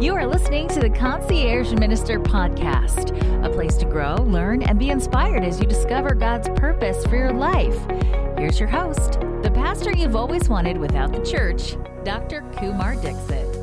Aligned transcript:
You 0.00 0.14
are 0.14 0.28
listening 0.28 0.68
to 0.68 0.78
the 0.78 0.90
Concierge 0.90 1.72
Minister 1.72 2.20
Podcast, 2.20 3.10
a 3.44 3.50
place 3.50 3.76
to 3.78 3.84
grow, 3.84 4.14
learn, 4.14 4.62
and 4.62 4.78
be 4.78 4.90
inspired 4.90 5.42
as 5.42 5.58
you 5.58 5.66
discover 5.66 6.14
God's 6.14 6.48
purpose 6.50 7.04
for 7.06 7.16
your 7.16 7.32
life. 7.32 7.76
Here's 8.38 8.60
your 8.60 8.68
host, 8.68 9.14
the 9.42 9.50
pastor 9.52 9.90
you've 9.90 10.14
always 10.14 10.48
wanted 10.48 10.78
without 10.78 11.12
the 11.12 11.26
church, 11.26 11.74
Dr. 12.04 12.42
Kumar 12.56 12.94
Dixit. 12.94 13.57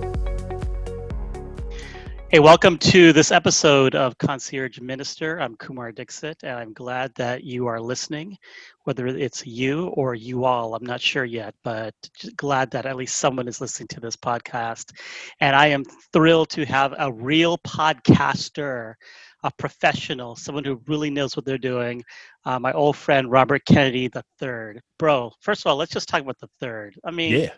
Hey, 2.35 2.39
welcome 2.39 2.77
to 2.79 3.13
this 3.13 3.31
episode 3.31 3.95
of 3.95 4.17
Concierge 4.17 4.81
Minister. 4.81 5.39
I'm 5.39 5.55
Kumar 5.55 5.93
Dixit, 5.93 6.43
and 6.43 6.59
I'm 6.59 6.73
glad 6.73 7.15
that 7.15 7.45
you 7.45 7.65
are 7.67 7.79
listening, 7.79 8.37
whether 8.83 9.07
it's 9.07 9.47
you 9.47 9.87
or 9.93 10.15
you 10.15 10.43
all. 10.43 10.75
I'm 10.75 10.85
not 10.85 10.99
sure 10.99 11.23
yet, 11.23 11.55
but 11.63 11.95
glad 12.35 12.71
that 12.71 12.85
at 12.85 12.97
least 12.97 13.15
someone 13.15 13.47
is 13.47 13.61
listening 13.61 13.87
to 13.87 14.01
this 14.01 14.17
podcast. 14.17 14.91
And 15.39 15.55
I 15.55 15.67
am 15.67 15.85
thrilled 16.11 16.49
to 16.49 16.65
have 16.65 16.93
a 16.99 17.09
real 17.09 17.57
podcaster, 17.59 18.95
a 19.43 19.51
professional, 19.57 20.35
someone 20.35 20.65
who 20.65 20.81
really 20.87 21.09
knows 21.09 21.37
what 21.37 21.45
they're 21.45 21.57
doing. 21.57 22.03
Uh, 22.43 22.59
my 22.59 22.73
old 22.73 22.97
friend 22.97 23.31
Robert 23.31 23.63
Kennedy 23.63 24.09
the 24.09 24.25
third. 24.39 24.81
Bro, 24.99 25.31
first 25.39 25.61
of 25.61 25.67
all, 25.67 25.77
let's 25.77 25.93
just 25.93 26.09
talk 26.09 26.21
about 26.21 26.39
the 26.39 26.49
third. 26.59 26.99
I 27.05 27.11
mean, 27.11 27.43
Yeah. 27.43 27.53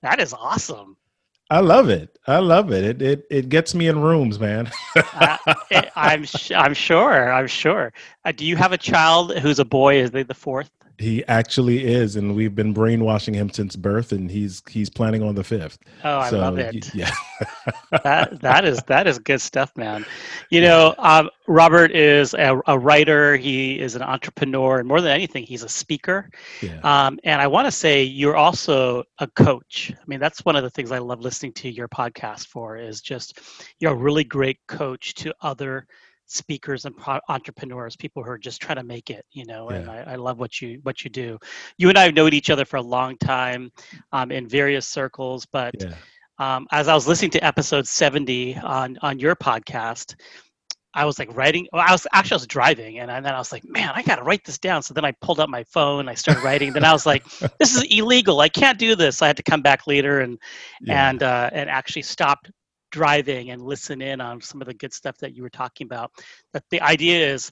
that 0.00 0.18
is 0.18 0.32
awesome. 0.32 0.96
I 1.54 1.60
love 1.60 1.88
it. 1.88 2.18
I 2.26 2.38
love 2.40 2.72
it. 2.72 2.84
It 2.84 3.02
it, 3.02 3.26
it 3.30 3.48
gets 3.48 3.74
me 3.76 3.86
in 3.86 4.00
rooms, 4.00 4.40
man. 4.40 4.72
uh, 5.14 5.38
it, 5.70 5.88
I'm 5.96 6.24
sh- 6.26 6.50
I'm 6.52 6.74
sure. 6.74 7.32
I'm 7.32 7.46
sure. 7.46 7.92
Uh, 8.24 8.32
do 8.32 8.44
you 8.44 8.56
have 8.56 8.72
a 8.72 8.78
child 8.78 9.38
who's 9.38 9.60
a 9.60 9.64
boy? 9.64 9.96
Is 10.00 10.10
they 10.10 10.24
the 10.24 10.34
fourth? 10.34 10.70
He 10.98 11.24
actually 11.26 11.84
is, 11.84 12.16
and 12.16 12.36
we've 12.36 12.54
been 12.54 12.72
brainwashing 12.72 13.34
him 13.34 13.50
since 13.50 13.74
birth, 13.76 14.12
and 14.12 14.30
he's 14.30 14.62
he's 14.68 14.88
planning 14.88 15.22
on 15.22 15.34
the 15.34 15.42
fifth. 15.44 15.78
Oh, 16.04 16.18
I 16.18 16.30
So, 16.30 16.38
love 16.38 16.58
it. 16.58 16.94
Yeah. 16.94 17.10
that 18.04 18.40
that 18.40 18.64
is 18.64 18.82
that 18.84 19.06
is 19.06 19.18
good 19.18 19.40
stuff, 19.40 19.72
man. 19.76 20.06
You 20.50 20.60
know, 20.60 20.94
um, 20.98 21.30
Robert 21.48 21.90
is 21.90 22.34
a, 22.34 22.60
a 22.66 22.78
writer. 22.78 23.36
He 23.36 23.78
is 23.80 23.96
an 23.96 24.02
entrepreneur, 24.02 24.78
and 24.78 24.88
more 24.88 25.00
than 25.00 25.10
anything, 25.10 25.44
he's 25.44 25.62
a 25.64 25.68
speaker. 25.68 26.30
yeah. 26.62 26.78
Um, 26.82 27.18
and 27.24 27.40
I 27.40 27.46
want 27.46 27.66
to 27.66 27.72
say 27.72 28.02
you're 28.02 28.36
also 28.36 29.02
a 29.18 29.26
coach. 29.26 29.92
I 29.94 30.02
mean, 30.06 30.20
that's 30.20 30.44
one 30.44 30.56
of 30.56 30.62
the 30.62 30.70
things 30.70 30.92
I 30.92 30.98
love 30.98 31.20
listening 31.20 31.52
to 31.54 31.70
your 31.70 31.88
podcast 31.88 32.46
for. 32.46 32.76
Is 32.76 33.00
just 33.00 33.40
you're 33.80 33.92
a 33.92 33.96
really 33.96 34.24
great 34.24 34.58
coach 34.68 35.14
to 35.14 35.34
other 35.42 35.86
speakers 36.26 36.84
and 36.84 36.96
pro- 36.96 37.20
entrepreneurs, 37.28 37.96
people 37.96 38.22
who 38.22 38.30
are 38.30 38.38
just 38.38 38.60
trying 38.60 38.76
to 38.76 38.84
make 38.84 39.10
it. 39.10 39.24
You 39.32 39.46
know, 39.46 39.68
and 39.68 39.90
I, 39.90 40.12
I 40.12 40.16
love 40.16 40.38
what 40.38 40.60
you 40.60 40.80
what 40.82 41.04
you 41.04 41.10
do. 41.10 41.38
You 41.78 41.88
and 41.88 41.98
I 41.98 42.04
have 42.04 42.14
known 42.14 42.32
each 42.32 42.50
other 42.50 42.64
for 42.64 42.76
a 42.76 42.82
long 42.82 43.16
time 43.18 43.70
um, 44.12 44.30
in 44.30 44.48
various 44.48 44.86
circles, 44.86 45.46
but 45.46 45.74
yeah. 45.78 45.94
um, 46.38 46.66
as 46.72 46.88
I 46.88 46.94
was 46.94 47.06
listening 47.06 47.30
to 47.32 47.44
episode 47.44 47.86
70 47.86 48.56
on 48.56 48.98
on 49.02 49.18
your 49.18 49.36
podcast, 49.36 50.14
I 50.94 51.04
was 51.04 51.18
like 51.18 51.34
writing. 51.36 51.66
Well, 51.72 51.84
I 51.86 51.92
was 51.92 52.06
actually 52.12 52.34
I 52.34 52.36
was 52.36 52.46
driving, 52.46 52.98
and, 53.00 53.10
then 53.10 53.34
I 53.34 53.38
was 53.38 53.52
like, 53.52 53.64
man, 53.64 53.90
I 53.94 54.02
got 54.02 54.16
to 54.16 54.22
write 54.22 54.44
this 54.44 54.58
down. 54.58 54.82
So 54.82 54.94
then 54.94 55.04
I 55.04 55.12
pulled 55.20 55.40
up 55.40 55.48
my 55.48 55.64
phone, 55.64 56.08
I 56.08 56.14
started 56.14 56.44
writing. 56.44 56.72
then 56.72 56.84
I 56.84 56.92
was 56.92 57.04
like, 57.04 57.24
this 57.58 57.74
is 57.74 57.82
illegal. 57.90 58.40
I 58.40 58.48
can't 58.48 58.78
do 58.78 58.94
this. 58.94 59.20
I 59.20 59.26
had 59.26 59.36
to 59.36 59.42
come 59.42 59.60
back 59.60 59.86
later 59.86 60.20
and 60.20 60.38
yeah. 60.80 61.10
and 61.10 61.22
uh, 61.22 61.50
and 61.52 61.68
actually 61.68 62.02
stop 62.02 62.46
driving 62.98 63.50
and 63.50 63.60
listen 63.62 64.00
in 64.00 64.20
on 64.20 64.40
some 64.40 64.60
of 64.62 64.66
the 64.68 64.74
good 64.82 64.92
stuff 64.92 65.16
that 65.18 65.34
you 65.34 65.42
were 65.42 65.50
talking 65.62 65.86
about. 65.90 66.08
That 66.52 66.64
the 66.70 66.80
idea 66.80 67.32
is. 67.34 67.50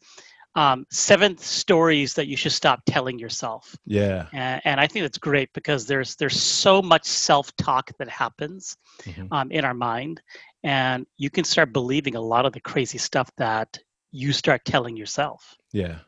Um, 0.55 0.85
seven 0.91 1.39
stories 1.39 2.13
that 2.13 2.27
you 2.27 2.37
should 2.37 2.53
stop 2.53 2.83
telling 2.85 3.19
yourself 3.19 3.75
yeah. 3.87 4.27
and, 4.35 4.61
and 4.67 4.77
I 4.79 4.87
think 4.87 5.03
that's 5.05 5.17
great 5.17 5.49
because 5.55 5.87
there's 5.87 6.15
there's 6.17 6.39
so 6.39 6.83
much 6.83 7.07
self-talk 7.07 7.91
that 7.99 8.11
happens 8.11 8.77
Mhm. 9.05 9.29
um, 9.33 9.51
in 9.51 9.65
our 9.65 9.73
mind, 9.93 10.21
and 10.63 11.07
you 11.17 11.31
can 11.31 11.45
start 11.45 11.73
believing 11.73 12.17
a 12.17 12.21
lot 12.21 12.45
of 12.45 12.53
the 12.53 12.61
crazy 12.61 12.99
stuff 12.99 13.31
that 13.39 13.69
you 14.11 14.31
start 14.35 14.61
telling 14.67 14.95
yourself. 14.95 15.57
Yeah. 15.73 16.01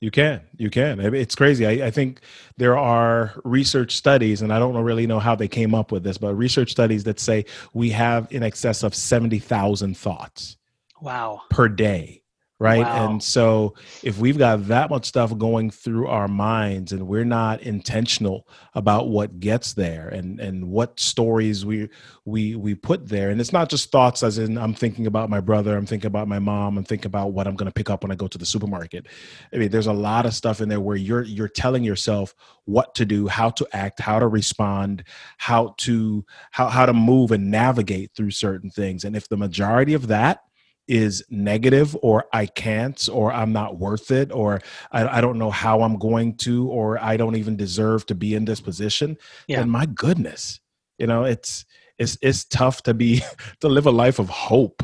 You 0.00 0.10
can. 0.10 0.42
You 0.58 0.68
can. 0.68 1.00
It's 1.14 1.34
crazy. 1.34 1.66
I, 1.66 1.86
I 1.86 1.90
think 1.90 2.20
there 2.58 2.76
are 2.76 3.40
research 3.44 3.96
studies, 3.96 4.42
and 4.42 4.52
I 4.52 4.58
don't 4.58 4.76
really 4.76 5.06
know 5.06 5.18
how 5.18 5.34
they 5.34 5.48
came 5.48 5.74
up 5.74 5.90
with 5.90 6.02
this, 6.04 6.18
but 6.18 6.34
research 6.34 6.70
studies 6.70 7.04
that 7.04 7.18
say 7.18 7.46
we 7.72 7.90
have 7.90 8.30
in 8.30 8.42
excess 8.42 8.82
of 8.82 8.94
70,000 8.94 9.96
thoughts 9.96 10.58
Wow. 11.00 11.40
per 11.50 11.68
day. 11.68 12.22
Right. 12.58 12.86
Wow. 12.86 13.10
And 13.10 13.22
so 13.22 13.74
if 14.02 14.16
we've 14.16 14.38
got 14.38 14.66
that 14.68 14.88
much 14.88 15.04
stuff 15.04 15.36
going 15.36 15.70
through 15.70 16.06
our 16.06 16.26
minds 16.26 16.92
and 16.92 17.06
we're 17.06 17.22
not 17.22 17.60
intentional 17.60 18.48
about 18.72 19.08
what 19.10 19.40
gets 19.40 19.74
there 19.74 20.08
and, 20.08 20.40
and 20.40 20.70
what 20.70 20.98
stories 20.98 21.66
we 21.66 21.90
we 22.24 22.56
we 22.56 22.74
put 22.74 23.08
there. 23.08 23.28
And 23.28 23.42
it's 23.42 23.52
not 23.52 23.68
just 23.68 23.92
thoughts 23.92 24.22
as 24.22 24.38
in 24.38 24.56
I'm 24.56 24.72
thinking 24.72 25.06
about 25.06 25.28
my 25.28 25.38
brother, 25.38 25.76
I'm 25.76 25.84
thinking 25.84 26.06
about 26.08 26.28
my 26.28 26.38
mom, 26.38 26.78
I'm 26.78 26.84
thinking 26.84 27.08
about 27.08 27.32
what 27.32 27.46
I'm 27.46 27.56
gonna 27.56 27.70
pick 27.70 27.90
up 27.90 28.02
when 28.02 28.10
I 28.10 28.14
go 28.14 28.26
to 28.26 28.38
the 28.38 28.46
supermarket. 28.46 29.06
I 29.52 29.58
mean, 29.58 29.70
there's 29.70 29.86
a 29.86 29.92
lot 29.92 30.24
of 30.24 30.32
stuff 30.32 30.62
in 30.62 30.70
there 30.70 30.80
where 30.80 30.96
you're 30.96 31.24
you're 31.24 31.48
telling 31.48 31.84
yourself 31.84 32.34
what 32.64 32.94
to 32.94 33.04
do, 33.04 33.26
how 33.26 33.50
to 33.50 33.66
act, 33.74 34.00
how 34.00 34.18
to 34.18 34.28
respond, 34.28 35.04
how 35.36 35.74
to 35.78 36.24
how 36.52 36.68
how 36.68 36.86
to 36.86 36.94
move 36.94 37.32
and 37.32 37.50
navigate 37.50 38.12
through 38.16 38.30
certain 38.30 38.70
things. 38.70 39.04
And 39.04 39.14
if 39.14 39.28
the 39.28 39.36
majority 39.36 39.92
of 39.92 40.06
that 40.06 40.40
is 40.88 41.24
negative 41.30 41.96
or 42.02 42.26
I 42.32 42.46
can't 42.46 43.08
or 43.12 43.32
I'm 43.32 43.52
not 43.52 43.78
worth 43.78 44.10
it 44.10 44.30
or 44.32 44.60
I, 44.92 45.18
I 45.18 45.20
don't 45.20 45.38
know 45.38 45.50
how 45.50 45.82
I'm 45.82 45.98
going 45.98 46.36
to 46.38 46.68
or 46.68 46.98
I 47.02 47.16
don't 47.16 47.36
even 47.36 47.56
deserve 47.56 48.06
to 48.06 48.14
be 48.14 48.34
in 48.34 48.44
this 48.44 48.60
position, 48.60 49.16
Yeah. 49.48 49.58
then 49.60 49.70
my 49.70 49.86
goodness, 49.86 50.60
you 50.98 51.06
know, 51.06 51.24
it's 51.24 51.64
it's 51.98 52.18
it's 52.20 52.44
tough 52.44 52.82
to 52.82 52.92
be 52.92 53.22
to 53.60 53.68
live 53.68 53.86
a 53.86 53.90
life 53.90 54.18
of 54.18 54.28
hope. 54.28 54.82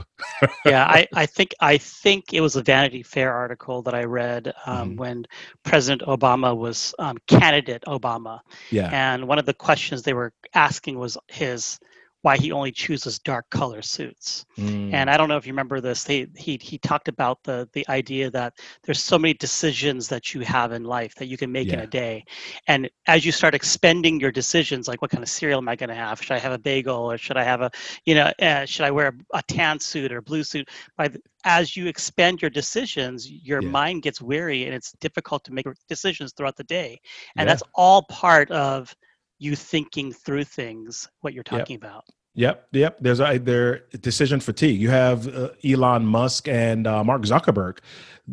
yeah, 0.65 0.85
I, 0.87 1.07
I 1.15 1.27
think 1.27 1.55
I 1.61 1.77
think 1.77 2.33
it 2.33 2.41
was 2.41 2.57
a 2.57 2.63
Vanity 2.63 3.03
Fair 3.03 3.33
article 3.35 3.83
that 3.83 3.95
I 3.95 4.05
read 4.05 4.53
um, 4.67 4.93
Mhm. 4.93 4.97
when 4.97 5.25
President 5.63 6.03
Obama 6.09 6.57
was 6.57 6.95
um, 6.99 7.19
candidate 7.29 7.83
Obama, 7.87 8.41
Yeah. 8.71 8.89
and 8.93 9.29
one 9.29 9.39
of 9.39 9.45
the 9.47 9.55
questions 9.55 10.03
they 10.03 10.15
were 10.15 10.33
asking 10.55 10.99
was 10.99 11.19
his 11.29 11.79
why 12.23 12.37
he 12.39 12.53
only 12.53 12.73
chooses 12.73 13.19
dark 13.21 13.49
color 13.51 13.83
suits. 13.83 14.47
Mm, 14.59 14.93
And 14.93 15.11
I 15.11 15.17
don't 15.17 15.29
know 15.29 15.37
if 15.37 15.47
you 15.47 15.53
remember 15.53 15.81
this. 15.81 16.05
They, 16.05 16.27
he 16.37 16.59
he 16.63 16.79
talked 16.79 17.09
about 17.09 17.43
the 17.45 17.69
the 17.73 17.87
idea 17.89 18.31
that 18.31 18.55
there's 18.85 19.01
so 19.03 19.19
many 19.19 19.35
decisions 19.35 20.09
that 20.09 20.35
you 20.35 20.41
have 20.43 20.73
in 20.73 20.85
life 20.85 21.15
that 21.17 21.27
you 21.27 21.37
can 21.37 21.53
make 21.53 21.73
in 21.73 21.81
a 21.81 21.87
day, 21.87 22.25
and 22.69 22.89
as 23.07 23.25
you 23.25 23.33
start 23.33 23.55
expending 23.55 24.21
your 24.21 24.33
decisions, 24.33 24.89
like 24.89 25.03
what 25.03 25.11
kind 25.11 25.23
of 25.23 25.29
cereal 25.29 25.59
am 25.59 25.69
I 25.69 25.77
going 25.77 25.89
to 25.89 25.95
have? 25.95 26.23
Should 26.23 26.35
I 26.35 26.39
have 26.39 26.53
a 26.53 26.59
bagel 26.59 27.11
or 27.11 27.19
should 27.19 27.37
I 27.37 27.45
have 27.45 27.61
a 27.63 27.71
you 28.05 28.15
know 28.15 28.33
uh, 28.41 28.65
should 28.67 28.85
I 28.85 28.91
wear 28.91 29.09
a, 29.33 29.39
a 29.39 29.43
tan 29.49 29.79
suit 29.81 30.13
or 30.13 30.19
a 30.19 30.23
blue 30.23 30.45
suit? 30.45 30.69
By 30.97 31.09
the, 31.09 31.21
as 31.45 31.77
you 31.77 31.87
expend 31.87 32.41
your 32.43 32.51
decisions, 32.51 33.31
your 33.31 33.63
Yeah. 33.63 33.79
mind 33.79 34.03
gets 34.03 34.21
weary 34.21 34.65
and 34.65 34.75
it's 34.75 34.93
difficult 35.01 35.45
to 35.45 35.53
make 35.53 35.67
decisions 35.89 36.33
throughout 36.33 36.57
the 36.57 36.65
day, 36.65 37.01
and 37.39 37.49
Yeah. 37.49 37.51
that's 37.51 37.63
all 37.75 38.03
part 38.05 38.51
of 38.51 38.95
you 39.43 39.57
thinking 39.57 40.13
through 40.13 40.45
things. 40.45 41.09
What 41.21 41.33
you're 41.35 41.45
Yep. 41.51 41.61
talking 41.61 41.77
about. 41.77 42.05
Yep, 42.35 42.69
yep. 42.73 42.97
There's 43.01 43.21
a 43.21 43.37
there 43.39 43.81
decision 44.01 44.41
fatigue. 44.41 44.81
You 44.81 44.89
have 44.89 45.29
uh, 45.29 45.51
Elon 45.65 46.07
Musk 46.07 46.49
and 46.49 46.87
uh, 46.87 47.05
Mark 47.05 47.23
Zuckerberg 47.23 47.79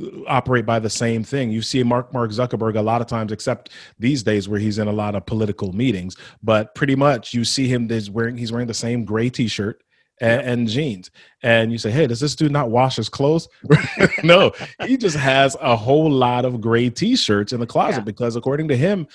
uh, 0.02 0.06
operate 0.26 0.66
by 0.66 0.80
the 0.80 0.90
same 0.90 1.22
thing. 1.22 1.52
You 1.52 1.62
see 1.62 1.84
Mark 1.84 2.14
Mark 2.14 2.32
Zuckerberg 2.32 2.78
a 2.78 2.82
lot 2.82 3.02
of 3.02 3.08
times, 3.08 3.34
except 3.34 3.72
these 3.98 4.24
days 4.24 4.48
where 4.48 4.60
he's 4.60 4.78
in 4.78 4.88
a 4.88 4.94
lot 4.94 5.16
of 5.16 5.26
political 5.26 5.74
meetings. 5.74 6.16
But 6.42 6.74
pretty 6.76 6.96
much, 6.96 7.34
you 7.34 7.44
see 7.44 7.68
him. 7.68 7.90
Wearing 8.12 8.38
he's 8.38 8.54
wearing 8.54 8.68
the 8.68 8.74
same 8.74 9.04
gray 9.04 9.30
T-shirt. 9.30 9.84
And, 10.22 10.42
and 10.42 10.68
jeans, 10.68 11.12
and 11.44 11.72
you 11.72 11.78
say, 11.78 11.92
"Hey, 11.92 12.06
does 12.06 12.20
this 12.20 12.36
dude 12.36 12.52
not 12.52 12.70
wash 12.70 12.98
his 12.98 13.08
clothes?" 13.08 13.48
no, 14.24 14.52
he 14.86 14.98
just 14.98 15.16
has 15.16 15.56
a 15.62 15.78
whole 15.78 16.12
lot 16.12 16.44
of 16.44 16.60
gray 16.60 16.90
T-shirts 16.90 17.54
in 17.54 17.62
the 17.62 17.66
closet 17.66 18.00
Yeah. 18.00 18.04
because, 18.04 18.36
according 18.36 18.68
to 18.68 18.76
him, 18.76 19.08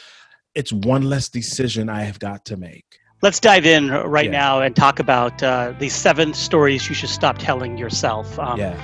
it's 0.54 0.72
one 0.72 1.02
less 1.02 1.28
decision 1.28 1.88
I 1.88 2.02
have 2.02 2.18
got 2.18 2.44
to 2.46 2.56
make. 2.56 2.84
Let's 3.22 3.40
dive 3.40 3.64
in 3.66 3.90
right 3.90 4.26
Yeah. 4.26 4.30
now 4.30 4.60
and 4.60 4.76
talk 4.76 4.98
about 4.98 5.42
uh, 5.42 5.72
these 5.78 5.94
seven 5.94 6.34
stories 6.34 6.88
you 6.88 6.94
should 6.94 7.08
stop 7.08 7.38
telling 7.38 7.78
yourself. 7.78 8.38
Um, 8.38 8.58
yeah, 8.58 8.76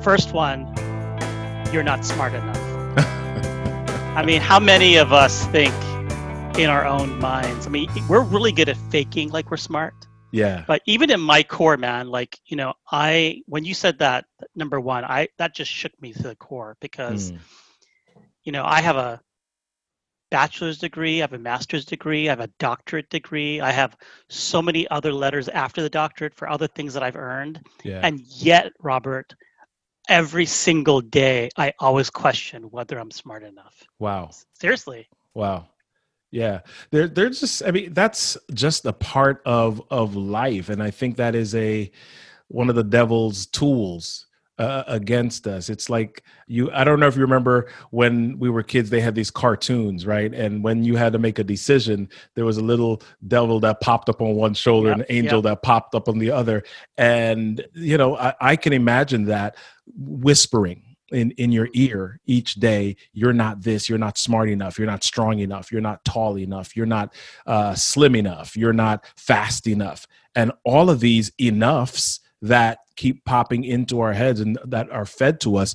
First 0.00 0.32
one, 0.32 0.66
you're 1.72 1.82
not 1.82 2.04
smart 2.04 2.32
enough. 2.34 2.56
I 4.16 4.22
mean, 4.24 4.40
how 4.40 4.58
many 4.60 4.96
of 4.96 5.12
us 5.12 5.46
think 5.46 5.74
in 6.58 6.68
our 6.68 6.84
own 6.86 7.18
minds? 7.18 7.66
I 7.66 7.70
mean, 7.70 7.88
we're 8.08 8.22
really 8.24 8.52
good 8.52 8.68
at 8.68 8.76
faking 8.90 9.30
like 9.30 9.50
we're 9.50 9.56
smart. 9.56 9.94
yeah. 10.32 10.64
But 10.66 10.82
even 10.86 11.10
in 11.10 11.20
my 11.20 11.42
core, 11.42 11.76
man, 11.76 12.08
like, 12.08 12.38
you 12.46 12.56
know, 12.56 12.72
I, 12.90 13.42
when 13.46 13.64
you 13.64 13.74
said 13.74 13.98
that, 14.00 14.24
number 14.56 14.80
one, 14.80 15.04
I, 15.04 15.28
that 15.38 15.54
just 15.54 15.70
shook 15.70 15.92
me 16.00 16.12
to 16.14 16.22
the 16.22 16.36
core 16.36 16.76
because, 16.80 17.32
Mm. 17.32 17.38
you 18.44 18.52
know, 18.52 18.64
I 18.64 18.80
have 18.80 18.96
a 18.96 19.20
bachelor's 20.32 20.78
degree, 20.78 21.18
I 21.18 21.24
have 21.24 21.34
a 21.34 21.38
master's 21.38 21.84
degree, 21.84 22.26
I 22.26 22.32
have 22.32 22.40
a 22.40 22.48
doctorate 22.58 23.10
degree, 23.10 23.60
I 23.60 23.70
have 23.70 23.94
so 24.30 24.62
many 24.62 24.88
other 24.88 25.12
letters 25.12 25.48
after 25.48 25.82
the 25.82 25.90
doctorate 25.90 26.34
for 26.34 26.48
other 26.48 26.66
things 26.66 26.94
that 26.94 27.02
I've 27.02 27.16
earned. 27.16 27.60
Yeah. 27.84 28.00
And 28.02 28.18
yet, 28.20 28.72
Robert, 28.80 29.34
every 30.08 30.46
single 30.46 31.02
day, 31.02 31.50
I 31.58 31.74
always 31.78 32.08
question 32.08 32.62
whether 32.70 32.98
I'm 32.98 33.10
smart 33.10 33.44
enough. 33.44 33.84
wow. 33.98 34.30
Seriously. 34.58 35.06
Wow. 35.34 35.68
Yeah, 36.30 36.60
they're 36.90 37.08
they're 37.08 37.28
just. 37.28 37.62
I 37.62 37.70
mean, 37.72 37.92
that's 37.92 38.38
just 38.54 38.86
a 38.86 38.92
part 38.94 39.42
of 39.44 39.82
of 39.90 40.16
life, 40.16 40.70
and 40.70 40.82
I 40.82 40.90
think 40.90 41.18
that 41.18 41.34
is 41.34 41.54
a 41.54 41.90
one 42.48 42.70
of 42.70 42.74
the 42.74 42.82
devil's 42.82 43.44
tools 43.44 44.28
uh, 44.58 44.84
against 44.86 45.46
us. 45.46 45.70
It's 45.70 45.88
like 45.88 46.22
you. 46.46 46.70
I 46.72 46.84
don't 46.84 47.00
know 47.00 47.06
if 47.06 47.16
you 47.16 47.22
remember 47.22 47.70
when 47.90 48.38
we 48.38 48.50
were 48.50 48.62
kids. 48.62 48.90
They 48.90 49.00
had 49.00 49.14
these 49.14 49.30
cartoons, 49.30 50.06
right? 50.06 50.32
And 50.32 50.62
when 50.62 50.84
you 50.84 50.96
had 50.96 51.12
to 51.14 51.18
make 51.18 51.38
a 51.38 51.44
decision, 51.44 52.08
there 52.34 52.44
was 52.44 52.58
a 52.58 52.62
little 52.62 53.02
devil 53.28 53.60
that 53.60 53.80
popped 53.80 54.08
up 54.08 54.20
on 54.20 54.34
one 54.34 54.54
shoulder, 54.54 54.88
yep, 54.88 54.98
and 54.98 55.06
an 55.08 55.16
angel 55.16 55.38
yep. 55.38 55.44
that 55.44 55.62
popped 55.62 55.94
up 55.94 56.08
on 56.08 56.18
the 56.18 56.30
other. 56.30 56.62
And 56.98 57.64
you 57.74 57.96
know, 57.96 58.16
I, 58.16 58.34
I 58.40 58.56
can 58.56 58.72
imagine 58.72 59.24
that 59.26 59.56
whispering 59.96 60.92
in 61.12 61.30
in 61.32 61.52
your 61.52 61.68
ear 61.74 62.20
each 62.26 62.54
day 62.54 62.96
you're 63.12 63.32
not 63.32 63.60
this 63.62 63.88
you're 63.88 63.98
not 63.98 64.16
smart 64.16 64.48
enough 64.48 64.78
you're 64.78 64.86
not 64.86 65.04
strong 65.04 65.40
enough 65.40 65.70
you're 65.70 65.80
not 65.80 66.02
tall 66.04 66.38
enough 66.38 66.74
you're 66.74 66.86
not 66.86 67.14
uh, 67.46 67.74
slim 67.74 68.16
enough 68.16 68.56
you're 68.56 68.72
not 68.72 69.04
fast 69.16 69.66
enough 69.66 70.06
and 70.34 70.52
all 70.64 70.88
of 70.88 71.00
these 71.00 71.30
enoughs 71.38 72.20
that 72.42 72.78
keep 72.96 73.24
popping 73.24 73.64
into 73.64 74.00
our 74.00 74.12
heads 74.12 74.40
and 74.40 74.58
that 74.66 74.90
are 74.90 75.06
fed 75.06 75.40
to 75.40 75.56
us 75.56 75.74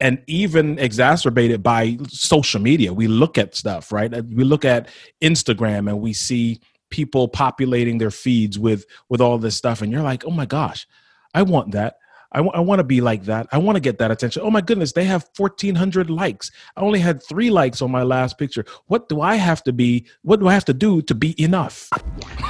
and 0.00 0.22
even 0.26 0.78
exacerbated 0.78 1.62
by 1.62 1.96
social 2.08 2.60
media. 2.60 2.92
We 2.92 3.06
look 3.08 3.38
at 3.38 3.54
stuff 3.54 3.92
right? 3.92 4.12
Uh, 4.12 4.22
we 4.28 4.44
look 4.44 4.64
at 4.64 4.88
instagram 5.22 5.88
and 5.88 6.00
we 6.00 6.12
see 6.12 6.60
people 6.90 7.28
populating 7.28 7.98
their 7.98 8.10
feeds 8.10 8.58
with 8.58 8.84
with 9.08 9.20
all 9.20 9.38
this 9.38 9.56
stuff 9.56 9.82
and 9.82 9.92
you're 9.92 10.02
like 10.02 10.24
oh 10.24 10.30
my 10.30 10.46
gosh 10.46 10.86
i 11.34 11.42
want 11.42 11.72
that 11.72 11.96
I, 12.32 12.38
w- 12.38 12.52
I 12.54 12.60
want 12.60 12.80
to 12.80 12.84
be 12.84 13.00
like 13.00 13.24
that. 13.24 13.46
I 13.52 13.58
want 13.58 13.76
to 13.76 13.80
get 13.80 13.98
that 13.98 14.10
attention. 14.10 14.42
Oh 14.44 14.50
my 14.50 14.60
goodness, 14.60 14.92
they 14.92 15.04
have 15.04 15.28
1,400 15.36 16.10
likes. 16.10 16.50
I 16.76 16.82
only 16.82 17.00
had 17.00 17.22
three 17.22 17.50
likes 17.50 17.80
on 17.80 17.90
my 17.90 18.02
last 18.02 18.38
picture. 18.38 18.64
What 18.86 19.08
do 19.08 19.20
I 19.20 19.36
have 19.36 19.62
to 19.64 19.72
be? 19.72 20.06
What 20.22 20.40
do 20.40 20.48
I 20.48 20.52
have 20.52 20.64
to 20.66 20.74
do 20.74 21.00
to 21.02 21.14
be 21.14 21.40
enough? 21.42 21.88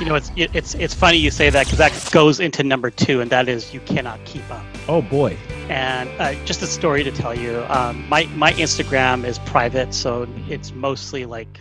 You 0.00 0.06
know, 0.06 0.14
it's 0.16 0.30
it's 0.36 0.74
it's 0.74 0.94
funny 0.94 1.18
you 1.18 1.30
say 1.30 1.50
that 1.50 1.66
because 1.66 1.78
that 1.78 2.10
goes 2.12 2.40
into 2.40 2.62
number 2.64 2.90
two, 2.90 3.20
and 3.20 3.30
that 3.30 3.48
is 3.48 3.72
you 3.72 3.80
cannot 3.80 4.24
keep 4.24 4.48
up. 4.50 4.64
Oh 4.88 5.02
boy. 5.02 5.36
And 5.68 6.08
uh, 6.18 6.34
just 6.44 6.62
a 6.62 6.66
story 6.66 7.04
to 7.04 7.12
tell 7.12 7.34
you. 7.34 7.64
Um, 7.68 8.08
my 8.08 8.24
my 8.34 8.52
Instagram 8.54 9.24
is 9.24 9.38
private, 9.40 9.94
so 9.94 10.26
it's 10.48 10.72
mostly 10.72 11.24
like 11.24 11.60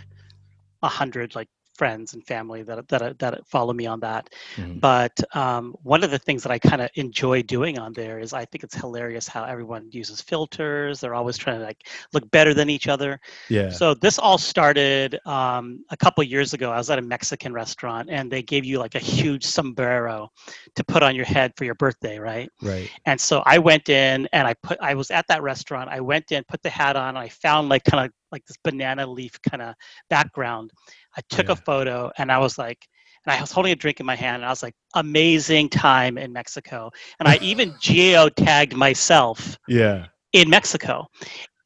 a 0.82 0.88
hundred 0.88 1.34
like 1.34 1.48
friends 1.78 2.14
and 2.14 2.26
family 2.26 2.62
that 2.64 2.86
that 2.88 3.18
that 3.20 3.46
follow 3.46 3.72
me 3.72 3.86
on 3.86 4.00
that. 4.00 4.28
Mm-hmm. 4.56 4.80
But 4.80 5.18
um, 5.34 5.74
one 5.82 6.02
of 6.04 6.10
the 6.10 6.18
things 6.18 6.42
that 6.42 6.52
I 6.52 6.58
kind 6.58 6.82
of 6.82 6.90
enjoy 6.94 7.42
doing 7.42 7.78
on 7.78 7.92
there 7.92 8.18
is 8.18 8.32
I 8.32 8.44
think 8.44 8.64
it's 8.64 8.74
hilarious 8.74 9.28
how 9.28 9.44
everyone 9.44 9.88
uses 9.90 10.20
filters. 10.20 11.00
They're 11.00 11.14
always 11.14 11.38
trying 11.38 11.60
to 11.60 11.64
like 11.64 11.86
look 12.12 12.28
better 12.30 12.52
than 12.52 12.68
each 12.68 12.88
other. 12.88 13.20
Yeah. 13.48 13.70
So 13.70 13.94
this 13.94 14.18
all 14.18 14.38
started 14.38 15.18
um, 15.24 15.84
a 15.90 15.96
couple 15.96 16.22
years 16.24 16.52
ago. 16.52 16.70
I 16.72 16.76
was 16.76 16.90
at 16.90 16.98
a 16.98 17.02
Mexican 17.02 17.52
restaurant 17.52 18.10
and 18.10 18.30
they 18.30 18.42
gave 18.42 18.64
you 18.64 18.78
like 18.78 18.96
a 18.96 19.00
huge 19.00 19.44
sombrero 19.44 20.30
to 20.74 20.84
put 20.84 21.02
on 21.02 21.14
your 21.14 21.24
head 21.24 21.52
for 21.56 21.64
your 21.64 21.76
birthday, 21.76 22.18
right? 22.18 22.50
Right. 22.60 22.90
And 23.06 23.20
so 23.20 23.42
I 23.46 23.58
went 23.58 23.88
in 23.88 24.28
and 24.32 24.46
I 24.48 24.54
put 24.54 24.78
I 24.80 24.94
was 24.94 25.10
at 25.10 25.26
that 25.28 25.42
restaurant. 25.42 25.88
I 25.90 26.00
went 26.00 26.32
in, 26.32 26.42
put 26.48 26.62
the 26.62 26.70
hat 26.70 26.96
on, 26.96 27.10
and 27.10 27.18
I 27.18 27.28
found 27.28 27.68
like 27.68 27.84
kind 27.84 28.04
of 28.04 28.12
like 28.32 28.44
this 28.46 28.56
banana 28.62 29.06
leaf 29.06 29.40
kind 29.42 29.62
of 29.62 29.74
background. 30.10 30.72
I 31.18 31.20
took 31.28 31.46
yeah. 31.46 31.54
a 31.54 31.56
photo 31.56 32.12
and 32.16 32.30
I 32.30 32.38
was 32.38 32.58
like, 32.58 32.86
and 33.26 33.34
I 33.34 33.40
was 33.40 33.50
holding 33.50 33.72
a 33.72 33.76
drink 33.76 33.98
in 33.98 34.06
my 34.06 34.14
hand 34.14 34.36
and 34.36 34.44
I 34.44 34.50
was 34.50 34.62
like, 34.62 34.74
amazing 34.94 35.68
time 35.68 36.16
in 36.16 36.32
Mexico. 36.32 36.90
And 37.18 37.28
I 37.28 37.38
even 37.42 37.74
geo 37.80 38.28
tagged 38.28 38.76
myself 38.76 39.58
yeah. 39.66 40.06
in 40.32 40.48
Mexico. 40.48 41.08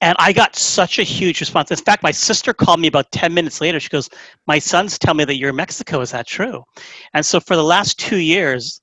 And 0.01 0.17
I 0.19 0.33
got 0.33 0.57
such 0.57 0.99
a 0.99 1.03
huge 1.03 1.39
response. 1.39 1.71
In 1.71 1.77
fact, 1.77 2.03
my 2.03 2.11
sister 2.11 2.55
called 2.55 2.81
me 2.81 2.89
about 2.89 3.13
10 3.13 3.35
minutes 3.35 3.61
later. 3.61 3.79
She 3.79 3.91
goes, 3.91 4.09
My 4.47 4.59
sons 4.59 4.99
tell 4.99 5.15
me 5.15 5.25
that 5.27 5.37
you're 5.37 5.51
in 5.51 5.57
Mexico. 5.57 6.01
Is 6.01 6.11
that 6.13 6.27
true? 6.27 6.65
And 7.13 7.25
so 7.25 7.39
for 7.39 7.55
the 7.55 7.63
last 7.63 8.01
two 8.01 8.19
years, 8.19 8.81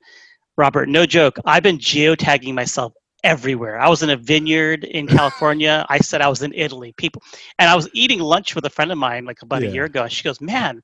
Robert, 0.55 0.87
no 0.87 1.05
joke, 1.05 1.39
I've 1.45 1.63
been 1.63 1.79
geotagging 1.79 2.53
myself 2.53 2.93
everywhere. 3.23 3.79
I 3.79 3.89
was 3.89 4.03
in 4.03 4.09
a 4.09 4.17
vineyard 4.17 4.83
in 4.83 5.07
California. 5.17 5.85
I 5.89 5.99
said 5.99 6.21
I 6.21 6.29
was 6.29 6.41
in 6.41 6.53
Italy. 6.53 6.93
People, 6.97 7.21
and 7.57 7.69
I 7.69 7.75
was 7.75 7.89
eating 7.93 8.19
lunch 8.19 8.55
with 8.55 8.65
a 8.65 8.69
friend 8.69 8.91
of 8.91 8.97
mine 8.97 9.25
like 9.25 9.41
about 9.41 9.61
yeah. 9.61 9.69
a 9.69 9.71
year 9.71 9.85
ago. 9.85 10.07
She 10.07 10.23
goes, 10.23 10.41
"Man, 10.41 10.81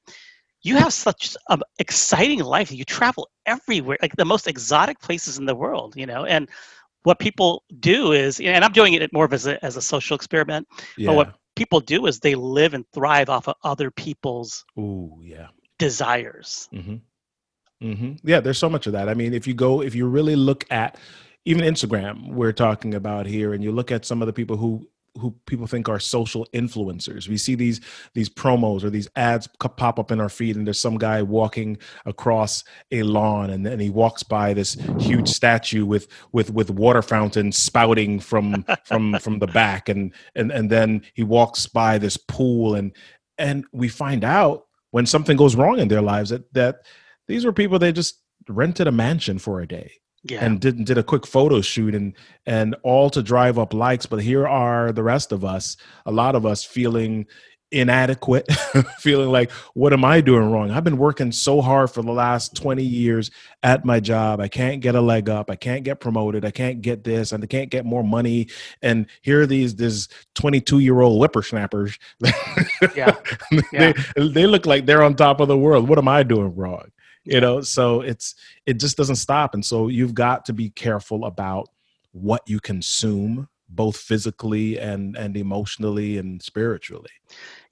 you 0.63 0.75
have 0.77 0.93
such 0.93 1.35
an 1.49 1.61
exciting 1.79 2.39
life. 2.39 2.71
You 2.71 2.85
travel 2.85 3.29
everywhere, 3.45 3.97
like 4.01 4.15
the 4.15 4.25
most 4.25 4.47
exotic 4.47 4.99
places 4.99 5.37
in 5.37 5.45
the 5.45 5.55
world. 5.55 5.95
You 5.95 6.05
know." 6.05 6.25
And 6.25 6.49
what 7.03 7.19
people 7.19 7.63
do 7.79 8.13
is, 8.13 8.39
and 8.39 8.65
I'm 8.65 8.71
doing 8.71 8.93
it 8.93 9.13
more 9.13 9.25
of 9.25 9.33
as 9.33 9.47
a 9.47 9.63
as 9.63 9.77
a 9.77 9.81
social 9.81 10.15
experiment. 10.15 10.67
Yeah. 10.97 11.07
But 11.07 11.15
what 11.15 11.35
people 11.55 11.79
do 11.79 12.05
is 12.05 12.19
they 12.19 12.35
live 12.35 12.73
and 12.73 12.85
thrive 12.93 13.29
off 13.29 13.47
of 13.47 13.55
other 13.63 13.91
people's 13.91 14.65
Ooh, 14.77 15.19
yeah. 15.21 15.47
desires. 15.79 16.69
Mm-hmm. 16.73 16.95
Mm-hmm. 17.83 18.27
Yeah, 18.27 18.39
there's 18.39 18.57
so 18.57 18.69
much 18.69 18.87
of 18.87 18.93
that. 18.93 19.09
I 19.09 19.13
mean, 19.13 19.33
if 19.33 19.47
you 19.47 19.53
go, 19.53 19.81
if 19.81 19.95
you 19.95 20.07
really 20.07 20.35
look 20.35 20.65
at 20.71 20.97
even 21.45 21.63
Instagram 21.63 22.33
we're 22.33 22.51
talking 22.51 22.95
about 22.95 23.25
here, 23.25 23.53
and 23.53 23.63
you 23.63 23.71
look 23.71 23.91
at 23.91 24.05
some 24.05 24.21
of 24.21 24.25
the 24.25 24.33
people 24.33 24.57
who 24.57 24.87
who 25.17 25.33
people 25.45 25.65
think 25.65 25.87
are 25.87 25.99
social 25.99 26.45
influencers. 26.53 27.29
We 27.29 27.37
see 27.37 27.55
these 27.55 27.79
these 28.13 28.29
promos 28.29 28.83
or 28.83 28.89
these 28.89 29.07
ads 29.15 29.47
pop 29.59 29.99
up 29.99 30.11
in 30.11 30.19
our 30.19 30.29
feed, 30.29 30.55
and 30.55 30.67
there's 30.67 30.79
some 30.79 30.97
guy 30.97 31.21
walking 31.21 31.77
across 32.05 32.63
a 32.91 33.03
lawn, 33.03 33.49
and 33.49 33.65
then 33.65 33.79
he 33.79 33.89
walks 33.89 34.23
by 34.23 34.53
this 34.53 34.75
huge 34.99 35.29
statue 35.29 35.85
with 35.85 36.07
with 36.31 36.51
with 36.51 36.69
water 36.69 37.01
fountains 37.01 37.57
spouting 37.57 38.19
from 38.19 38.65
from 38.85 39.17
from 39.19 39.39
the 39.39 39.47
back, 39.47 39.87
and 39.87 40.13
and 40.35 40.51
and 40.51 40.69
then 40.69 41.01
he 41.13 41.23
walks 41.23 41.67
by 41.67 41.97
this 41.97 42.17
pool, 42.17 42.75
and 42.75 42.93
and 43.37 43.65
we 43.71 43.87
find 43.87 44.23
out 44.23 44.65
when 44.91 45.05
something 45.05 45.37
goes 45.37 45.55
wrong 45.55 45.79
in 45.79 45.87
their 45.87 46.01
lives 46.01 46.29
that 46.29 46.51
that 46.53 46.77
these 47.27 47.45
were 47.45 47.53
people 47.53 47.79
they 47.79 47.91
just 47.91 48.21
rented 48.47 48.87
a 48.87 48.91
mansion 48.91 49.39
for 49.39 49.61
a 49.61 49.67
day 49.67 49.91
yeah. 50.25 50.43
and 50.43 50.59
did 50.59 50.83
did 50.85 50.97
a 50.97 51.03
quick 51.03 51.25
photo 51.25 51.61
shoot 51.61 51.95
and 51.95 52.13
and 52.45 52.75
all 52.83 53.09
to 53.09 53.21
drive 53.21 53.59
up 53.59 53.73
likes 53.73 54.05
but 54.05 54.21
here 54.21 54.47
are 54.47 54.91
the 54.91 55.03
rest 55.03 55.31
of 55.31 55.45
us 55.45 55.77
a 56.05 56.11
lot 56.11 56.35
of 56.35 56.45
us 56.45 56.63
feeling 56.63 57.25
inadequate 57.71 58.49
feeling 58.99 59.29
like 59.29 59.51
what 59.73 59.91
am 59.91 60.05
i 60.05 60.21
doing 60.21 60.49
wrong? 60.49 60.71
I've 60.71 60.83
been 60.83 60.97
working 60.97 61.31
so 61.31 61.61
hard 61.61 61.89
for 61.89 62.03
the 62.03 62.11
last 62.11 62.55
20 62.55 62.83
years 62.83 63.31
at 63.63 63.83
my 63.83 63.99
job. 63.99 64.39
I 64.39 64.47
can't 64.47 64.81
get 64.81 64.95
a 64.95 65.01
leg 65.01 65.29
up. 65.29 65.49
I 65.49 65.55
can't 65.55 65.83
get 65.83 65.99
promoted. 65.99 66.45
I 66.45 66.51
can't 66.51 66.81
get 66.81 67.03
this 67.03 67.31
and 67.31 67.43
i 67.43 67.47
can't 67.47 67.69
get 67.69 67.85
more 67.85 68.03
money. 68.03 68.47
And 68.81 69.07
here 69.21 69.41
are 69.41 69.45
these 69.45 69.75
this 69.75 70.07
22 70.35 70.79
year 70.79 71.01
old 71.01 71.19
whippersnappers. 71.19 71.97
Yeah. 72.95 73.15
yeah. 73.73 73.93
they, 74.15 74.27
they 74.29 74.45
look 74.45 74.65
like 74.65 74.85
they're 74.85 75.03
on 75.03 75.15
top 75.15 75.39
of 75.39 75.47
the 75.47 75.57
world. 75.57 75.89
What 75.89 75.97
am 75.97 76.07
i 76.07 76.23
doing 76.23 76.55
wrong 76.55 76.91
you 77.25 77.41
know 77.41 77.61
so 77.61 78.01
it's 78.01 78.35
it 78.65 78.79
just 78.79 78.95
doesn't 78.95 79.17
stop 79.17 79.53
and 79.53 79.65
so 79.65 79.87
you've 79.87 80.13
got 80.13 80.45
to 80.45 80.53
be 80.53 80.69
careful 80.69 81.25
about 81.25 81.69
what 82.11 82.41
you 82.47 82.59
consume 82.59 83.47
both 83.69 83.97
physically 83.97 84.79
and 84.79 85.17
and 85.17 85.35
emotionally 85.35 86.17
and 86.17 86.41
spiritually 86.41 87.09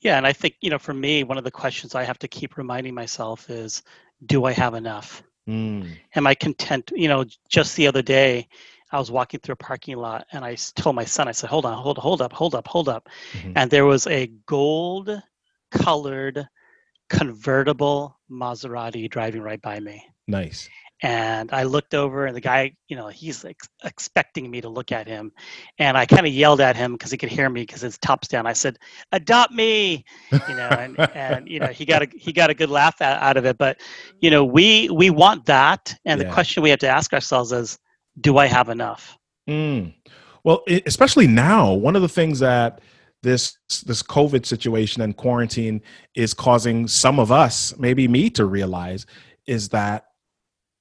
yeah 0.02 0.18
and 0.18 0.28
i 0.28 0.34
think 0.34 0.56
you 0.62 0.70
know 0.70 0.80
for 0.80 0.94
me 0.94 1.24
one 1.24 1.38
of 1.38 1.44
the 1.44 1.52
questions 1.52 1.96
i 1.96 2.04
have 2.04 2.20
to 2.20 2.28
keep 2.28 2.58
reminding 2.58 2.94
myself 2.94 3.50
is 3.50 3.84
do 4.26 4.46
i 4.46 4.52
have 4.52 4.74
enough 4.74 5.24
mm. 5.48 5.88
am 6.16 6.28
i 6.28 6.34
content 6.34 6.92
you 6.96 7.08
know 7.08 7.24
just 7.48 7.76
the 7.76 7.88
other 7.88 8.02
day 8.02 8.48
i 8.92 8.98
was 8.98 9.12
walking 9.12 9.40
through 9.40 9.54
a 9.54 9.58
parking 9.58 9.98
lot 9.98 10.26
and 10.32 10.44
i 10.44 10.56
told 10.76 10.96
my 10.96 11.06
son 11.06 11.28
i 11.28 11.32
said 11.32 11.50
hold 11.50 11.66
on 11.66 11.78
hold 11.78 11.98
hold 12.00 12.22
up 12.22 12.34
hold 12.34 12.56
up 12.56 12.68
hold 12.68 12.90
up 12.90 13.08
mm-hmm. 13.34 13.54
and 13.56 13.70
there 13.70 13.86
was 13.86 14.08
a 14.08 14.28
gold 14.48 15.22
colored 15.72 16.48
convertible 17.10 18.20
Maserati 18.32 19.10
driving 19.10 19.42
right 19.42 19.62
by 19.62 19.80
me. 19.80 20.04
Nice. 20.28 20.70
And 21.02 21.52
I 21.52 21.64
looked 21.64 21.94
over, 21.94 22.28
and 22.28 22.36
the 22.36 22.42
guy, 22.42 22.72
you 22.88 22.96
know, 22.96 23.10
he's 23.10 23.44
ex- 23.44 23.68
expecting 23.84 24.50
me 24.50 24.62
to 24.62 24.70
look 24.70 24.94
at 24.94 25.06
him, 25.06 25.34
and 25.78 25.98
I 25.98 26.06
kind 26.06 26.26
of 26.26 26.32
yelled 26.32 26.62
at 26.62 26.78
him 26.78 26.94
because 26.94 27.12
he 27.12 27.18
could 27.18 27.28
hear 27.28 27.50
me 27.50 27.64
because 27.64 27.82
his 27.82 27.98
top's 27.98 28.30
down. 28.30 28.48
I 28.48 28.54
said, 28.54 28.80
"Adopt 29.12 29.52
me," 29.52 30.06
you 30.32 30.56
know, 30.56 30.70
and 30.70 30.98
and 31.14 31.50
you 31.50 31.60
know, 31.60 31.68
he 31.68 31.84
got 31.84 32.04
a 32.04 32.08
he 32.16 32.32
got 32.32 32.50
a 32.50 32.54
good 32.54 32.70
laugh 32.70 33.02
out 33.02 33.36
of 33.36 33.46
it. 33.46 33.58
But 33.58 33.82
you 34.22 34.32
know, 34.32 34.46
we 34.46 34.90
we 34.92 35.10
want 35.10 35.46
that, 35.48 35.94
and 36.06 36.22
yeah. 36.22 36.28
the 36.28 36.34
question 36.34 36.64
we 36.64 36.70
have 36.70 36.80
to 36.80 36.90
ask 36.90 37.12
ourselves 37.12 37.52
is, 37.52 37.78
do 38.22 38.38
I 38.38 38.46
have 38.46 38.70
enough? 38.70 39.18
Mm. 39.50 39.94
Well, 40.46 40.64
especially 40.86 41.28
now, 41.28 41.74
one 41.74 41.98
of 41.98 42.02
the 42.02 42.10
things 42.10 42.40
that 42.40 42.80
this 43.24 43.58
this 43.86 44.04
covid 44.04 44.46
situation 44.46 45.02
and 45.02 45.18
quarantine 45.18 45.82
is 46.14 46.34
causing 46.34 46.88
some 46.88 47.20
of 47.20 47.32
us 47.32 47.76
maybe 47.80 48.08
me 48.08 48.30
to 48.30 48.46
realize 48.46 49.06
is 49.48 49.70
that 49.70 50.06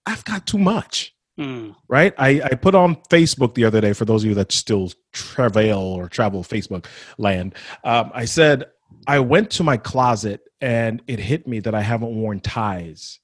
i've 0.04 0.24
got 0.24 0.46
too 0.46 0.58
much. 0.58 1.14
Mm. 1.40 1.74
right? 1.88 2.12
I, 2.18 2.42
I 2.44 2.54
put 2.56 2.74
on 2.74 2.96
facebook 3.08 3.54
the 3.54 3.64
other 3.64 3.80
day 3.80 3.94
for 3.94 4.04
those 4.04 4.22
of 4.22 4.28
you 4.28 4.34
that 4.34 4.52
still 4.52 4.92
travail 5.14 5.78
or 5.78 6.06
travel 6.06 6.42
facebook 6.42 6.84
land 7.16 7.54
um, 7.84 8.10
i 8.12 8.26
said 8.26 8.66
i 9.06 9.18
went 9.18 9.50
to 9.52 9.62
my 9.62 9.78
closet 9.78 10.42
and 10.60 11.00
it 11.06 11.18
hit 11.18 11.48
me 11.48 11.60
that 11.60 11.74
i 11.74 11.80
haven't 11.80 12.14
worn 12.14 12.38
ties 12.38 13.18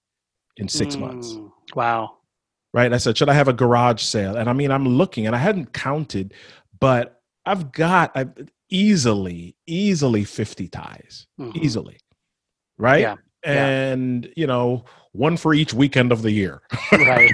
in 0.56 0.68
six 0.68 0.96
mm. 0.96 1.00
months. 1.00 1.36
Wow. 1.76 2.16
Right? 2.72 2.92
I 2.92 2.96
said 2.96 3.18
should 3.18 3.28
i 3.28 3.34
have 3.34 3.48
a 3.48 3.52
garage 3.52 4.02
sale? 4.02 4.36
And 4.36 4.48
i 4.48 4.54
mean 4.54 4.70
i'm 4.70 4.88
looking 4.88 5.26
and 5.26 5.36
i 5.36 5.38
hadn't 5.38 5.74
counted 5.74 6.32
but 6.80 7.17
I've 7.48 7.72
got 7.72 8.12
I've, 8.14 8.32
easily, 8.70 9.56
easily 9.66 10.24
50 10.24 10.68
ties, 10.68 11.26
mm-hmm. 11.40 11.58
easily. 11.58 11.98
right? 12.76 13.00
Yeah. 13.00 13.16
Yeah. 13.44 13.66
And 13.66 14.32
you 14.36 14.46
know, 14.46 14.84
one 15.12 15.36
for 15.36 15.54
each 15.54 15.72
weekend 15.72 16.10
of 16.12 16.22
the 16.22 16.30
year, 16.32 16.60
right. 16.92 17.30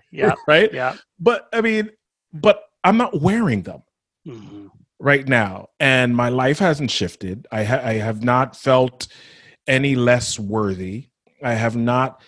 yeah. 0.12 0.34
right? 0.46 0.72
Yeah. 0.72 0.96
But 1.18 1.48
I 1.52 1.62
mean, 1.62 1.90
but 2.32 2.62
I'm 2.84 2.96
not 2.96 3.20
wearing 3.20 3.62
them 3.62 3.82
hmm 4.26 4.66
right 5.02 5.26
now, 5.26 5.68
and 5.80 6.14
my 6.14 6.28
life 6.28 6.60
hasn't 6.60 6.90
shifted. 6.90 7.48
I, 7.50 7.64
ha- 7.64 7.80
I 7.82 7.94
have 7.94 8.22
not 8.22 8.54
felt 8.56 9.08
any 9.66 9.96
less 9.96 10.38
worthy. 10.38 11.08
I 11.42 11.54
have 11.54 11.74
not 11.74 12.22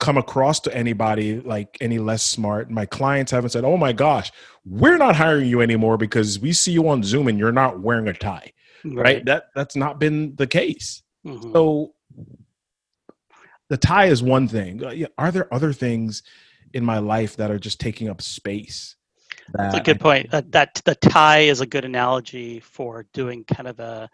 come 0.00 0.16
across 0.16 0.58
to 0.60 0.76
anybody 0.76 1.40
like 1.40 1.76
any 1.80 1.98
less 1.98 2.22
smart. 2.22 2.70
My 2.70 2.86
clients 2.86 3.30
haven't 3.30 3.50
said, 3.50 3.64
"Oh 3.64 3.76
my 3.76 3.92
gosh, 3.92 4.32
we're 4.68 4.98
not 4.98 5.16
hiring 5.16 5.46
you 5.48 5.60
anymore 5.60 5.96
because 5.96 6.38
we 6.38 6.52
see 6.52 6.72
you 6.72 6.88
on 6.88 7.02
Zoom 7.02 7.28
and 7.28 7.38
you're 7.38 7.52
not 7.52 7.80
wearing 7.80 8.08
a 8.08 8.12
tie." 8.12 8.52
Right? 8.84 9.24
That 9.24 9.48
that's 9.54 9.76
not 9.76 9.98
been 9.98 10.36
the 10.36 10.46
case. 10.46 11.02
Mhm. 11.26 11.52
So 11.52 11.94
the 13.68 13.76
tie 13.76 14.06
is 14.06 14.22
one 14.22 14.48
thing. 14.48 14.82
Uh, 14.84 15.06
Are 15.18 15.30
there 15.30 15.52
other 15.52 15.72
things 15.72 16.22
in 16.72 16.84
my 16.84 16.98
life 16.98 17.36
that 17.36 17.50
are 17.50 17.58
just 17.58 17.80
taking 17.80 18.08
up 18.08 18.22
space? 18.22 18.96
That's 19.54 19.76
a 19.76 19.80
good 19.80 20.00
point. 20.00 20.32
Uh, 20.32 20.42
that 20.50 20.80
the 20.84 20.94
tie 20.94 21.40
is 21.40 21.60
a 21.60 21.66
good 21.66 21.84
analogy 21.84 22.60
for 22.60 23.06
doing 23.12 23.44
kind 23.44 23.68
of 23.68 23.80
a 23.80 24.08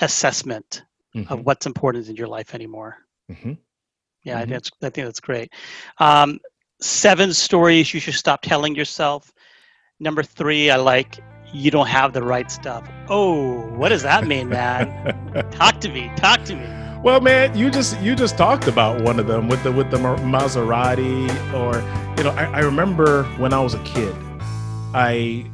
assessment 0.00 0.82
I- 1.14 1.26
of 1.28 1.44
what's 1.44 1.66
important 1.66 2.08
in 2.08 2.16
your 2.16 2.28
life 2.28 2.54
anymore. 2.54 2.96
mhm. 3.30 3.58
Yeah, 4.24 4.36
I 4.36 4.40
think 4.40 4.50
that's 4.52 4.70
I 4.82 4.90
think 4.90 5.06
that's 5.06 5.20
great. 5.20 5.52
Um, 5.98 6.40
seven 6.80 7.32
stories 7.32 7.92
you 7.94 8.00
should 8.00 8.14
stop 8.14 8.42
telling 8.42 8.74
yourself. 8.74 9.32
Number 10.02 10.22
three, 10.22 10.70
I 10.70 10.76
like 10.76 11.20
you 11.52 11.70
don't 11.70 11.88
have 11.88 12.14
the 12.14 12.22
right 12.22 12.50
stuff. 12.50 12.88
Oh, 13.08 13.66
what 13.76 13.90
does 13.90 14.02
that 14.02 14.26
mean, 14.26 14.48
man? 14.48 15.50
Talk 15.50 15.78
to 15.82 15.90
me. 15.90 16.10
Talk 16.16 16.42
to 16.44 16.56
me. 16.56 16.66
Well, 17.02 17.20
man, 17.20 17.56
you 17.56 17.70
just 17.70 18.00
you 18.00 18.14
just 18.14 18.38
talked 18.38 18.66
about 18.66 19.02
one 19.02 19.20
of 19.20 19.26
them 19.26 19.48
with 19.48 19.62
the 19.62 19.70
with 19.70 19.90
the 19.90 19.98
Maserati, 19.98 21.28
or 21.52 21.76
you 22.16 22.24
know, 22.24 22.30
I, 22.30 22.44
I 22.46 22.58
remember 22.60 23.24
when 23.38 23.52
I 23.52 23.60
was 23.60 23.74
a 23.74 23.82
kid, 23.84 24.14
I 24.94 25.50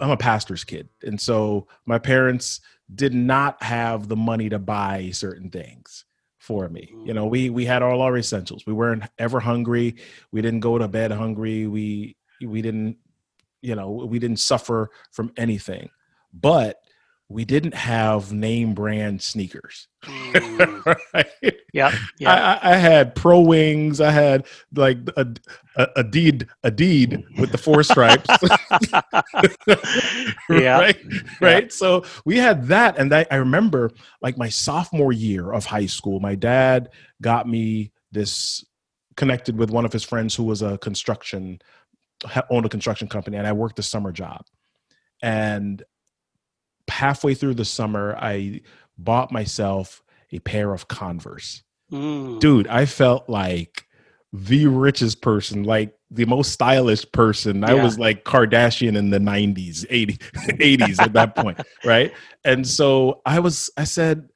I'm 0.00 0.10
a 0.10 0.16
pastor's 0.16 0.64
kid, 0.64 0.88
and 1.02 1.20
so 1.20 1.68
my 1.86 1.98
parents 1.98 2.60
did 2.92 3.14
not 3.14 3.62
have 3.62 4.08
the 4.08 4.16
money 4.16 4.48
to 4.48 4.58
buy 4.58 5.10
certain 5.12 5.50
things 5.50 6.04
for 6.38 6.68
me. 6.68 6.92
Mm. 6.92 7.06
You 7.06 7.14
know, 7.14 7.26
we 7.26 7.48
we 7.48 7.64
had 7.64 7.82
all 7.82 8.02
our 8.02 8.16
essentials. 8.16 8.66
We 8.66 8.72
weren't 8.72 9.04
ever 9.18 9.38
hungry. 9.38 9.94
We 10.32 10.42
didn't 10.42 10.60
go 10.60 10.78
to 10.78 10.88
bed 10.88 11.12
hungry. 11.12 11.68
We 11.68 12.16
we 12.44 12.62
didn't, 12.62 12.96
you 13.62 13.74
know, 13.74 13.90
we 13.90 14.18
didn't 14.18 14.38
suffer 14.38 14.90
from 15.10 15.32
anything, 15.36 15.90
but 16.32 16.78
we 17.28 17.44
didn't 17.44 17.74
have 17.74 18.32
name 18.32 18.74
brand 18.74 19.22
sneakers. 19.22 19.88
Mm, 20.04 20.84
right? 21.14 21.26
yep. 21.72 21.94
Yeah. 22.18 22.30
I, 22.32 22.68
I 22.70 22.72
I 22.72 22.76
had 22.76 23.14
pro 23.14 23.40
wings. 23.40 24.00
I 24.00 24.10
had 24.10 24.46
like 24.74 24.98
a 25.16 25.26
a, 25.76 25.88
a 25.96 26.04
deed 26.04 26.46
a 26.62 26.70
deed 26.70 27.24
with 27.38 27.50
the 27.50 27.58
four 27.58 27.82
stripes. 27.82 28.28
Yeah. 30.50 30.78
right, 30.78 30.96
right. 31.40 31.72
So 31.72 32.04
we 32.26 32.36
had 32.36 32.66
that, 32.66 32.98
and 32.98 33.10
that 33.12 33.28
I 33.30 33.36
remember 33.36 33.90
like 34.20 34.36
my 34.36 34.48
sophomore 34.50 35.12
year 35.12 35.52
of 35.52 35.64
high 35.64 35.86
school. 35.86 36.20
My 36.20 36.34
dad 36.34 36.90
got 37.22 37.48
me 37.48 37.92
this 38.10 38.64
connected 39.16 39.56
with 39.58 39.70
one 39.70 39.84
of 39.84 39.92
his 39.92 40.04
friends 40.04 40.34
who 40.34 40.44
was 40.44 40.62
a 40.62 40.78
construction 40.78 41.60
ha- 41.62 41.66
owned 42.50 42.66
a 42.66 42.68
construction 42.68 43.08
company, 43.08 43.36
and 43.36 43.46
I 43.46 43.52
worked 43.52 43.78
a 43.78 43.82
summer 43.82 44.12
job. 44.12 44.44
And 45.22 45.82
halfway 46.88 47.34
through 47.34 47.54
the 47.54 47.64
summer, 47.64 48.16
I 48.18 48.62
bought 48.98 49.32
myself 49.32 50.02
a 50.32 50.38
pair 50.40 50.72
of 50.72 50.88
Converse 50.88 51.62
Mm, 51.92 52.40
dude, 52.40 52.66
I 52.68 52.86
felt 52.86 53.28
like 53.28 53.86
the 54.32 54.66
richest 54.66 55.20
person, 55.20 55.64
like 55.64 55.94
the 56.10 56.24
most 56.24 56.52
stylish 56.52 57.10
person. 57.12 57.64
I 57.64 57.74
was 57.74 57.98
like 57.98 58.24
Kardashian 58.24 58.96
in 58.96 59.10
the 59.10 59.18
90s, 59.18 59.84
80, 59.90 60.16
80s 60.34 61.00
at 61.00 61.12
that 61.12 61.36
point, 61.36 61.60
right? 61.84 62.12
And 62.44 62.66
so 62.66 63.20
I 63.26 63.40
was, 63.40 63.70
I 63.76 63.84
said, 63.84 64.30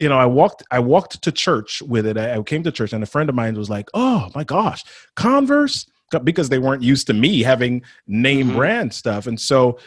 you 0.00 0.08
know, 0.08 0.16
I 0.16 0.24
walked, 0.24 0.62
I 0.70 0.78
walked 0.78 1.22
to 1.22 1.32
church 1.32 1.82
with 1.82 2.06
it. 2.06 2.16
I, 2.16 2.34
I 2.34 2.42
came 2.42 2.62
to 2.62 2.72
church 2.72 2.94
and 2.94 3.02
a 3.02 3.06
friend 3.06 3.28
of 3.28 3.34
mine 3.34 3.54
was 3.54 3.68
like, 3.68 3.90
oh 3.92 4.30
my 4.34 4.42
gosh, 4.42 4.82
Converse, 5.14 5.86
because 6.20 6.48
they 6.48 6.58
weren't 6.58 6.82
used 6.82 7.06
to 7.08 7.14
me 7.14 7.42
having 7.42 7.82
name 8.06 8.48
Mhm. 8.48 8.54
brand 8.54 8.92
stuff. 8.94 9.26
And 9.26 9.40
so 9.40 9.78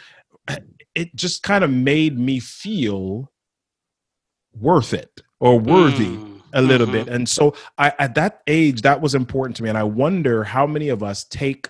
it 0.94 1.14
just 1.14 1.42
kind 1.42 1.64
of 1.64 1.70
made 1.70 2.18
me 2.18 2.40
feel 2.40 3.30
worth 4.58 4.94
it 4.94 5.20
or 5.40 5.58
worthy 5.58 6.06
mm, 6.16 6.40
a 6.54 6.62
little 6.62 6.86
mhm. 6.86 6.92
bit 6.92 7.08
and 7.08 7.28
so 7.28 7.54
i 7.76 7.92
at 7.98 8.14
that 8.14 8.40
age 8.46 8.80
that 8.80 9.00
was 9.02 9.14
important 9.14 9.54
to 9.54 9.62
me 9.62 9.68
and 9.68 9.76
i 9.76 9.82
wonder 9.82 10.42
how 10.44 10.66
many 10.66 10.88
of 10.88 11.02
us 11.02 11.24
take 11.24 11.68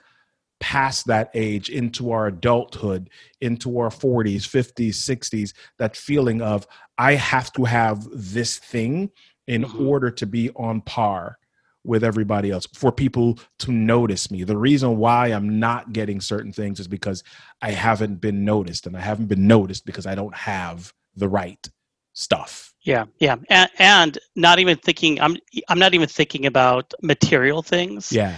past 0.60 1.06
that 1.06 1.28
age 1.34 1.68
into 1.68 2.12
our 2.12 2.28
adulthood 2.28 3.10
into 3.40 3.78
our 3.80 3.88
40s 3.88 4.42
50s 4.46 4.90
60s 4.94 5.52
that 5.78 5.96
feeling 5.96 6.40
of 6.40 6.64
i 6.96 7.14
have 7.14 7.52
to 7.54 7.64
have 7.64 8.06
this 8.12 8.58
thing 8.58 9.10
in 9.48 9.64
Mhm. 9.64 9.80
order 9.88 10.10
to 10.12 10.26
be 10.26 10.50
on 10.50 10.80
par 10.82 11.38
with 11.87 12.05
everybody 12.05 12.50
else 12.50 12.66
for 12.75 12.93
people 12.93 13.38
to 13.59 13.73
notice 13.73 14.31
me 14.31 14.45
the 14.45 14.57
reason 14.57 14.97
why 14.99 15.28
i'm 15.28 15.59
not 15.61 15.93
getting 15.93 16.21
certain 16.21 16.52
things 16.52 16.81
is 16.81 16.88
because 16.88 17.23
i 17.62 17.71
haven't 17.71 18.21
been 18.21 18.45
noticed 18.45 18.87
and 18.87 18.97
i 18.97 19.00
haven't 19.00 19.26
been 19.26 19.47
noticed 19.47 19.87
because 19.87 20.07
i 20.07 20.14
don't 20.14 20.35
have 20.35 20.93
the 21.16 21.28
right 21.28 21.69
stuff 22.12 22.75
Yeah, 22.85 23.05
yeah, 23.21 23.37
and, 23.50 23.71
and 23.78 24.19
not 24.37 24.59
even 24.59 24.76
thinking. 24.78 25.21
I'm 25.21 25.37
I'm 25.69 25.78
not 25.78 25.95
even 25.95 26.09
thinking 26.09 26.47
about 26.47 26.95
material 27.02 27.62
things. 27.62 28.12
yeah 28.12 28.37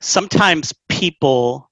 Sometimes 0.00 0.72
people 0.88 1.70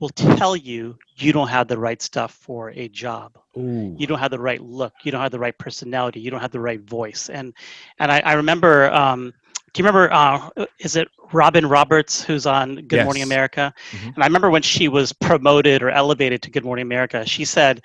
will 0.00 0.10
tell 0.10 0.56
you 0.56 0.96
you 1.16 1.32
don't 1.32 1.48
have 1.48 1.68
the 1.68 1.78
right 1.78 2.02
stuff 2.02 2.32
for 2.34 2.70
a 2.70 2.88
job. 2.88 3.38
Ooh. 3.56 3.94
You 3.98 4.06
don't 4.06 4.18
have 4.18 4.30
the 4.30 4.38
right 4.40 4.60
look. 4.62 4.92
You 5.04 5.12
don't 5.12 5.22
have 5.22 5.32
the 5.32 5.38
right 5.38 5.56
personality. 5.58 6.20
You 6.20 6.30
don't 6.30 6.40
have 6.40 6.52
the 6.52 6.60
right 6.60 6.80
voice. 6.82 7.30
And 7.30 7.54
and 7.98 8.10
I, 8.12 8.20
I 8.20 8.32
remember. 8.34 8.90
Um, 8.92 9.32
do 9.72 9.82
you 9.82 9.86
remember? 9.86 10.12
Uh, 10.12 10.66
is 10.78 10.96
it 10.96 11.08
Robin 11.32 11.66
Roberts 11.66 12.22
who's 12.22 12.46
on 12.46 12.76
Good 12.86 13.04
Morning 13.04 13.20
Yes. 13.20 13.28
America? 13.28 13.72
Mhm. 13.92 14.14
And 14.14 14.22
I 14.22 14.26
remember 14.26 14.50
when 14.50 14.62
she 14.62 14.88
was 14.88 15.12
promoted 15.12 15.82
or 15.82 15.90
elevated 15.90 16.42
to 16.42 16.50
Good 16.50 16.64
Morning 16.64 16.82
America, 16.82 17.24
she 17.24 17.44
said 17.44 17.82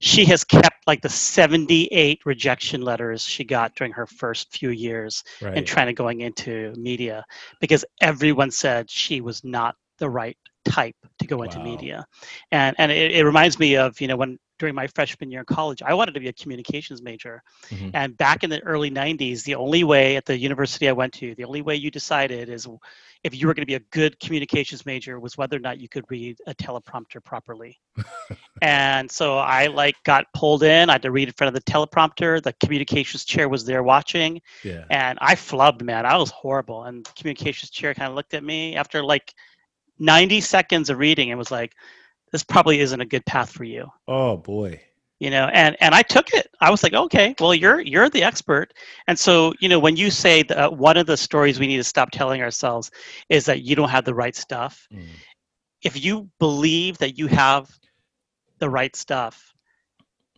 she 0.00 0.24
has 0.26 0.44
kept 0.44 0.86
like 0.86 1.00
the 1.00 1.08
78 1.08 2.20
rejection 2.24 2.82
letters 2.82 3.22
she 3.22 3.44
got 3.44 3.74
during 3.74 3.92
her 3.92 4.06
first 4.06 4.56
few 4.56 4.70
years 4.70 5.24
right. 5.40 5.56
in 5.56 5.64
trying 5.64 5.86
to 5.86 5.92
going 5.92 6.20
into 6.20 6.72
media 6.76 7.24
because 7.60 7.84
everyone 8.00 8.50
said 8.50 8.90
she 8.90 9.20
was 9.20 9.42
not 9.42 9.74
the 9.98 10.08
right 10.08 10.36
type 10.70 10.96
to 11.18 11.26
go 11.26 11.42
into 11.42 11.58
Wow. 11.58 11.64
media 11.64 12.06
and 12.52 12.74
and 12.78 12.90
it, 12.92 13.12
it 13.12 13.24
reminds 13.24 13.58
me 13.58 13.76
of 13.76 14.00
you 14.00 14.08
know 14.08 14.16
when 14.16 14.38
during 14.58 14.74
my 14.74 14.86
freshman 14.88 15.30
year 15.30 15.40
in 15.40 15.46
college 15.46 15.82
i 15.82 15.94
wanted 15.94 16.12
to 16.14 16.20
be 16.20 16.28
a 16.28 16.32
communications 16.32 17.00
major 17.02 17.42
Mhm. 17.70 17.90
and 17.94 18.16
back 18.16 18.42
in 18.44 18.50
the 18.50 18.60
early 18.62 18.90
90s 18.90 19.42
the 19.44 19.54
only 19.54 19.84
way 19.84 20.16
at 20.16 20.24
the 20.24 20.36
university 20.36 20.88
i 20.88 20.92
went 20.92 21.12
to 21.14 21.34
the 21.36 21.44
only 21.44 21.62
way 21.62 21.74
you 21.76 21.90
decided 21.90 22.48
is 22.48 22.66
if 23.22 23.34
you 23.34 23.46
were 23.46 23.54
going 23.54 23.62
to 23.62 23.66
be 23.74 23.74
a 23.82 23.86
good 23.98 24.18
communications 24.20 24.84
major 24.86 25.20
was 25.20 25.36
whether 25.36 25.56
or 25.56 25.60
not 25.68 25.80
you 25.80 25.88
could 25.88 26.04
read 26.10 26.36
a 26.46 26.54
teleprompter 26.54 27.22
properly 27.24 27.78
and 28.62 29.10
so 29.10 29.38
i 29.38 29.66
like 29.66 29.94
got 30.04 30.24
pulled 30.34 30.62
in 30.62 30.88
i 30.90 30.92
had 30.94 31.02
to 31.02 31.10
read 31.10 31.28
in 31.28 31.34
front 31.34 31.54
of 31.54 31.54
the 31.54 31.70
teleprompter 31.72 32.42
the 32.42 32.52
communications 32.64 33.24
chair 33.24 33.48
was 33.48 33.64
there 33.64 33.82
watching 33.82 34.40
yeah. 34.64 34.84
and 34.90 35.18
I 35.20 35.34
flubbed, 35.34 35.82
man. 35.82 36.06
I 36.06 36.16
was 36.16 36.30
horrible. 36.30 36.84
And 36.84 37.04
the 37.04 37.12
communications 37.18 37.70
chair 37.70 37.94
kind 37.94 38.08
of 38.08 38.14
looked 38.14 38.34
at 38.34 38.42
me 38.44 38.76
after 38.76 39.02
like 39.02 39.34
90 39.98 40.40
seconds 40.40 40.90
of 40.90 40.98
reading 40.98 41.30
and 41.30 41.38
was 41.38 41.50
like, 41.50 41.74
this 42.32 42.42
probably 42.42 42.80
isn't 42.80 43.00
a 43.00 43.06
good 43.06 43.24
path 43.26 43.50
for 43.50 43.64
you. 43.64 43.86
Oh 44.08 44.36
boy. 44.36 44.80
You 45.18 45.30
know, 45.30 45.46
and 45.54 45.76
and 45.80 45.94
I 45.94 46.02
took 46.02 46.34
it. 46.34 46.50
I 46.60 46.70
was 46.70 46.82
like, 46.82 46.92
okay, 46.92 47.34
well, 47.40 47.54
you're 47.54 47.80
you're 47.80 48.10
the 48.10 48.22
expert. 48.22 48.74
And 49.06 49.18
so, 49.18 49.54
you 49.60 49.68
know, 49.68 49.78
when 49.78 49.96
you 49.96 50.10
say 50.10 50.42
that 50.42 50.58
uh, 50.58 50.70
one 50.70 50.98
of 50.98 51.06
the 51.06 51.16
stories 51.16 51.58
we 51.58 51.66
need 51.66 51.78
to 51.78 51.84
stop 51.84 52.10
telling 52.10 52.42
ourselves 52.42 52.90
is 53.30 53.46
that 53.46 53.62
you 53.62 53.74
don't 53.74 53.88
have 53.88 54.04
the 54.04 54.14
right 54.14 54.36
stuff. 54.36 54.86
Mm. 54.92 55.06
If 55.82 56.04
you 56.04 56.28
believe 56.38 56.98
that 56.98 57.16
you 57.16 57.28
have 57.28 57.70
the 58.58 58.68
right 58.68 58.94
stuff, 58.94 59.54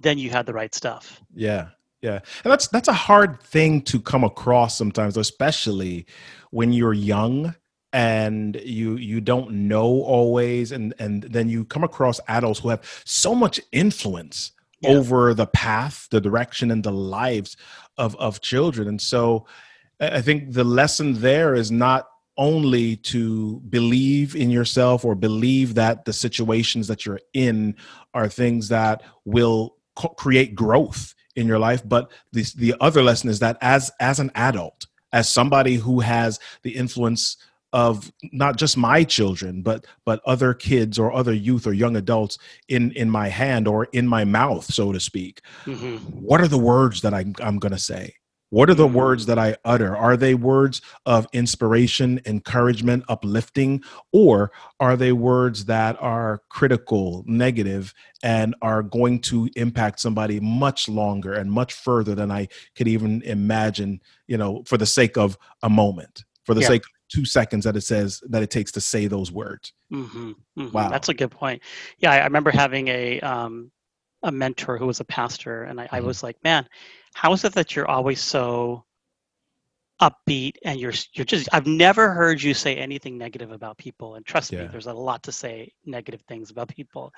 then 0.00 0.16
you 0.18 0.30
have 0.30 0.46
the 0.46 0.54
right 0.54 0.74
stuff. 0.74 1.20
Yeah. 1.34 1.70
Yeah. 2.00 2.20
And 2.44 2.52
that's 2.52 2.68
that's 2.68 2.88
a 2.88 2.92
hard 2.92 3.42
thing 3.42 3.82
to 3.82 4.00
come 4.00 4.22
across 4.22 4.78
sometimes, 4.78 5.16
especially 5.16 6.06
when 6.50 6.72
you're 6.72 6.92
young 6.92 7.56
and 7.92 8.56
you 8.64 8.96
you 8.96 9.20
don't 9.20 9.50
know 9.50 10.02
always 10.02 10.72
and 10.72 10.94
and 10.98 11.22
then 11.24 11.48
you 11.48 11.64
come 11.64 11.84
across 11.84 12.20
adults 12.28 12.60
who 12.60 12.68
have 12.68 12.82
so 13.04 13.34
much 13.34 13.60
influence 13.72 14.52
Yeah. 14.80 14.90
over 14.90 15.34
the 15.34 15.46
path, 15.46 16.06
the 16.10 16.20
direction 16.20 16.70
and 16.70 16.84
the 16.84 16.92
lives 16.92 17.56
of 17.96 18.14
of 18.16 18.40
children. 18.40 18.88
And 18.88 19.00
so 19.00 19.46
I 20.00 20.20
think 20.20 20.52
the 20.52 20.64
lesson 20.64 21.14
there 21.20 21.54
is 21.54 21.70
not 21.70 22.08
only 22.36 22.94
to 22.96 23.58
believe 23.68 24.36
in 24.36 24.48
yourself 24.50 25.04
or 25.04 25.16
believe 25.16 25.74
that 25.74 26.04
the 26.04 26.12
situations 26.12 26.86
that 26.86 27.04
you're 27.04 27.18
in 27.34 27.74
are 28.14 28.28
things 28.28 28.68
that 28.68 29.02
will 29.24 29.74
co- 29.96 30.10
create 30.10 30.54
growth 30.54 31.14
in 31.34 31.46
your 31.48 31.58
life 31.58 31.82
but 31.84 32.12
the, 32.32 32.44
the 32.56 32.74
other 32.80 33.02
lesson 33.02 33.28
is 33.28 33.40
that 33.40 33.56
as 33.60 33.90
as 34.00 34.20
an 34.20 34.30
adult 34.36 34.86
as 35.12 35.28
somebody 35.28 35.74
who 35.76 35.98
has 36.00 36.38
the 36.62 36.70
influence 36.76 37.36
of 37.72 38.10
not 38.32 38.56
just 38.56 38.76
my 38.76 39.04
children 39.04 39.62
but 39.62 39.86
but 40.04 40.20
other 40.24 40.54
kids 40.54 40.98
or 40.98 41.12
other 41.12 41.34
youth 41.34 41.66
or 41.66 41.72
young 41.72 41.96
adults 41.96 42.38
in 42.68 42.92
in 42.92 43.10
my 43.10 43.28
hand 43.28 43.68
or 43.68 43.84
in 43.92 44.06
my 44.06 44.24
mouth 44.24 44.64
so 44.64 44.92
to 44.92 45.00
speak 45.00 45.42
mm-hmm. 45.64 45.96
what 46.06 46.40
are 46.40 46.48
the 46.48 46.58
words 46.58 47.02
that 47.02 47.12
I, 47.12 47.26
i'm 47.42 47.58
going 47.58 47.72
to 47.72 47.78
say 47.78 48.14
what 48.50 48.70
are 48.70 48.74
the 48.74 48.86
words 48.86 49.26
that 49.26 49.38
I 49.38 49.56
utter? 49.64 49.94
Are 49.94 50.16
they 50.16 50.34
words 50.34 50.80
of 51.04 51.26
inspiration, 51.32 52.20
encouragement, 52.24 53.04
uplifting, 53.08 53.82
or 54.10 54.52
are 54.80 54.96
they 54.96 55.12
words 55.12 55.66
that 55.66 56.00
are 56.00 56.42
critical, 56.48 57.24
negative, 57.26 57.92
and 58.22 58.54
are 58.62 58.82
going 58.82 59.20
to 59.22 59.50
impact 59.56 60.00
somebody 60.00 60.40
much 60.40 60.88
longer 60.88 61.34
and 61.34 61.52
much 61.52 61.74
further 61.74 62.14
than 62.14 62.30
I 62.30 62.48
could 62.74 62.88
even 62.88 63.20
imagine, 63.22 64.00
you 64.26 64.38
know, 64.38 64.62
for 64.66 64.78
the 64.78 64.86
sake 64.86 65.18
of 65.18 65.36
a 65.62 65.68
moment, 65.68 66.24
for 66.44 66.54
the 66.54 66.62
yeah. 66.62 66.68
sake 66.68 66.82
of 66.82 66.90
two 67.08 67.24
seconds 67.24 67.64
that 67.64 67.76
it 67.76 67.82
says 67.82 68.22
that 68.28 68.42
it 68.42 68.50
takes 68.50 68.72
to 68.72 68.80
say 68.80 69.06
those 69.06 69.32
words? 69.32 69.72
Mm-hmm. 69.92 70.30
Mm-hmm. 70.58 70.70
Wow. 70.70 70.88
That's 70.88 71.08
a 71.08 71.14
good 71.14 71.30
point. 71.30 71.62
Yeah, 71.98 72.12
I 72.12 72.24
remember 72.24 72.50
having 72.50 72.88
a, 72.88 73.20
um, 73.20 73.70
a 74.22 74.32
mentor 74.32 74.78
who 74.78 74.86
was 74.86 75.00
a 75.00 75.04
pastor, 75.04 75.64
and 75.64 75.80
I, 75.80 75.84
mm-hmm. 75.86 75.96
I 75.96 76.00
was 76.00 76.22
like, 76.22 76.36
man, 76.44 76.68
how 77.14 77.32
is 77.32 77.44
it 77.44 77.54
that 77.54 77.74
you're 77.74 77.88
always 77.88 78.20
so 78.20 78.84
upbeat 80.00 80.56
and 80.64 80.78
you're 80.78 80.92
you're 81.12 81.24
just 81.24 81.48
I've 81.52 81.66
never 81.66 82.12
heard 82.12 82.40
you 82.40 82.54
say 82.54 82.76
anything 82.76 83.18
negative 83.18 83.50
about 83.50 83.78
people 83.78 84.14
and 84.14 84.24
trust 84.24 84.52
yeah. 84.52 84.62
me 84.62 84.68
there's 84.68 84.86
a 84.86 84.92
lot 84.92 85.24
to 85.24 85.32
say 85.32 85.72
negative 85.84 86.22
things 86.28 86.50
about 86.50 86.68
people 86.68 87.12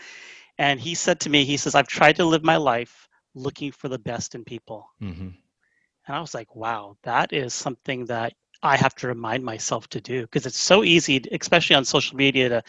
and 0.57 0.81
he 0.81 0.95
said 0.95 1.21
to 1.21 1.31
me 1.31 1.45
he 1.45 1.59
says 1.59 1.75
I've 1.75 1.89
tried 1.89 2.17
to 2.17 2.25
live 2.25 2.43
my 2.43 2.57
life 2.57 3.07
looking 3.35 3.71
for 3.71 3.89
the 3.89 3.99
best 3.99 4.35
in 4.35 4.45
people 4.45 4.89
mm-hmm. 5.03 5.29
and 5.29 6.17
I 6.17 6.21
was 6.21 6.33
like 6.33 6.57
wow 6.57 6.97
that 7.03 7.35
is 7.35 7.53
something 7.53 8.07
that 8.07 8.33
I 8.63 8.77
have 8.77 8.95
to 8.97 9.07
remind 9.07 9.45
myself 9.45 9.89
to 9.89 10.01
do 10.01 10.23
because 10.23 10.47
it's 10.47 10.59
so 10.59 10.85
easy 10.85 11.23
especially 11.33 11.77
on 11.77 11.85
social 11.85 12.17
media 12.17 12.49
to 12.49 12.63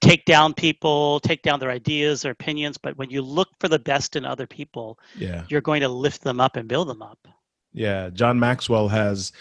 take 0.00 0.24
down 0.24 0.54
people, 0.54 1.20
take 1.20 1.42
down 1.42 1.58
their 1.60 1.70
ideas, 1.70 2.22
their 2.22 2.32
opinions. 2.32 2.78
But 2.78 2.96
when 2.96 3.10
you 3.10 3.22
look 3.22 3.48
for 3.60 3.68
the 3.68 3.78
best 3.78 4.16
in 4.16 4.24
other 4.24 4.46
people, 4.46 4.98
yeah. 5.16 5.44
you're 5.48 5.60
going 5.60 5.80
to 5.80 5.88
lift 5.88 6.22
them 6.22 6.40
up 6.40 6.56
and 6.56 6.68
build 6.68 6.88
them 6.88 7.02
up. 7.02 7.26
Yeah. 7.72 8.10
John 8.10 8.38
Maxwell 8.38 8.88
has 8.88 9.32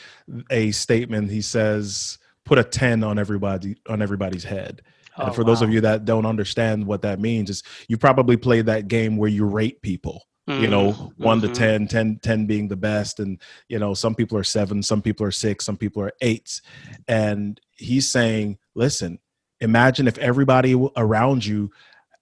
a 0.50 0.72
statement. 0.72 1.32
He 1.32 1.42
says, 1.42 2.18
put 2.46 2.58
a 2.58 2.64
10 2.64 3.04
on 3.04 3.20
everybody 3.20 3.76
on 3.90 4.02
everybody's 4.02 4.44
head. 4.44 4.82
And 5.18 5.30
oh, 5.30 5.34
for 5.34 5.42
wow. 5.42 5.48
those 5.48 5.62
of 5.62 5.72
you 5.72 5.82
that 5.82 6.06
don't 6.06 6.26
understand 6.26 6.86
what 6.86 7.02
that 7.04 7.20
means, 7.20 7.50
is 7.50 7.64
you 7.88 7.98
probably 7.98 8.38
played 8.38 8.66
that 8.66 8.88
game 8.88 9.18
where 9.18 9.30
you 9.30 9.46
rate 9.46 9.82
people. 9.82 10.24
Mm-hmm. 10.50 10.62
You 10.62 10.68
know, 10.68 10.92
mm-hmm. 10.92 11.24
one 11.24 11.42
mm-hmm. 11.42 11.54
to 11.54 11.60
10, 11.60 11.88
10, 11.88 12.20
10 12.22 12.46
being 12.46 12.68
the 12.68 12.76
best. 12.76 13.20
And, 13.20 13.42
you 13.68 13.80
know, 13.80 13.96
some 13.96 14.14
people 14.14 14.38
are 14.38 14.44
seven, 14.44 14.84
some 14.84 15.02
people 15.02 15.26
are 15.26 15.32
six, 15.32 15.66
some 15.66 15.78
people 15.78 16.04
are 16.04 16.12
eights. 16.22 16.62
And 17.08 17.60
he's 17.78 18.10
saying, 18.10 18.60
listen, 18.76 19.20
imagine 19.60 20.08
if 20.08 20.18
everybody 20.18 20.76
around 20.96 21.46
you 21.46 21.72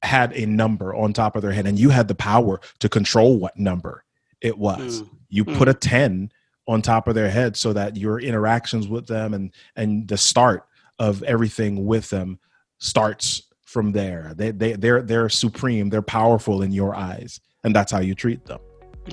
had 0.04 0.34
a 0.34 0.46
number 0.46 0.94
on 0.94 1.14
top 1.14 1.36
of 1.36 1.42
their 1.42 1.52
head 1.52 1.66
and 1.66 1.80
you 1.80 1.90
had 1.90 2.08
the 2.08 2.16
power 2.16 2.60
to 2.80 2.90
control 2.90 3.40
what 3.40 3.58
number 3.58 4.04
it 4.42 4.58
was 4.58 5.02
mm. 5.02 5.10
you 5.30 5.46
mm. 5.46 5.58
put 5.58 5.70
a 5.70 5.74
10 5.74 6.30
on 6.68 6.82
top 6.82 7.08
of 7.08 7.16
their 7.16 7.30
head 7.30 7.56
so 7.56 7.74
that 7.74 7.96
your 7.96 8.20
interactions 8.20 8.88
with 8.88 9.08
them 9.08 9.34
and 9.34 9.54
and 9.76 10.08
the 10.10 10.18
start 10.18 10.68
of 11.00 11.24
everything 11.24 11.86
with 11.86 12.10
them 12.10 12.38
starts 12.80 13.44
from 13.62 13.94
there 13.94 14.34
they, 14.36 14.52
they 14.52 14.74
they're 14.74 15.02
they're 15.02 15.30
supreme 15.30 15.90
they're 15.90 16.02
powerful 16.02 16.62
in 16.62 16.72
your 16.72 16.94
eyes 16.94 17.40
and 17.64 17.76
that's 17.76 17.92
how 17.92 18.00
you 18.00 18.16
treat 18.16 18.44
them 18.46 18.60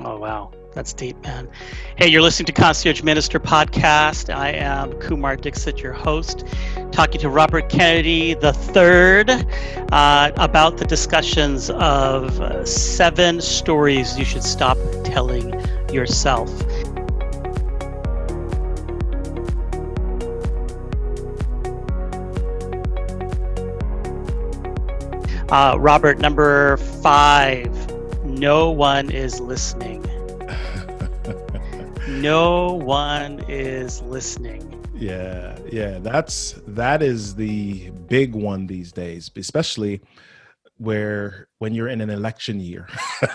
oh 0.04 0.18
wow 0.18 0.52
that's 0.72 0.92
deep, 0.92 1.20
man. 1.24 1.48
Hey, 1.96 2.06
you're 2.06 2.22
listening 2.22 2.46
to 2.46 2.52
Concierge 2.52 3.02
Minister 3.02 3.40
Podcast. 3.40 4.32
I 4.32 4.50
am 4.50 4.92
Kumar 5.00 5.34
Dixit, 5.34 5.80
your 5.80 5.92
host, 5.92 6.46
talking 6.92 7.20
to 7.20 7.28
Robert 7.28 7.68
Kennedy 7.68 8.34
the 8.34 8.52
third 8.52 9.30
uh, 9.92 10.30
about 10.36 10.76
the 10.76 10.84
discussions 10.84 11.70
of 11.70 12.40
uh, 12.40 12.64
seven 12.64 13.40
stories 13.40 14.16
you 14.16 14.24
should 14.24 14.44
stop 14.44 14.78
telling 15.02 15.52
yourself. 15.92 16.48
Uh, 25.50 25.74
Robert, 25.80 26.20
number 26.20 26.76
five. 26.76 27.79
No 28.40 28.70
one 28.70 29.10
is 29.10 29.38
listening 29.38 30.02
no 32.08 32.72
one 32.72 33.44
is 33.48 34.00
listening. 34.02 34.82
Yeah, 34.94 35.58
yeah, 35.70 35.98
that's 35.98 36.54
that 36.68 37.02
is 37.02 37.34
the 37.34 37.90
big 38.08 38.34
one 38.34 38.66
these 38.66 38.92
days, 38.92 39.30
especially 39.36 40.00
where 40.78 41.48
when 41.58 41.74
you're 41.74 41.88
in 41.88 42.00
an 42.00 42.08
election 42.08 42.60
year. 42.60 42.88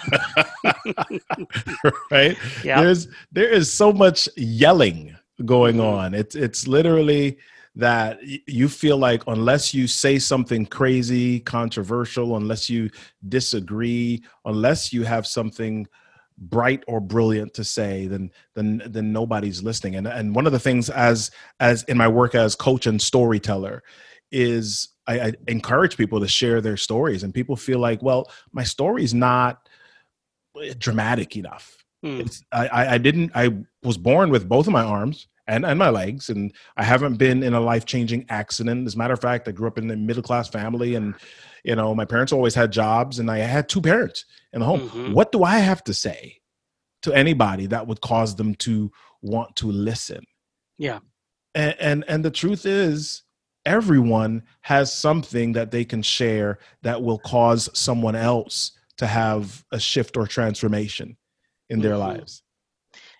right? 2.09 2.35
Yeah. 2.63 2.81
There's 2.81 3.07
there 3.31 3.49
is 3.49 3.71
so 3.71 3.93
much 3.93 4.27
yelling 4.35 5.15
going 5.45 5.75
mm-hmm. 5.75 5.85
on. 5.85 6.13
It's 6.15 6.33
it's 6.33 6.67
literally 6.67 7.37
that 7.75 8.19
you 8.23 8.69
feel 8.69 8.97
like 8.97 9.23
unless 9.27 9.73
you 9.73 9.87
say 9.87 10.17
something 10.17 10.65
crazy, 10.65 11.41
controversial, 11.41 12.37
unless 12.37 12.69
you 12.69 12.89
disagree, 13.27 14.23
unless 14.45 14.93
you 14.93 15.03
have 15.03 15.27
something 15.27 15.85
bright 16.37 16.83
or 16.87 16.99
brilliant 16.99 17.53
to 17.53 17.63
say 17.63 18.07
then 18.07 18.29
then 18.55 18.81
then 18.87 19.13
nobody's 19.13 19.63
listening 19.63 19.95
and 19.95 20.05
and 20.05 20.35
one 20.35 20.45
of 20.45 20.51
the 20.51 20.59
things 20.59 20.89
as 20.89 21.31
as 21.61 21.83
in 21.83 21.97
my 21.97 22.09
work 22.09 22.35
as 22.35 22.55
coach 22.55 22.87
and 22.87 23.01
storyteller 23.01 23.81
is 24.31 24.89
I, 25.07 25.19
I 25.19 25.33
encourage 25.47 25.95
people 25.95 26.19
to 26.19 26.27
share 26.27 26.59
their 26.59 26.75
stories 26.75 27.23
and 27.23 27.33
people 27.33 27.55
feel 27.55 27.79
like 27.79 28.01
well 28.01 28.29
my 28.51 28.65
story's 28.65 29.13
not 29.13 29.69
dramatic 30.77 31.37
enough 31.37 31.77
hmm. 32.03 32.19
it's 32.19 32.43
I, 32.51 32.95
I 32.95 32.97
didn't 32.97 33.31
i 33.33 33.55
was 33.81 33.97
born 33.97 34.29
with 34.29 34.49
both 34.49 34.67
of 34.67 34.73
my 34.73 34.83
arms 34.83 35.27
and, 35.47 35.65
and 35.65 35.77
my 35.77 35.89
legs 35.89 36.29
and 36.29 36.53
i 36.77 36.83
haven't 36.83 37.17
been 37.17 37.43
in 37.43 37.53
a 37.53 37.59
life-changing 37.59 38.25
accident. 38.29 38.87
As 38.87 38.95
a 38.95 38.97
matter 38.97 39.13
of 39.13 39.21
fact 39.21 39.47
i 39.47 39.51
grew 39.51 39.67
up 39.67 39.77
in 39.77 39.89
a 39.91 39.95
middle 39.95 40.23
class 40.23 40.47
family 40.47 40.95
and 40.95 41.15
you 41.63 41.75
know 41.75 41.93
my 41.93 42.05
parents 42.05 42.33
always 42.33 42.55
had 42.55 42.71
jobs 42.71 43.19
and 43.19 43.29
i 43.29 43.37
had 43.37 43.69
two 43.69 43.81
parents 43.81 44.25
in 44.53 44.59
the 44.59 44.65
home. 44.65 44.81
Mm-hmm. 44.81 45.13
what 45.13 45.31
do 45.31 45.43
i 45.43 45.57
have 45.57 45.83
to 45.85 45.93
say 45.93 46.39
to 47.05 47.13
anybody 47.13 47.67
that 47.67 47.85
would 47.85 48.01
cause 48.01 48.35
them 48.35 48.55
to 48.55 48.91
want 49.21 49.55
to 49.57 49.71
listen? 49.71 50.23
Yeah. 50.79 50.99
And 51.53 51.75
and, 51.79 52.05
and 52.07 52.25
the 52.25 52.31
truth 52.31 52.65
is 52.65 53.21
everyone 53.63 54.41
has 54.61 54.91
something 54.91 55.53
that 55.53 55.69
they 55.69 55.85
can 55.85 56.01
share 56.01 56.57
that 56.81 57.03
will 57.03 57.19
cause 57.19 57.69
someone 57.77 58.15
else 58.15 58.71
to 58.97 59.05
have 59.05 59.63
a 59.71 59.79
shift 59.79 60.17
or 60.17 60.25
transformation 60.25 61.15
in 61.69 61.79
their 61.79 61.91
mm-hmm. 61.91 62.17
lives. 62.17 62.41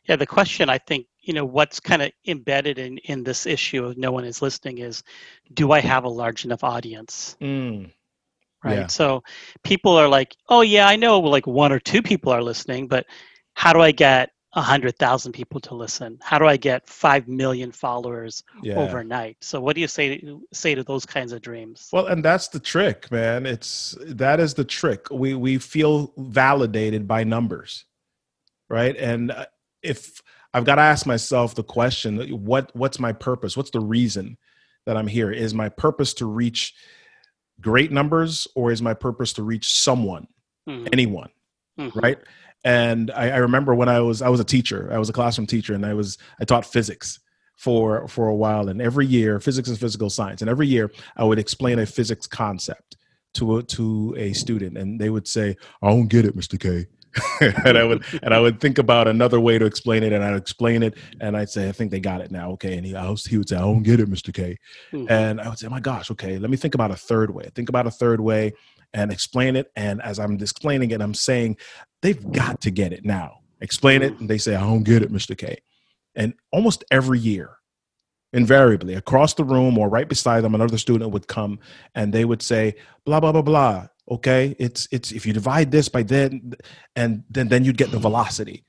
Yeah 0.08 0.16
the 0.16 0.28
question 0.28 0.70
i 0.70 0.78
think 0.78 1.08
you 1.26 1.34
know 1.34 1.46
what's 1.46 1.80
kind 1.80 2.02
of 2.02 2.12
embedded 2.28 2.80
in 2.80 2.98
in 3.00 3.24
this 3.24 3.46
issue 3.46 3.86
of 3.86 3.98
no 3.98 4.12
one 4.12 4.26
is 4.26 4.42
listening 4.42 4.80
is 4.80 5.04
do 5.54 5.72
i 5.72 5.80
have 5.80 6.04
a 6.04 6.10
large 6.10 6.46
enough 6.46 6.64
audience? 6.64 7.36
Mm. 7.42 7.92
Right? 8.64 8.80
Yeah. 8.80 8.88
so 8.88 9.24
people 9.64 9.96
are 9.96 10.08
like 10.08 10.36
oh 10.50 10.62
yeah 10.62 10.88
i 10.88 10.96
know 10.96 11.20
like 11.20 11.46
one 11.46 11.72
or 11.72 11.80
two 11.80 12.02
people 12.02 12.32
are 12.32 12.42
listening 12.42 12.88
but 12.88 13.06
how 13.54 13.74
do 13.74 13.82
i 13.82 13.92
get 13.92 14.32
a 14.54 14.62
hundred 14.62 14.98
thousand 14.98 15.34
people 15.34 15.60
to 15.60 15.76
listen? 15.76 16.18
How 16.22 16.40
do 16.40 16.46
i 16.46 16.56
get 16.56 16.88
five 16.88 17.28
million 17.28 17.74
followers 17.74 18.42
yeah. 18.64 18.76
overnight? 18.76 19.36
So 19.42 19.60
what 19.60 19.76
do 19.76 19.82
you 19.82 19.88
say 19.90 20.18
to, 20.20 20.42
say 20.54 20.74
to 20.76 20.82
those 20.82 21.06
kinds 21.06 21.34
of 21.34 21.42
dreams? 21.42 21.90
Well 21.92 22.08
and 22.08 22.24
that's 22.24 22.48
the 22.48 22.62
trick 22.62 23.12
man. 23.12 23.46
It's 23.46 23.98
that 24.00 24.40
is 24.40 24.54
the 24.54 24.64
trick. 24.64 25.08
We 25.12 25.36
we 25.36 25.58
feel 25.58 26.14
validated 26.16 27.06
by 27.06 27.26
numbers 27.26 27.84
right? 28.70 28.96
And 28.98 29.32
uh, 29.32 29.46
if 29.82 30.22
i've 30.56 30.66
got 30.66 30.76
to 30.76 30.82
ask 30.82 31.06
myself 31.06 31.54
the 31.54 31.64
question 31.64 32.18
what 32.46 32.74
what's 32.76 33.00
my 33.00 33.12
purpose? 33.12 33.56
What's 33.56 33.72
the 33.72 33.82
reason 33.82 34.38
that 34.86 34.98
i'm 34.98 35.08
here? 35.08 35.32
Is 35.32 35.54
my 35.54 35.70
purpose 35.70 36.14
to 36.16 36.26
reach 36.26 36.74
great 37.62 37.92
numbers 37.92 38.48
or 38.56 38.72
is 38.72 38.82
my 38.82 38.94
purpose 38.94 39.34
to 39.34 39.44
reach 39.44 39.74
someone 39.74 40.28
mm-hmm. 40.68 40.88
anyone 40.92 41.30
mm-hmm. 41.80 42.00
right? 42.00 42.18
And 42.64 43.12
I, 43.12 43.30
I, 43.30 43.38
remember 43.38 43.76
when 43.76 43.90
i 43.90 44.00
was 44.00 44.22
i 44.22 44.30
was 44.30 44.40
a 44.40 44.46
teacher. 44.46 44.90
I 44.92 44.98
was 44.98 45.10
a 45.10 45.14
classroom 45.14 45.46
teacher 45.46 45.76
and 45.76 45.86
i 45.86 45.94
was 45.94 46.18
i 46.40 46.46
taught 46.46 46.66
physics 46.66 47.20
for 47.58 48.08
for 48.08 48.28
a 48.28 48.36
while. 48.36 48.70
And 48.70 48.82
every 48.82 49.06
year 49.06 49.40
physics 49.40 49.70
and 49.70 49.78
physical 49.78 50.10
science 50.10 50.42
and 50.42 50.50
every 50.50 50.68
year 50.68 50.90
i 51.18 51.24
would 51.24 51.40
explain 51.40 51.80
a 51.80 51.86
physics 51.86 52.28
concept 52.28 52.98
to 53.36 53.58
a, 53.58 53.64
to 53.64 54.16
a 54.18 54.34
student 54.34 54.78
and 54.78 55.00
they 55.00 55.10
would 55.10 55.28
say 55.28 55.56
i 55.84 55.90
don't 55.90 56.08
get 56.08 56.26
it 56.26 56.36
mr 56.36 56.60
k 56.60 56.88
and 57.42 57.78
I 57.78 57.84
would 57.84 58.04
and 58.22 58.34
I 58.34 58.40
would 58.40 58.60
think 58.60 58.78
about 58.78 59.08
another 59.08 59.40
way 59.40 59.58
to 59.58 59.66
explain 59.66 60.04
it, 60.04 60.12
and 60.12 60.24
I'd 60.24 60.36
explain 60.36 60.84
it, 60.84 60.96
and 61.22 61.38
I'd 61.38 61.50
say, 61.50 61.70
I 61.70 61.72
think 61.72 61.92
they 61.92 62.00
got 62.00 62.22
it 62.22 62.32
now, 62.32 62.52
okay. 62.52 62.78
And 62.78 62.86
he 62.86 62.94
was, 62.94 63.26
he 63.26 63.38
would 63.38 63.50
say, 63.50 63.56
I 63.56 63.62
don't 63.62 63.84
get 63.84 64.00
it, 64.00 64.10
Mister 64.10 64.32
K, 64.32 64.58
mm-hmm. 64.92 65.10
and 65.10 65.40
I 65.40 65.50
would 65.50 65.60
say, 65.60 65.68
oh 65.68 65.72
my 65.72 65.80
gosh, 65.80 66.12
okay, 66.12 66.38
let 66.38 66.50
me 66.50 66.58
think 66.58 66.76
about 66.76 66.92
a 66.92 66.96
third 66.96 67.34
way. 67.34 67.50
Think 67.56 67.70
about 67.70 67.88
a 67.88 67.92
third 67.92 68.20
way, 68.20 68.54
and 68.94 69.12
explain 69.12 69.56
it. 69.56 69.72
And 69.76 70.02
as 70.02 70.20
I'm 70.20 70.40
explaining 70.42 70.92
it, 70.92 71.02
I'm 71.02 71.14
saying 71.14 71.58
they've 72.02 72.32
got 72.32 72.62
to 72.62 72.72
get 72.72 72.94
it 72.94 73.06
now. 73.06 73.40
Explain 73.62 74.02
it, 74.02 74.20
and 74.20 74.30
they 74.30 74.38
say, 74.38 74.56
I 74.56 74.62
don't 74.62 74.84
get 74.84 75.02
it, 75.02 75.12
Mr. 75.12 75.38
K. 75.38 75.58
And 76.16 76.34
almost 76.52 76.84
every 76.92 77.20
year, 77.20 77.58
invariably, 78.34 78.94
across 78.94 79.34
the 79.34 79.44
room 79.44 79.78
or 79.78 79.90
right 79.90 80.08
beside 80.08 80.42
them, 80.42 80.56
another 80.56 80.78
student 80.78 81.12
would 81.12 81.28
come 81.28 81.60
and 81.94 82.14
they 82.14 82.26
would 82.26 82.42
say, 82.42 82.76
blah, 83.06 83.20
blah, 83.20 83.32
blah, 83.32 83.42
blah. 83.42 83.88
Okay. 84.10 84.56
It's 84.60 84.88
it's 84.92 85.12
if 85.12 85.26
you 85.26 85.34
divide 85.34 85.72
this 85.72 85.90
by 85.90 86.04
then, 86.04 86.54
and 86.96 87.24
then 87.30 87.48
then 87.48 87.66
you'd 87.66 87.78
get 87.78 87.92
the 87.92 88.00
velocity. 88.00 88.64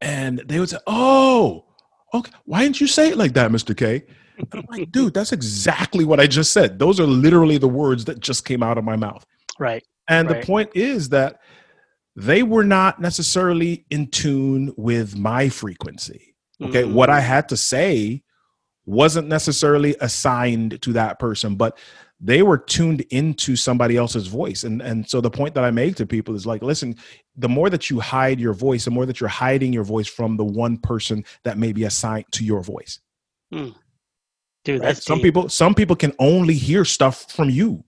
And 0.00 0.40
they 0.46 0.58
would 0.60 0.68
say, 0.68 0.78
Oh, 0.86 1.64
okay, 2.12 2.32
why 2.44 2.62
didn't 2.62 2.80
you 2.80 2.86
say 2.86 3.10
it 3.10 3.16
like 3.16 3.32
that, 3.34 3.50
Mr. 3.50 3.76
K? 3.76 4.04
And 4.38 4.48
I'm 4.52 4.66
like, 4.68 4.92
dude, 4.92 5.14
that's 5.14 5.32
exactly 5.32 6.04
what 6.04 6.20
I 6.20 6.26
just 6.26 6.52
said. 6.52 6.78
Those 6.78 7.00
are 7.00 7.06
literally 7.06 7.56
the 7.58 7.68
words 7.68 8.04
that 8.04 8.20
just 8.20 8.44
came 8.44 8.62
out 8.62 8.76
of 8.76 8.84
my 8.84 8.96
mouth. 8.96 9.24
Right. 9.58 9.82
And 10.08 10.28
Right. 10.28 10.40
the 10.40 10.46
point 10.46 10.70
is 10.74 11.08
that 11.08 11.40
they 12.16 12.42
were 12.42 12.64
not 12.64 13.00
necessarily 13.00 13.86
in 13.90 14.08
tune 14.08 14.74
with 14.76 15.16
my 15.16 15.48
frequency. 15.48 16.34
Okay. 16.62 16.82
Mm. 16.82 16.92
What 16.92 17.10
I 17.10 17.20
had 17.20 17.48
to 17.50 17.56
say 17.56 18.22
wasn't 18.84 19.28
necessarily 19.28 19.96
assigned 20.00 20.80
to 20.82 20.92
that 20.92 21.18
person, 21.18 21.56
but 21.56 21.78
they 22.18 22.42
were 22.42 22.56
tuned 22.58 23.02
into 23.10 23.56
somebody 23.56 23.96
else's 23.96 24.26
voice. 24.26 24.64
And 24.64 24.80
and 24.80 25.08
so 25.08 25.20
the 25.20 25.30
point 25.30 25.54
that 25.54 25.64
I 25.64 25.70
make 25.70 25.96
to 25.96 26.06
people 26.06 26.34
is 26.34 26.46
like, 26.46 26.62
listen, 26.62 26.96
the 27.36 27.48
more 27.48 27.68
that 27.70 27.90
you 27.90 28.00
hide 28.00 28.40
your 28.40 28.54
voice, 28.54 28.86
the 28.86 28.90
more 28.90 29.04
that 29.06 29.20
you're 29.20 29.28
hiding 29.28 29.72
your 29.72 29.84
voice 29.84 30.08
from 30.08 30.36
the 30.36 30.44
one 30.44 30.78
person 30.78 31.24
that 31.44 31.58
may 31.58 31.72
be 31.72 31.84
assigned 31.84 32.24
to 32.32 32.44
your 32.44 32.62
voice. 32.62 33.00
Dude, 33.52 33.74
right? 34.66 34.80
that's 34.82 35.04
Some 35.04 35.18
deep. 35.18 35.24
people 35.24 35.48
some 35.48 35.74
people 35.74 35.96
can 35.96 36.12
only 36.18 36.54
hear 36.54 36.84
stuff 36.84 37.30
from 37.32 37.50
you. 37.50 37.84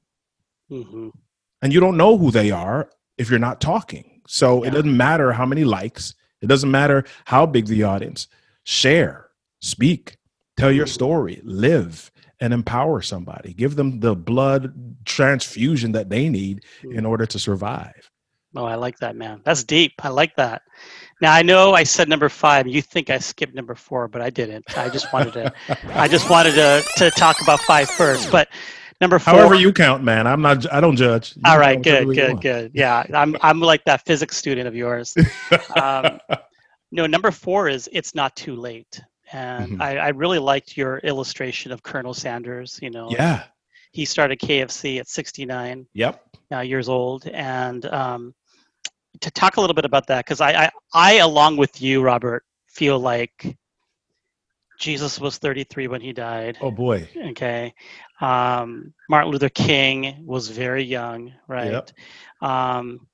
Mhm. 0.70 1.12
and 1.62 1.72
you 1.72 1.80
don't 1.80 1.96
know 1.96 2.18
who 2.18 2.30
they 2.30 2.50
are 2.50 2.90
if 3.16 3.30
you're 3.30 3.38
not 3.38 3.60
talking. 3.60 4.20
So 4.28 4.62
Yeah. 4.62 4.68
it 4.68 4.72
doesn't 4.74 4.94
matter 4.96 5.32
how 5.32 5.46
many 5.46 5.64
likes, 5.64 6.14
it 6.42 6.46
doesn't 6.46 6.70
matter 6.70 7.04
how 7.24 7.46
big 7.46 7.66
the 7.66 7.82
audience. 7.84 8.28
Share, 8.64 9.30
speak, 9.60 10.18
tell 10.58 10.70
your 10.70 10.84
Mhm. 10.86 10.90
story, 10.90 11.40
live, 11.42 12.12
and 12.40 12.52
empower 12.52 13.02
somebody. 13.02 13.52
Give 13.52 13.76
them 13.76 14.00
the 14.00 14.14
blood 14.14 14.96
transfusion 15.04 15.92
that 15.92 16.08
they 16.08 16.28
need 16.28 16.64
in 16.90 17.04
order 17.04 17.26
to 17.26 17.38
survive. 17.38 18.10
Oh, 18.56 18.64
I 18.64 18.76
like 18.76 18.98
that, 18.98 19.14
man. 19.14 19.42
That's 19.44 19.62
deep. 19.62 19.92
I 20.02 20.08
like 20.08 20.34
that. 20.36 20.62
Now 21.20 21.34
I 21.34 21.42
know 21.42 21.74
I 21.74 21.82
said 21.82 22.08
number 22.08 22.28
five. 22.28 22.66
You 22.66 22.80
think 22.80 23.10
I 23.10 23.18
skipped 23.18 23.54
number 23.54 23.74
four, 23.74 24.08
but 24.08 24.22
I 24.22 24.30
didn't. 24.30 24.64
I 24.76 24.88
just 24.88 25.12
wanted 25.12 25.34
to. 25.34 25.52
I 25.94 26.08
just 26.08 26.30
wanted 26.30 26.54
to 26.54 26.82
to 26.96 27.10
talk 27.10 27.40
about 27.42 27.60
five 27.60 27.90
first. 27.90 28.30
But 28.30 28.48
number 29.00 29.18
four. 29.18 29.34
However 29.34 29.54
you 29.54 29.72
count, 29.72 30.02
man. 30.02 30.26
I'm 30.26 30.40
not. 30.40 30.72
I 30.72 30.80
don't 30.80 30.96
judge. 30.96 31.36
You 31.36 31.42
all 31.44 31.58
right, 31.58 31.80
good, 31.82 32.06
good, 32.14 32.40
good. 32.40 32.70
Yeah, 32.74 33.04
I'm 33.12 33.36
I'm 33.42 33.60
like 33.60 33.84
that 33.84 34.04
physics 34.06 34.36
student 34.36 34.66
of 34.68 34.74
yours. 34.74 35.16
Um, 35.76 36.20
no, 36.90 37.06
number 37.06 37.30
four 37.30 37.68
is 37.68 37.88
it's 37.92 38.14
not 38.14 38.34
too 38.34 38.56
late, 38.56 39.00
and 39.32 39.78
Mhm. 39.78 39.82
I, 39.82 39.98
I 39.98 40.08
really 40.08 40.38
liked 40.38 40.76
your 40.76 40.98
illustration 40.98 41.72
of 41.72 41.82
Colonel 41.82 42.14
Sanders. 42.14 42.78
You 42.82 42.90
know, 42.90 43.08
yeah. 43.10 43.44
he 43.92 44.04
started 44.04 44.38
KFC 44.40 44.98
at 45.00 45.08
69 45.08 45.86
Yep. 45.94 46.22
uh, 46.52 46.60
years 46.60 46.88
old, 46.88 47.26
and 47.26 47.84
um, 47.86 48.34
to 49.20 49.30
talk 49.30 49.56
a 49.56 49.60
little 49.60 49.74
bit 49.74 49.84
about 49.84 50.06
that 50.08 50.24
because 50.24 50.40
I, 50.40 50.64
I 50.64 50.70
I 50.94 51.12
along 51.16 51.56
with 51.56 51.80
you, 51.82 52.02
Robert, 52.02 52.44
feel 52.66 52.98
like 52.98 53.56
Jesus 54.78 55.18
was 55.20 55.38
33 55.38 55.88
when 55.88 56.00
he 56.00 56.12
died. 56.12 56.56
Oh 56.60 56.70
boy. 56.70 57.08
Okay. 57.30 57.74
Um, 58.20 58.94
Martin 59.08 59.32
Luther 59.32 59.48
King 59.48 60.22
was 60.24 60.48
very 60.48 60.84
young, 60.84 61.32
right? 61.48 61.72
Yep. 61.72 61.90
Um, 62.40 63.08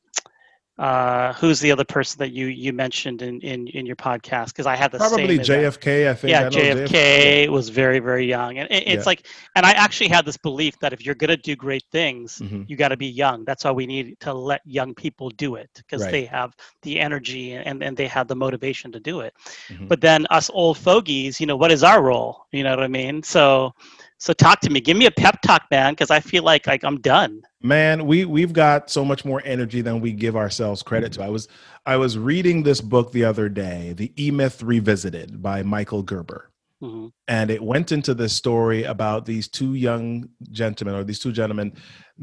uh, 0.78 1.32
who's 1.34 1.60
the 1.60 1.70
other 1.70 1.84
person 1.84 2.18
that 2.18 2.32
you 2.32 2.46
you 2.46 2.72
mentioned 2.72 3.22
in 3.22 3.40
in, 3.42 3.68
in 3.68 3.86
your 3.86 3.94
podcast? 3.96 4.46
Because 4.46 4.66
I 4.66 4.74
had 4.74 4.90
the 4.90 4.98
Probably 4.98 5.38
JFK. 5.38 6.08
I 6.10 6.14
think. 6.14 6.30
yeah, 6.30 6.40
I 6.40 6.42
know 6.44 6.50
JFK 6.50 7.48
was 7.48 7.68
very 7.68 8.00
very 8.00 8.26
young, 8.26 8.58
and 8.58 8.68
it, 8.70 8.82
it's 8.86 9.04
Yeah. 9.04 9.06
like, 9.06 9.26
and 9.54 9.64
I 9.64 9.70
actually 9.72 10.08
had 10.08 10.24
this 10.24 10.36
belief 10.36 10.78
that 10.80 10.92
if 10.92 11.04
you're 11.06 11.14
gonna 11.14 11.36
do 11.36 11.54
great 11.54 11.84
things, 11.92 12.40
Mhm. 12.40 12.68
you 12.68 12.76
got 12.76 12.88
to 12.88 12.96
be 12.96 13.06
young. 13.06 13.44
That's 13.44 13.64
why 13.64 13.70
we 13.70 13.86
need 13.86 14.18
to 14.20 14.32
let 14.34 14.62
young 14.64 14.94
people 14.94 15.30
do 15.30 15.54
it 15.54 15.70
because 15.76 16.02
Right. 16.02 16.10
they 16.10 16.24
have 16.24 16.54
the 16.82 16.98
energy 16.98 17.52
and 17.52 17.82
and 17.82 17.96
they 17.96 18.08
have 18.08 18.26
the 18.26 18.36
motivation 18.36 18.90
to 18.92 19.00
do 19.00 19.20
it. 19.20 19.32
Mhm. 19.68 19.86
But 19.88 20.00
then 20.00 20.26
us 20.30 20.50
old 20.52 20.76
fogies, 20.78 21.40
you 21.40 21.46
know, 21.46 21.56
what 21.56 21.70
is 21.70 21.84
our 21.84 22.02
role? 22.02 22.46
You 22.52 22.64
know 22.64 22.70
what 22.70 22.82
I 22.82 22.88
mean? 22.88 23.22
So, 23.22 23.74
so 24.24 24.32
talk 24.32 24.60
to 24.60 24.70
me. 24.70 24.80
Give 24.80 24.96
me 24.96 25.06
a 25.06 25.10
pep 25.10 25.42
talk, 25.42 25.62
man, 25.70 25.92
because 25.92 26.10
I 26.10 26.20
feel 26.20 26.42
like 26.42 26.66
like 26.66 26.82
I'm 26.84 26.98
done. 27.00 27.42
man 27.62 28.06
we 28.06 28.24
we've 28.36 28.52
got 28.52 28.90
so 28.90 29.04
much 29.04 29.24
more 29.24 29.40
energy 29.44 29.80
than 29.82 30.00
we 30.00 30.12
give 30.12 30.36
ourselves 30.36 30.82
credit 30.82 31.10
to 31.14 31.22
i 31.22 31.30
was 31.36 31.48
i 31.86 31.96
was 31.96 32.12
reading 32.30 32.62
this 32.62 32.80
book 32.92 33.06
the 33.12 33.24
other 33.24 33.48
day 33.48 33.80
the 33.96 34.08
e-myth 34.24 34.62
revisited 34.62 35.40
by 35.48 35.62
michael 35.62 36.02
gerber 36.02 36.42
Mhm. 36.82 37.06
and 37.36 37.50
it 37.56 37.62
went 37.72 37.90
into 37.96 38.12
this 38.14 38.34
story 38.42 38.80
about 38.94 39.24
these 39.24 39.46
two 39.58 39.72
young 39.88 40.28
gentlemen 40.60 40.94
or 40.94 41.04
these 41.04 41.20
two 41.24 41.32
gentlemen 41.40 41.72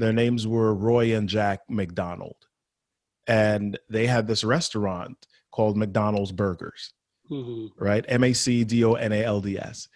their 0.02 0.14
names 0.14 0.46
were 0.46 0.72
roy 0.76 1.06
and 1.18 1.28
jack 1.36 1.60
mcdonald 1.80 2.40
and 3.28 3.80
they 3.90 4.06
had 4.08 4.28
this 4.28 4.44
restaurant 4.44 5.18
called 5.52 5.76
mcdonald's 5.78 6.32
burgers 6.44 6.94
Mhm. 7.32 7.70
right? 7.78 8.04
M 8.10 8.24
A 8.26 8.34
C 8.34 8.66
D 8.66 8.84
O 8.84 8.94
N 8.94 9.14
A 9.14 9.24
L 9.24 9.40
D 9.40 9.58
S. 9.58 9.88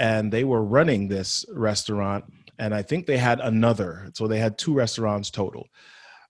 And 0.00 0.32
they 0.32 0.44
were 0.44 0.64
running 0.64 1.08
this 1.08 1.44
restaurant, 1.52 2.24
and 2.58 2.74
I 2.74 2.82
think 2.82 3.06
they 3.06 3.18
had 3.18 3.38
another. 3.40 4.10
So 4.14 4.26
they 4.26 4.38
had 4.38 4.56
two 4.56 4.74
restaurants 4.74 5.30
total. 5.30 5.68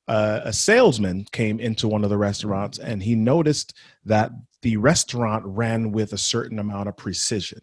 Uh, 0.08 0.40
a 0.44 0.52
salesman 0.52 1.24
came 1.30 1.60
into 1.60 1.86
one 1.86 2.02
of 2.02 2.10
the 2.10 2.18
restaurants 2.18 2.78
and 2.78 3.00
he 3.00 3.14
noticed 3.14 3.76
that 4.04 4.32
the 4.62 4.76
restaurant 4.76 5.44
ran 5.46 5.92
with 5.92 6.12
a 6.12 6.18
certain 6.18 6.58
amount 6.58 6.88
of 6.88 6.96
precision. 6.96 7.60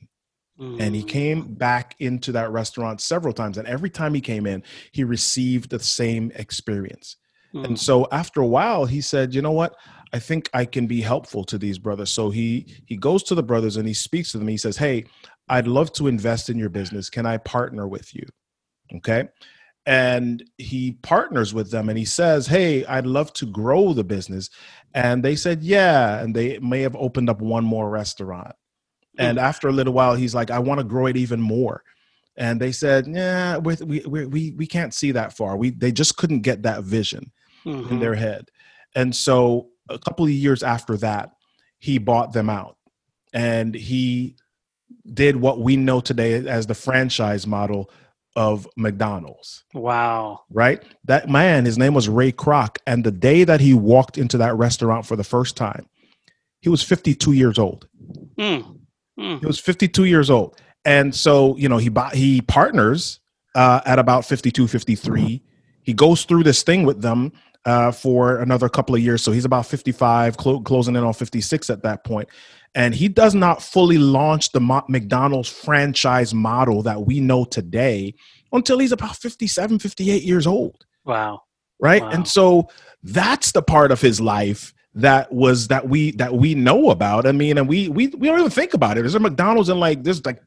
And 0.79 0.95
he 0.95 1.03
came 1.03 1.55
back 1.55 1.95
into 1.99 2.31
that 2.31 2.51
restaurant 2.51 3.01
several 3.01 3.33
times. 3.33 3.57
And 3.57 3.67
every 3.67 3.89
time 3.89 4.13
he 4.13 4.21
came 4.21 4.45
in, 4.47 4.63
he 4.91 5.03
received 5.03 5.69
the 5.69 5.79
same 5.79 6.31
experience. 6.35 7.17
And 7.53 7.75
Mhm. 7.75 7.79
so 7.79 8.07
after 8.11 8.41
a 8.41 8.47
while, 8.47 8.85
he 8.85 9.01
said, 9.01 9.33
"You 9.35 9.41
know 9.41 9.51
what? 9.51 9.75
I 10.13 10.19
think 10.19 10.49
I 10.53 10.65
can 10.65 10.87
be 10.87 11.01
helpful 11.01 11.43
to 11.45 11.57
these 11.57 11.79
brothers." 11.79 12.11
So 12.11 12.29
he 12.29 12.65
he 12.85 12.95
goes 12.97 13.23
to 13.23 13.35
the 13.35 13.43
brothers 13.43 13.77
and 13.77 13.87
he 13.87 13.93
speaks 13.93 14.31
to 14.31 14.37
them. 14.37 14.47
He 14.47 14.57
says, 14.57 14.77
"Hey, 14.77 15.05
I'd 15.49 15.67
love 15.67 15.91
to 15.93 16.07
invest 16.07 16.49
in 16.49 16.57
your 16.57 16.69
business. 16.69 17.09
Can 17.09 17.25
I 17.25 17.37
partner 17.37 17.87
with 17.87 18.13
you?" 18.13 18.25
Okay. 18.95 19.29
And 19.85 20.43
he 20.57 20.93
partners 21.01 21.53
with 21.53 21.71
them 21.71 21.87
and 21.87 21.97
he 21.97 22.03
says, 22.03 22.47
Hey, 22.47 22.85
I'd 22.85 23.05
love 23.07 23.31
to 23.33 23.45
grow 23.45 23.93
the 23.93 24.03
business. 24.03 24.49
And 24.93 25.23
they 25.23 25.35
said, 25.37 25.63
Yeah. 25.63 26.19
And 26.19 26.35
they 26.35 26.59
may 26.59 26.81
have 26.81 26.95
opened 26.97 27.29
up 27.29 27.39
one 27.39 27.63
more 27.63 27.89
restaurant. 27.89 28.53
And 29.17 29.39
after 29.39 29.69
a 29.69 29.71
little 29.71 29.93
while, 29.93 30.13
he's 30.15 30.35
like, 30.35 30.51
I 30.51 30.59
want 30.59 30.79
to 30.79 30.83
grow 30.83 31.05
it 31.05 31.15
even 31.15 31.39
more. 31.41 31.83
And 32.35 32.59
they 32.61 32.73
said, 32.73 33.07
Yeah, 33.07 33.57
we, 33.59 33.75
we, 33.75 33.99
we, 34.01 34.25
we, 34.25 34.51
we 34.51 34.67
can't 34.67 34.93
see 34.93 35.11
that 35.13 35.37
far. 35.37 35.55
We, 35.55 35.69
they 35.69 35.93
just 35.93 36.17
couldn't 36.17 36.41
get 36.41 36.63
that 36.63 36.83
vision 36.83 37.31
in 37.65 37.83
Mhm. 37.85 37.99
their 38.01 38.15
head. 38.15 38.49
And 38.93 39.15
so 39.15 39.69
a 39.89 39.97
couple 39.97 40.25
of 40.25 40.31
years 40.31 40.63
after 40.63 40.97
that, 40.97 41.31
he 41.79 41.97
bought 41.97 42.33
them 42.33 42.49
out 42.49 42.75
and 43.33 43.73
he 43.73 44.35
did 45.13 45.37
what 45.37 45.59
we 45.61 45.77
know 45.77 46.01
today 46.01 46.35
as 46.47 46.67
the 46.67 46.75
franchise 46.75 47.47
model 47.47 47.89
of 48.35 48.67
McDonald's, 48.77 49.63
Wow. 49.73 50.41
right? 50.51 50.83
That 51.05 51.29
man, 51.29 51.65
his 51.65 51.77
name 51.77 51.93
was 51.93 52.09
Ray 52.09 52.31
Kroc. 52.31 52.77
And 52.87 53.03
the 53.03 53.11
day 53.11 53.43
that 53.43 53.61
he 53.61 53.73
walked 53.73 54.17
into 54.17 54.37
that 54.39 54.55
restaurant 54.57 55.05
for 55.05 55.15
the 55.15 55.23
first 55.23 55.57
time, 55.57 55.87
he 56.61 56.69
was 56.69 56.83
52 56.83 57.33
years 57.33 57.59
old. 57.59 57.87
Mm. 58.39 58.79
Mm. 59.19 59.39
He 59.41 59.45
was 59.45 59.59
52 59.59 60.05
years 60.05 60.29
old. 60.29 60.59
And 60.85 61.15
so, 61.15 61.57
you 61.57 61.69
know, 61.69 61.77
he 61.77 61.89
bought, 61.89 62.15
he 62.15 62.41
partners 62.41 63.19
uh, 63.55 63.81
at 63.85 63.99
about 63.99 64.25
52, 64.25 64.67
53. 64.67 65.43
He 65.83 65.93
goes 65.93 66.25
through 66.25 66.43
this 66.43 66.63
thing 66.63 66.85
with 66.85 67.01
them 67.01 67.31
uh, 67.67 67.91
for 67.91 68.37
another 68.39 68.69
couple 68.69 68.95
of 68.95 69.01
years. 69.01 69.21
So 69.21 69.31
he's 69.31 69.45
about 69.45 69.65
55, 69.67 70.37
clo- 70.37 70.61
closing 70.61 70.95
in 70.95 71.03
on 71.03 71.13
56 71.13 71.69
at 71.69 71.83
that 71.83 72.03
point. 72.03 72.27
And 72.73 72.95
he 72.95 73.07
does 73.07 73.35
not 73.35 73.61
fully 73.61 73.97
launch 73.97 74.51
the 74.53 74.59
Mo- 74.59 74.85
McDonald's 74.87 75.49
franchise 75.49 76.33
model 76.33 76.81
that 76.83 77.01
we 77.05 77.19
know 77.19 77.43
today 77.45 78.15
until 78.51 78.79
he's 78.79 78.91
about 78.93 79.15
57, 79.17 79.79
58 79.79 80.23
years 80.23 80.47
old 80.47 80.85
Wow. 81.05 81.41
right 81.79 82.01
Wow. 82.01 82.09
and 82.11 82.27
so 82.27 82.69
that's 83.03 83.51
the 83.51 83.61
part 83.61 83.91
of 83.91 84.01
his 84.01 84.19
life 84.21 84.73
that 84.95 85.31
was 85.31 85.67
that 85.67 85.87
we 85.89 86.11
that 86.11 86.33
we 86.33 86.55
know 86.55 86.89
about 86.89 87.27
i 87.27 87.31
mean 87.31 87.57
and 87.59 87.67
we 87.69 87.87
we, 87.89 88.07
we 88.07 88.27
don't 88.27 88.39
even 88.39 88.49
think 88.49 88.73
about 88.73 88.97
it 88.97 89.01
there's 89.01 89.13
a 89.15 89.19
mcdonald's 89.19 89.69
in 89.69 89.79
like 89.79 90.01
there's 90.03 90.25
like 90.25 90.41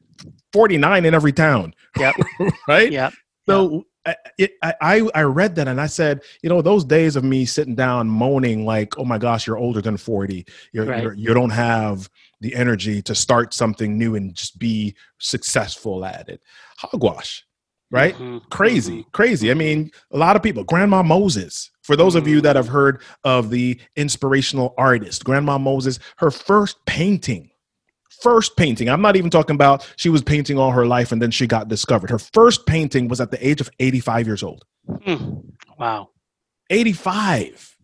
49 0.51 1.05
in 1.05 1.13
every 1.13 1.31
town 1.31 1.73
Yep. 1.97 2.15
right 2.67 2.91
Yep. 2.91 3.13
so 3.47 3.85
I, 4.05 4.15
it, 4.39 4.53
I 4.63 5.07
I 5.13 5.21
read 5.21 5.55
that 5.55 5.67
and 5.67 5.79
I 5.79 5.85
said, 5.85 6.21
you 6.41 6.49
know, 6.49 6.61
those 6.63 6.83
days 6.83 7.15
of 7.15 7.23
me 7.23 7.45
sitting 7.45 7.75
down 7.75 8.07
moaning 8.09 8.65
like, 8.65 8.97
oh 8.97 9.05
my 9.05 9.19
gosh, 9.19 9.45
you're 9.45 9.59
older 9.59 9.79
than 9.81 9.95
forty, 9.97 10.45
you're, 10.73 10.85
Right. 10.85 11.03
you're 11.03 11.13
you 11.13 11.33
don't 11.35 11.51
have 11.51 12.09
the 12.39 12.55
energy 12.55 13.03
to 13.03 13.13
start 13.13 13.53
something 13.53 13.99
new 13.99 14.15
and 14.15 14.33
just 14.33 14.57
be 14.57 14.95
successful 15.19 16.03
at 16.03 16.29
it. 16.29 16.41
Hogwash, 16.79 17.45
right? 17.91 18.15
Mhm, 18.15 18.41
Crazy, 18.49 19.03
mhm. 19.03 19.11
crazy. 19.11 19.51
I 19.51 19.53
mean, 19.53 19.91
a 20.11 20.17
lot 20.17 20.35
of 20.35 20.41
people. 20.41 20.63
Grandma 20.63 21.03
Moses. 21.03 21.69
For 21.83 21.95
those 21.95 22.15
of 22.15 22.27
you 22.27 22.41
that 22.41 22.55
have 22.55 22.67
heard 22.67 23.01
of 23.23 23.51
the 23.51 23.79
inspirational 23.95 24.73
artist, 24.79 25.23
Grandma 25.23 25.59
Moses, 25.59 25.99
her 26.17 26.31
first 26.31 26.83
painting, 26.87 27.50
first 28.21 28.55
painting. 28.57 28.89
I'm 28.89 29.01
not 29.01 29.15
even 29.15 29.29
talking 29.29 29.55
about 29.55 29.91
she 29.97 30.09
was 30.09 30.21
painting 30.21 30.57
all 30.57 30.71
her 30.71 30.85
life 30.85 31.11
and 31.11 31.21
then 31.21 31.31
she 31.31 31.47
got 31.47 31.67
discovered. 31.67 32.09
Her 32.09 32.19
first 32.19 32.65
painting 32.65 33.07
was 33.07 33.19
at 33.21 33.31
the 33.31 33.45
age 33.47 33.61
of 33.61 33.69
85 33.79 34.27
years 34.27 34.43
old. 34.43 34.63
Mm. 34.89 35.43
Wow. 35.77 36.09
85 36.69 37.75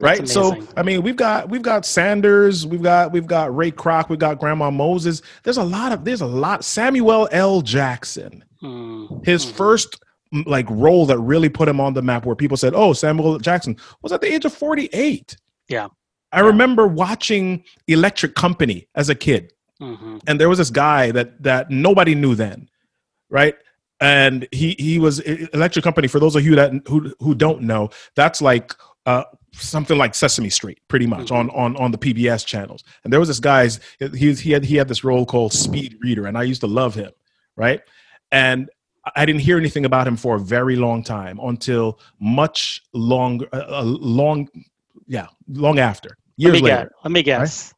That's 0.00 0.20
right 0.20 0.28
so 0.28 0.66
i 0.76 0.82
mean 0.82 1.02
we've 1.02 1.16
got 1.16 1.48
we've 1.48 1.62
got 1.62 1.86
sanders 1.86 2.66
we've 2.66 2.82
got 2.82 3.10
we've 3.10 3.26
got 3.26 3.54
ray 3.56 3.70
kroc 3.70 4.10
we've 4.10 4.18
got 4.18 4.38
grandma 4.38 4.70
moses 4.70 5.22
there's 5.44 5.56
a 5.56 5.64
lot 5.64 5.92
of 5.92 6.04
there's 6.04 6.20
a 6.20 6.26
lot 6.26 6.62
samuel 6.64 7.28
l 7.32 7.62
jackson 7.62 8.44
Mm, 8.62 9.24
his 9.26 9.44
mhm. 9.46 9.52
first 9.52 10.02
like 10.46 10.66
role 10.70 11.04
that 11.06 11.18
really 11.18 11.48
put 11.50 11.68
him 11.68 11.80
on 11.80 11.92
the 11.94 12.02
map 12.02 12.24
where 12.26 12.36
people 12.36 12.56
said 12.58 12.72
oh 12.74 12.92
samuel 12.92 13.38
jackson 13.38 13.76
was 14.02 14.12
at 14.12 14.20
the 14.20 14.30
age 14.32 14.44
of 14.44 14.52
48 14.52 15.36
Yeah. 15.68 15.88
i 16.32 16.40
Yeah. 16.40 16.46
remember 16.46 16.86
watching 16.86 17.64
electric 17.88 18.34
company 18.34 18.88
as 18.94 19.08
a 19.08 19.14
kid 19.14 19.52
Mhm. 19.80 20.20
and 20.26 20.40
there 20.40 20.48
was 20.48 20.58
this 20.58 20.70
guy 20.70 21.10
that 21.10 21.42
that 21.42 21.70
nobody 21.70 22.14
knew 22.14 22.34
then 22.34 22.68
right 23.30 23.54
and 24.00 24.46
he 24.52 24.76
he 24.78 24.98
was 24.98 25.20
electric 25.20 25.82
company 25.82 26.08
for 26.08 26.20
those 26.20 26.36
of 26.36 26.44
you 26.44 26.54
that 26.56 26.72
who 26.88 27.12
who 27.20 27.34
don't 27.34 27.62
know 27.62 27.90
that's 28.14 28.40
like 28.40 28.72
uh 29.06 29.24
something 29.52 29.98
like 29.98 30.14
sesame 30.14 30.50
street 30.50 30.78
pretty 30.88 31.06
much 31.06 31.30
on 31.30 31.50
on 31.50 31.76
on 31.76 31.90
the 31.90 31.98
pbs 31.98 32.44
channels 32.46 32.82
and 33.02 33.12
there 33.12 33.20
was 33.20 33.28
this 33.28 33.40
guy's 33.40 33.80
he 34.14 34.32
he 34.34 34.50
had 34.52 34.64
he 34.64 34.76
had 34.76 34.88
this 34.88 35.04
role 35.04 35.24
called 35.26 35.52
speed 35.52 35.96
reader 36.00 36.26
and 36.26 36.36
i 36.38 36.42
used 36.42 36.60
to 36.60 36.66
love 36.66 36.94
him 36.94 37.10
right 37.56 37.82
and 38.32 38.68
I 39.14 39.26
didn't 39.26 39.42
hear 39.42 39.58
anything 39.58 39.84
about 39.84 40.06
him 40.08 40.16
for 40.16 40.36
a 40.36 40.38
very 40.40 40.76
long 40.76 41.02
time 41.02 41.38
until 41.42 42.00
much 42.20 42.82
longer, 42.94 43.46
uh, 43.52 43.80
uh, 43.80 43.82
long, 43.84 44.48
yeah, 45.06 45.26
long 45.46 45.78
after, 45.78 46.08
Let 46.08 46.16
years 46.38 46.52
me 46.54 46.60
later. 46.62 46.84
guess. 46.84 46.88
Let 47.04 47.10
me 47.12 47.22
guess. 47.22 47.73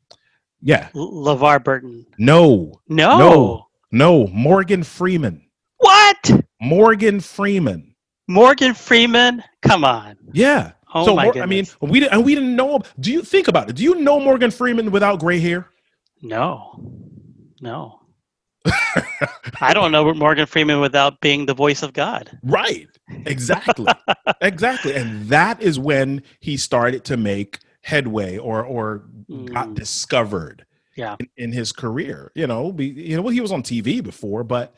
Yeah, 0.67 0.89
LeVar 0.95 1.63
Burton. 1.63 2.05
no, 2.19 2.73
No. 2.89 3.19
No. 3.19 3.67
no, 3.93 4.27
Morgan 4.29 4.83
Freeman. 4.83 5.47
What? 5.79 6.33
Morgan 6.61 7.21
Freeman. 7.21 7.95
Morgan 8.27 8.75
Freeman? 8.75 9.45
Come 9.63 9.85
on. 9.85 10.17
Yeah. 10.33 10.73
Oh 10.93 11.05
so 11.07 11.15
my 11.15 11.27
Mor-. 11.27 11.39
I 11.41 11.47
mean, 11.47 11.67
we 11.81 12.01
didn't, 12.01 12.15
and 12.15 12.25
we 12.25 12.35
didn't 12.35 12.57
know. 12.57 12.81
Do 12.99 13.13
you 13.13 13.23
think 13.23 13.47
about 13.47 13.71
it? 13.71 13.77
Do 13.77 13.85
you 13.85 13.95
know 13.95 14.19
Morgan 14.19 14.51
Freeman 14.51 14.91
without 14.91 15.21
gray 15.21 15.39
hair? 15.39 15.69
No. 16.21 16.81
No. 17.61 18.01
I 19.61 19.73
don't 19.73 19.93
know 19.93 20.13
Morgan 20.15 20.47
Freeman 20.47 20.81
without 20.81 21.21
being 21.21 21.47
the 21.47 21.55
voice 21.55 21.85
of 21.85 21.93
God. 21.93 22.37
Right. 22.43 22.89
Exactly. 23.25 23.87
exactly. 24.41 24.97
And 24.97 25.29
that 25.29 25.63
is 25.63 25.79
when 25.79 26.25
he 26.41 26.57
started 26.57 27.05
to 27.05 27.17
make 27.17 27.61
headway 27.87 28.37
or 28.37 28.65
or 28.65 29.05
got 29.45 29.69
Mm. 29.69 29.75
discovered. 29.75 30.67
Yeah. 30.97 31.15
In, 31.21 31.29
in 31.37 31.53
his 31.53 31.73
career, 31.73 32.33
you 32.35 32.47
know, 32.47 32.73
be, 32.73 32.87
you 32.87 33.17
know, 33.17 33.23
well, 33.23 33.33
he 33.35 33.41
was 33.43 33.53
on 33.53 33.63
TV 33.63 34.03
before, 34.03 34.43
but 34.45 34.75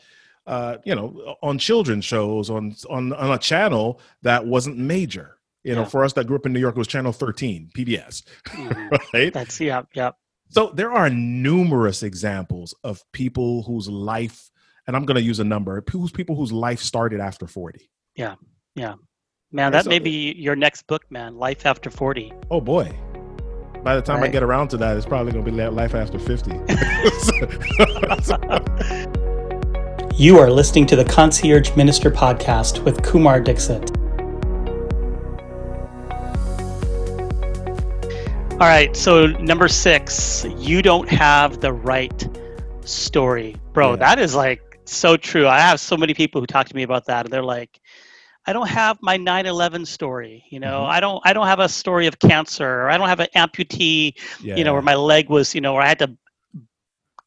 uh, 0.46 0.78
you 0.84 0.94
know, 0.94 1.36
on 1.42 1.58
children's 1.58 2.04
shows 2.04 2.50
on 2.50 2.74
on 2.90 3.12
on 3.14 3.30
a 3.32 3.38
channel 3.38 4.00
that 4.22 4.44
wasn't 4.46 4.76
major. 4.76 5.36
You 5.64 5.74
know, 5.74 5.84
for 5.84 6.02
us 6.04 6.12
that 6.14 6.26
grew 6.26 6.36
up 6.36 6.46
in 6.46 6.52
New 6.52 6.60
York, 6.60 6.76
it 6.76 6.78
was 6.78 6.86
Channel 6.88 7.12
13, 7.12 7.70
PBS, 7.76 8.22
Mhm. 8.46 8.98
right? 9.14 9.32
That's 9.32 9.60
yeah, 9.60 9.82
yeah. 9.94 10.12
So 10.50 10.70
there 10.74 10.92
are 10.92 11.10
numerous 11.10 12.02
examples 12.02 12.74
of 12.84 13.02
people 13.12 13.62
whose 13.64 13.86
life, 13.88 14.50
and 14.86 14.96
I'm 14.96 15.04
going 15.04 15.16
to 15.16 15.22
use 15.22 15.40
a 15.40 15.44
number, 15.44 15.82
whose 15.90 16.10
people 16.12 16.36
whose 16.36 16.52
life 16.52 16.80
started 16.80 17.20
after 17.20 17.46
40. 17.46 17.90
Man, 19.50 19.72
that 19.72 19.84
so 19.84 19.90
may 19.90 19.98
be 19.98 20.34
your 20.36 20.54
next 20.54 20.86
book, 20.86 21.10
man. 21.10 21.36
Life 21.36 21.64
after 21.64 21.90
40. 21.90 22.32
Oh 22.50 22.60
boy. 22.60 22.94
By 23.82 23.96
the 23.96 24.02
time 24.02 24.22
I 24.22 24.28
get 24.28 24.42
around 24.42 24.68
to 24.68 24.76
that, 24.78 24.96
it's 24.96 25.06
probably 25.06 25.32
going 25.32 25.44
to 25.44 25.50
be 25.50 25.56
life 25.56 25.94
after 25.94 26.18
50. 26.18 26.50
You 30.18 30.36
are 30.40 30.50
listening 30.50 30.84
to 30.86 30.96
the 30.96 31.04
Concierge 31.04 31.76
Minister 31.76 32.10
podcast 32.10 32.82
with 32.82 33.04
Kumar 33.04 33.40
Dixit. 33.40 33.96
All 38.54 38.66
right, 38.66 38.96
so 38.96 39.28
number 39.28 39.68
six, 39.68 40.44
you 40.56 40.82
don't 40.82 41.08
have 41.08 41.60
the 41.60 41.72
right 41.72 42.28
story. 42.80 43.54
Bro, 43.72 43.90
Yeah. 43.90 43.96
that 43.96 44.18
is 44.18 44.34
like 44.34 44.80
so 44.86 45.16
true. 45.16 45.46
I 45.46 45.60
have 45.60 45.78
so 45.78 45.96
many 45.96 46.14
people 46.14 46.40
who 46.40 46.48
talk 46.48 46.66
to 46.68 46.74
me 46.74 46.82
about 46.82 47.04
that 47.04 47.24
and 47.26 47.32
they're 47.32 47.44
like, 47.44 47.78
I 48.48 48.52
don't 48.54 48.68
have 48.68 48.96
my 49.02 49.16
9/11 49.18 49.86
story, 49.86 50.44
you 50.50 50.58
know. 50.60 50.80
Mhm. 50.82 50.88
I 50.96 51.00
don't 51.00 51.20
I 51.28 51.32
don't 51.34 51.46
have 51.46 51.60
a 51.60 51.68
story 51.68 52.06
of 52.06 52.18
cancer 52.18 52.66
or 52.82 52.90
I 52.90 52.96
don't 52.98 53.08
have 53.08 53.20
an 53.20 53.28
amputee, 53.36 54.14
yeah. 54.42 54.56
you 54.56 54.64
know, 54.64 54.72
where 54.72 54.82
my 54.92 54.94
leg 54.94 55.28
was, 55.28 55.54
you 55.54 55.60
know, 55.60 55.72
where 55.74 55.82
I 55.82 55.88
had 55.88 55.98
to 56.00 56.10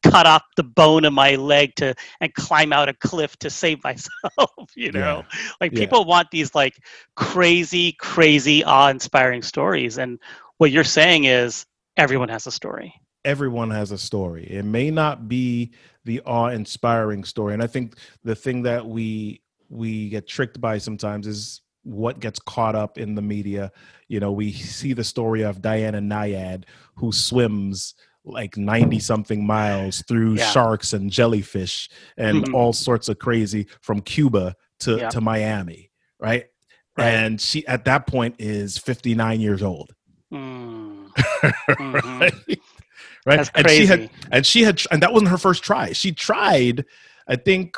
cut 0.02 0.26
off 0.26 0.42
the 0.56 0.64
bone 0.64 1.04
of 1.04 1.12
my 1.12 1.36
leg 1.36 1.74
to 1.76 1.94
and 2.20 2.34
climb 2.34 2.72
out 2.72 2.88
a 2.88 2.94
cliff 2.94 3.36
to 3.38 3.48
save 3.48 3.78
myself, 3.90 4.50
you 4.74 4.90
know. 4.90 5.22
Like 5.60 5.72
Yeah. 5.72 5.78
people 5.82 6.04
want 6.04 6.28
these 6.32 6.54
like 6.56 6.74
crazy 7.14 7.92
crazy 7.92 8.64
awe-inspiring 8.64 9.42
stories 9.42 9.98
and 9.98 10.18
what 10.58 10.70
you're 10.72 10.84
saying 10.84 11.24
is 11.24 11.66
everyone 11.96 12.28
has 12.30 12.46
a 12.46 12.50
story. 12.50 12.92
everyone 13.24 13.70
has 13.70 13.92
a 13.92 13.98
story. 13.98 14.44
It 14.50 14.64
may 14.64 14.90
not 14.90 15.28
be 15.28 15.70
the 16.04 16.20
awe-inspiring 16.22 17.22
story, 17.22 17.54
and 17.54 17.62
I 17.62 17.68
think 17.68 17.94
the 18.24 18.34
thing 18.34 18.62
that 18.62 18.84
we 18.84 19.40
we 19.72 20.10
get 20.10 20.28
tricked 20.28 20.60
by 20.60 20.78
sometimes 20.78 21.26
is 21.26 21.62
what 21.82 22.20
gets 22.20 22.38
caught 22.38 22.74
up 22.76 22.98
in 22.98 23.14
the 23.14 23.22
media. 23.22 23.72
You 24.08 24.20
know, 24.20 24.30
we 24.30 24.52
see 24.52 24.92
the 24.92 25.02
story 25.02 25.42
of 25.42 25.62
Diana 25.62 25.98
Nyad 26.00 26.64
who 26.96 27.10
swims 27.10 27.94
like 28.24 28.56
90 28.56 29.00
something 29.00 29.44
miles 29.44 30.02
through 30.06 30.34
Yeah. 30.34 30.50
sharks 30.50 30.92
and 30.92 31.10
jellyfish 31.10 31.88
and 32.16 32.44
Mhm. 32.44 32.54
all 32.54 32.72
sorts 32.72 33.08
of 33.08 33.18
crazy 33.18 33.66
from 33.80 34.00
Cuba 34.00 34.54
to 34.80 34.98
Yeah. 34.98 35.08
to 35.08 35.20
Miami, 35.20 35.90
right? 36.20 36.46
Right. 36.96 37.06
And 37.08 37.40
she 37.40 37.66
at 37.66 37.84
that 37.86 38.06
point 38.06 38.36
is 38.38 38.76
59 38.78 39.40
years 39.40 39.62
old. 39.62 39.90
Mm, 40.32 41.08
right? 42.20 42.32
Right. 43.24 43.36
That's 43.38 43.50
and 43.54 43.70
she 43.70 43.86
had 43.86 44.10
and 44.30 44.46
she 44.46 44.62
had 44.62 44.82
and 44.90 45.02
that 45.02 45.12
wasn't 45.12 45.30
her 45.30 45.38
first 45.38 45.64
try. 45.64 45.92
She 45.92 46.12
tried, 46.12 46.84
I 47.26 47.36
think, 47.36 47.76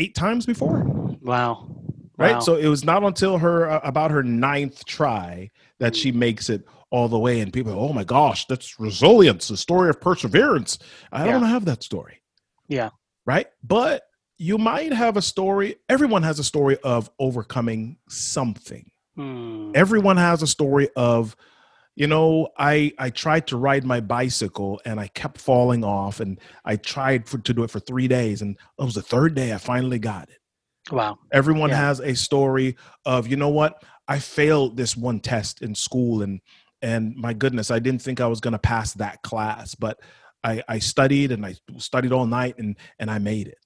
eight 0.00 0.14
times 0.14 0.46
before. 0.46 0.82
Wow. 1.22 1.68
Right. 2.16 2.34
Wow. 2.34 2.40
So 2.40 2.56
it 2.56 2.68
was 2.68 2.84
not 2.84 3.02
until 3.04 3.38
her 3.38 3.68
uh, 3.68 3.80
about 3.82 4.10
her 4.10 4.22
ninth 4.22 4.84
try 4.84 5.50
that 5.78 5.96
she 5.96 6.12
makes 6.12 6.50
it 6.50 6.64
all 6.90 7.08
the 7.08 7.18
way, 7.18 7.40
and 7.40 7.52
people, 7.52 7.72
oh 7.72 7.92
my 7.92 8.04
gosh, 8.04 8.46
that's 8.46 8.80
resilience, 8.80 9.48
a 9.50 9.56
story 9.56 9.88
of 9.90 10.00
perseverance. 10.00 10.78
I 11.12 11.26
don't 11.26 11.44
have 11.44 11.64
that 11.66 11.82
story. 11.82 12.20
Yeah. 12.68 12.90
Right. 13.24 13.46
But 13.62 14.02
you 14.38 14.58
might 14.58 14.92
have 14.92 15.16
a 15.16 15.22
story. 15.22 15.76
Everyone 15.88 16.22
has 16.24 16.38
a 16.38 16.44
story 16.44 16.78
of 16.82 17.10
overcoming 17.18 17.98
something 18.08 18.90
Mm, 19.20 19.72
everyone 19.74 20.16
has 20.16 20.42
a 20.42 20.46
story 20.46 20.88
of 20.96 21.36
you 21.96 22.06
know 22.06 22.48
i 22.56 22.92
i 22.98 23.10
tried 23.10 23.46
to 23.46 23.56
ride 23.56 23.84
my 23.84 24.00
bicycle 24.00 24.80
and 24.84 25.00
i 25.00 25.08
kept 25.08 25.38
falling 25.38 25.84
off 25.84 26.20
and 26.20 26.38
i 26.64 26.76
tried 26.76 27.28
for, 27.28 27.38
to 27.38 27.52
do 27.52 27.62
it 27.64 27.70
for 27.70 27.80
three 27.80 28.08
days 28.08 28.42
and 28.42 28.56
it 28.78 28.84
was 28.84 28.94
the 28.94 29.02
third 29.02 29.34
day 29.34 29.52
i 29.52 29.58
finally 29.58 29.98
got 29.98 30.28
it. 30.30 30.38
Wow. 30.92 31.18
everyone 31.32 31.70
Yeah. 31.70 31.76
has 31.76 32.00
a 32.00 32.14
story 32.14 32.76
of 33.04 33.26
you 33.28 33.36
know 33.36 33.50
what? 33.50 33.82
I 34.08 34.18
failed 34.18 34.76
this 34.76 34.96
one 34.96 35.20
test 35.20 35.62
in 35.62 35.74
school 35.74 36.22
and 36.22 36.40
and 36.82 37.14
my 37.16 37.32
goodness 37.34 37.70
i 37.70 37.78
didn't 37.78 38.02
think 38.02 38.20
i 38.20 38.26
was 38.26 38.40
going 38.40 38.52
to 38.52 38.58
pass 38.58 38.94
that 38.94 39.20
class 39.22 39.74
but 39.74 40.00
i 40.42 40.62
i 40.68 40.78
studied 40.78 41.30
and 41.32 41.44
i 41.44 41.54
studied 41.78 42.12
all 42.12 42.26
night 42.26 42.54
and 42.58 42.76
and 42.98 43.10
i 43.10 43.18
made 43.18 43.48
it. 43.48 43.58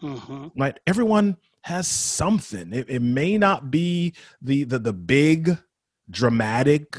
Hmm 0.00 0.46
right? 0.56 0.78
Everyone 0.86 1.36
has 1.62 1.86
something. 1.88 2.72
It, 2.72 2.88
it 2.88 3.02
may 3.02 3.36
not 3.36 3.70
be 3.70 4.14
the 4.40 4.64
the, 4.64 4.78
the 4.78 4.92
big 4.94 5.58
dramatic 6.08 6.96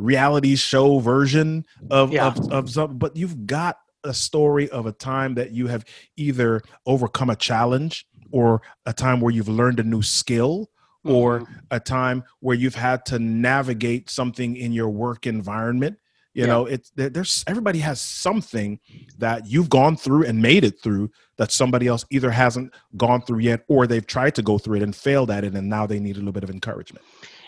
reality 0.00 0.56
show 0.56 0.98
version 0.98 1.64
of, 1.90 2.12
Yeah. 2.12 2.28
of 2.28 2.52
of 2.52 2.70
some 2.70 2.98
but 2.98 3.16
you've 3.16 3.46
got 3.46 3.78
a 4.04 4.14
story 4.14 4.68
of 4.70 4.86
a 4.86 4.92
time 4.92 5.34
that 5.34 5.52
you 5.52 5.66
have 5.66 5.84
either 6.16 6.62
overcome 6.86 7.30
a 7.30 7.36
challenge 7.36 8.06
or 8.32 8.62
a 8.86 8.92
time 8.92 9.20
where 9.20 9.32
you've 9.32 9.48
learned 9.48 9.78
a 9.80 9.84
new 9.84 10.02
skill 10.02 10.70
or 11.04 11.40
Mm-hmm. 11.40 11.52
a 11.70 11.80
time 11.80 12.24
where 12.40 12.56
you've 12.56 12.74
had 12.74 13.04
to 13.06 13.18
navigate 13.18 14.10
something 14.10 14.56
in 14.56 14.72
your 14.72 14.88
work 14.90 15.26
environment 15.26 15.96
you 16.34 16.42
Yeah. 16.44 16.46
know 16.52 16.66
it's 16.66 16.90
there's 16.94 17.44
everybody 17.46 17.78
has 17.80 18.00
something 18.00 18.78
that 19.18 19.46
you've 19.46 19.68
gone 19.70 19.96
through 19.96 20.24
and 20.24 20.40
made 20.40 20.62
it 20.64 20.80
through 20.82 21.10
that 21.38 21.50
somebody 21.50 21.86
else 21.86 22.04
either 22.10 22.30
hasn't 22.30 22.72
gone 22.96 23.20
through 23.22 23.40
yet 23.40 23.64
or 23.68 23.86
they've 23.86 24.06
tried 24.06 24.34
to 24.36 24.42
go 24.42 24.56
through 24.58 24.76
it 24.76 24.82
and 24.82 24.94
failed 24.94 25.30
at 25.30 25.42
it 25.44 25.54
and 25.54 25.68
now 25.68 25.86
they 25.86 25.98
need 25.98 26.16
a 26.16 26.18
little 26.18 26.32
bit 26.32 26.44
of 26.44 26.50
encouragement 26.50 27.04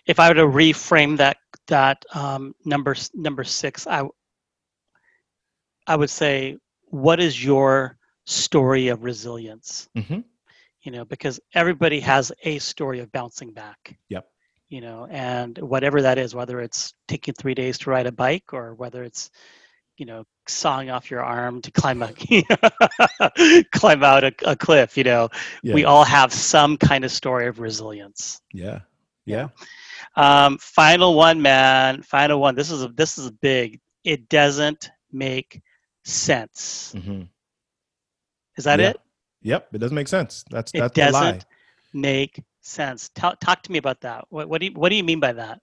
if 0.06 0.18
I 0.18 0.28
were 0.28 0.34
to 0.34 0.46
reframe 0.46 1.16
that 1.18 1.36
that 1.68 2.04
um, 2.14 2.54
number 2.64 2.94
number 3.14 3.44
six, 3.44 3.86
I 3.86 4.02
I 5.86 5.96
would 5.96 6.10
say, 6.10 6.58
what 6.86 7.20
is 7.20 7.42
your 7.42 7.96
story 8.26 8.88
of 8.88 9.04
resilience? 9.04 9.88
mm-hmm. 9.96 10.20
you 10.82 10.92
know, 10.92 11.04
because 11.04 11.40
everybody 11.54 12.00
has 12.00 12.32
a 12.44 12.58
story 12.58 13.00
of 13.00 13.10
bouncing 13.12 13.52
back. 13.52 13.96
Yep. 14.08 14.26
You 14.68 14.80
know, 14.80 15.06
and 15.10 15.58
whatever 15.58 16.00
that 16.02 16.18
is, 16.18 16.34
whether 16.34 16.60
it's 16.60 16.94
taking 17.06 17.34
three 17.34 17.54
days 17.54 17.78
to 17.78 17.90
ride 17.90 18.06
a 18.06 18.12
bike 18.12 18.52
or 18.54 18.74
whether 18.74 19.02
it's, 19.04 19.30
you 19.98 20.06
know, 20.06 20.24
sawing 20.48 20.88
off 20.90 21.10
your 21.10 21.22
arm 21.22 21.60
to 21.62 21.70
climb 21.70 22.02
a 22.02 22.12
climb 23.72 24.02
out 24.02 24.24
a, 24.24 24.32
a 24.46 24.56
cliff, 24.56 24.96
you 24.96 25.04
know, 25.04 25.28
Yeah. 25.62 25.74
we 25.74 25.84
all 25.84 26.04
have 26.04 26.32
some 26.32 26.76
kind 26.76 27.04
of 27.04 27.10
story 27.10 27.46
of 27.48 27.60
resilience. 27.60 28.40
yeah. 28.52 28.80
Yeah. 29.24 29.48
Um, 30.16 30.58
final 30.58 31.14
one, 31.14 31.40
man. 31.42 32.02
Final 32.02 32.40
one. 32.40 32.54
This 32.54 32.70
is 32.70 32.82
a, 32.82 32.88
this 32.88 33.18
is 33.18 33.30
big. 33.30 33.80
It 34.04 34.28
doesn't 34.28 34.90
make 35.12 35.60
sense. 36.04 36.92
hmm 36.96 37.22
Is 38.56 38.64
that 38.64 38.80
Yeah. 38.80 38.90
it? 38.90 39.00
Yep. 39.42 39.68
It 39.74 39.78
doesn't 39.78 39.94
make 39.94 40.08
sense. 40.08 40.44
That's 40.50 40.72
It 40.74 40.80
that's 40.80 40.94
the 40.94 41.10
lie. 41.10 41.10
doesn't 41.32 41.46
make 41.92 42.42
sense. 42.60 43.08
Talk, 43.14 43.40
talk 43.40 43.62
to 43.62 43.72
me 43.72 43.78
about 43.78 44.00
that. 44.02 44.24
What, 44.30 44.48
what 44.48 44.60
do 44.60 44.66
you 44.66 44.72
what 44.72 44.88
do 44.90 44.96
you 44.96 45.04
mean 45.04 45.20
by 45.20 45.32
that? 45.32 45.60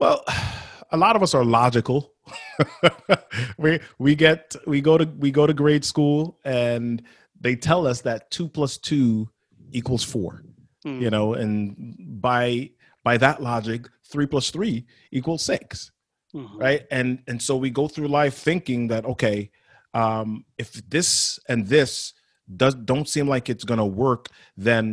Well, 0.00 0.24
a 0.90 0.96
lot 0.96 1.16
of 1.16 1.22
us 1.22 1.34
are 1.34 1.44
logical. 1.44 2.12
we 3.58 3.80
we 3.98 4.14
get 4.14 4.54
we 4.66 4.80
go 4.80 4.98
to 4.98 5.04
we 5.18 5.30
go 5.30 5.46
to 5.46 5.54
grade 5.54 5.84
school 5.84 6.38
and 6.44 7.02
they 7.40 7.54
tell 7.56 7.86
us 7.86 8.00
that 8.02 8.30
two 8.30 8.48
plus 8.48 8.78
two 8.78 9.28
equals 9.72 10.02
four. 10.02 10.42
Hmm. 10.82 11.00
You 11.00 11.10
know, 11.10 11.34
and 11.34 11.94
by 12.20 12.70
by 13.06 13.16
that 13.24 13.40
logic, 13.50 13.80
three 14.12 14.26
plus 14.26 14.50
three 14.50 14.76
equals 15.18 15.42
six. 15.52 15.92
Mhm. 16.34 16.58
right 16.66 16.82
and 16.90 17.10
and 17.28 17.38
so 17.46 17.52
we 17.64 17.70
go 17.80 17.84
through 17.88 18.08
life 18.20 18.34
thinking 18.48 18.88
that 18.92 19.04
okay 19.12 19.38
um 20.02 20.28
if 20.58 20.68
this 20.94 21.38
and 21.48 21.60
this 21.74 22.12
does 22.62 22.74
don't 22.90 23.08
seem 23.14 23.26
like 23.34 23.46
it's 23.52 23.64
going 23.70 23.82
to 23.86 23.90
work 24.06 24.24
then 24.68 24.84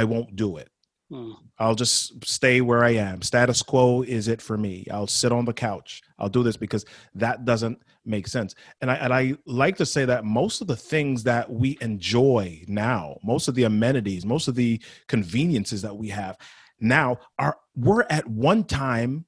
i 0.00 0.02
won't 0.12 0.34
do 0.44 0.48
it 0.62 0.70
Hmm. 1.10 1.32
i'll 1.62 1.74
just 1.84 1.96
stay 2.36 2.56
where 2.68 2.82
i 2.90 2.92
am 3.08 3.22
status 3.22 3.60
quo 3.70 4.02
is 4.18 4.28
it 4.34 4.40
for 4.48 4.56
me 4.66 4.74
i'll 4.94 5.12
sit 5.20 5.30
on 5.38 5.44
the 5.50 5.54
couch 5.68 5.90
i'll 6.18 6.34
do 6.38 6.42
this 6.42 6.58
because 6.64 6.84
that 7.24 7.36
doesn't 7.50 7.78
make 8.14 8.26
sense 8.36 8.50
and 8.80 8.90
i 8.90 8.96
and 9.04 9.12
i 9.20 9.22
like 9.46 9.76
to 9.82 9.86
say 9.94 10.04
that 10.06 10.24
most 10.40 10.56
of 10.62 10.66
the 10.72 10.80
things 10.92 11.22
that 11.30 11.44
we 11.62 11.70
enjoy 11.90 12.46
now 12.66 13.02
most 13.32 13.46
of 13.48 13.54
the 13.54 13.64
amenities 13.72 14.24
most 14.34 14.48
of 14.48 14.54
the 14.62 14.72
conveniences 15.14 15.80
that 15.82 15.96
we 16.02 16.08
have 16.22 16.34
now 16.80 17.18
are 17.38 17.56
were 17.76 18.06
at 18.10 18.26
one 18.28 18.64
time 18.64 19.24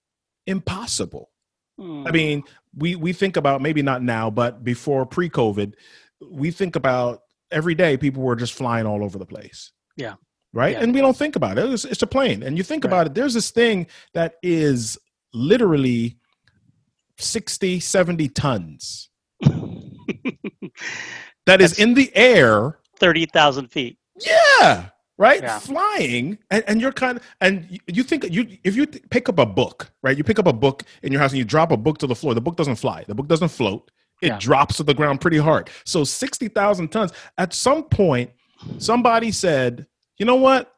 impossible 0.46 1.30
Hmm. 1.78 2.06
I 2.06 2.10
mean, 2.10 2.42
we 2.76 2.94
we 2.94 3.14
think 3.14 3.38
about 3.38 3.62
maybe 3.62 3.80
not 3.80 4.02
now, 4.02 4.28
but 4.28 4.62
before 4.62 5.06
pre-COVID, 5.06 5.72
we 6.30 6.50
think 6.50 6.76
about 6.76 7.20
every 7.50 7.74
day 7.74 7.96
people 7.96 8.22
were 8.22 8.36
just 8.36 8.52
flying 8.52 8.84
all 8.84 9.02
over 9.02 9.16
the 9.18 9.24
place. 9.24 9.72
Yeah. 9.96 10.16
Right. 10.52 10.72
Yeah. 10.74 10.82
And 10.82 10.94
we 10.94 11.00
don't 11.00 11.16
think 11.16 11.36
about 11.36 11.56
it. 11.56 11.70
It's, 11.72 11.86
it's 11.86 12.02
a 12.02 12.06
plane. 12.06 12.42
And 12.42 12.58
you 12.58 12.62
think 12.64 12.84
Right. 12.84 12.90
about 12.90 13.06
it, 13.06 13.14
there's 13.14 13.32
this 13.32 13.50
thing 13.50 13.86
that 14.12 14.34
is 14.42 14.98
literally 15.32 16.18
60, 17.16 17.80
70 17.80 18.28
tons 18.28 19.08
that 21.46 21.60
is 21.60 21.78
in 21.78 21.94
the 21.94 22.14
air. 22.14 22.78
thirty 22.98 23.24
thousand 23.26 23.68
feet. 23.68 23.96
Yeah. 24.20 24.90
Right. 25.20 25.42
Yeah. 25.42 25.58
Flying. 25.58 26.38
And, 26.50 26.64
and 26.66 26.80
you're 26.80 26.92
kind 26.92 27.18
of, 27.18 27.24
and 27.42 27.78
you, 27.86 28.02
think 28.02 28.24
you, 28.32 28.56
if 28.64 28.74
you 28.74 28.86
pick 28.86 29.28
up 29.28 29.38
a 29.38 29.44
book, 29.44 29.92
right? 30.02 30.16
You 30.16 30.24
pick 30.24 30.38
up 30.38 30.46
a 30.46 30.52
book 30.52 30.82
in 31.02 31.12
your 31.12 31.20
house 31.20 31.32
and 31.32 31.38
you 31.38 31.44
drop 31.44 31.72
a 31.72 31.76
book 31.76 31.98
to 31.98 32.06
the 32.06 32.14
floor, 32.14 32.32
the 32.32 32.40
book 32.40 32.56
doesn't 32.56 32.76
fly. 32.76 33.04
The 33.06 33.14
book 33.14 33.28
doesn't 33.28 33.50
float. 33.50 33.90
It 34.22 34.28
Yeah. 34.28 34.38
drops 34.38 34.78
to 34.78 34.82
the 34.82 34.94
ground 34.94 35.20
pretty 35.20 35.36
hard. 35.36 35.68
So 35.84 36.04
60,000 36.04 36.88
tons. 36.88 37.12
At 37.36 37.52
some 37.52 37.82
point, 37.84 38.30
somebody 38.78 39.30
said, 39.30 39.86
you 40.18 40.24
know 40.24 40.36
what? 40.36 40.72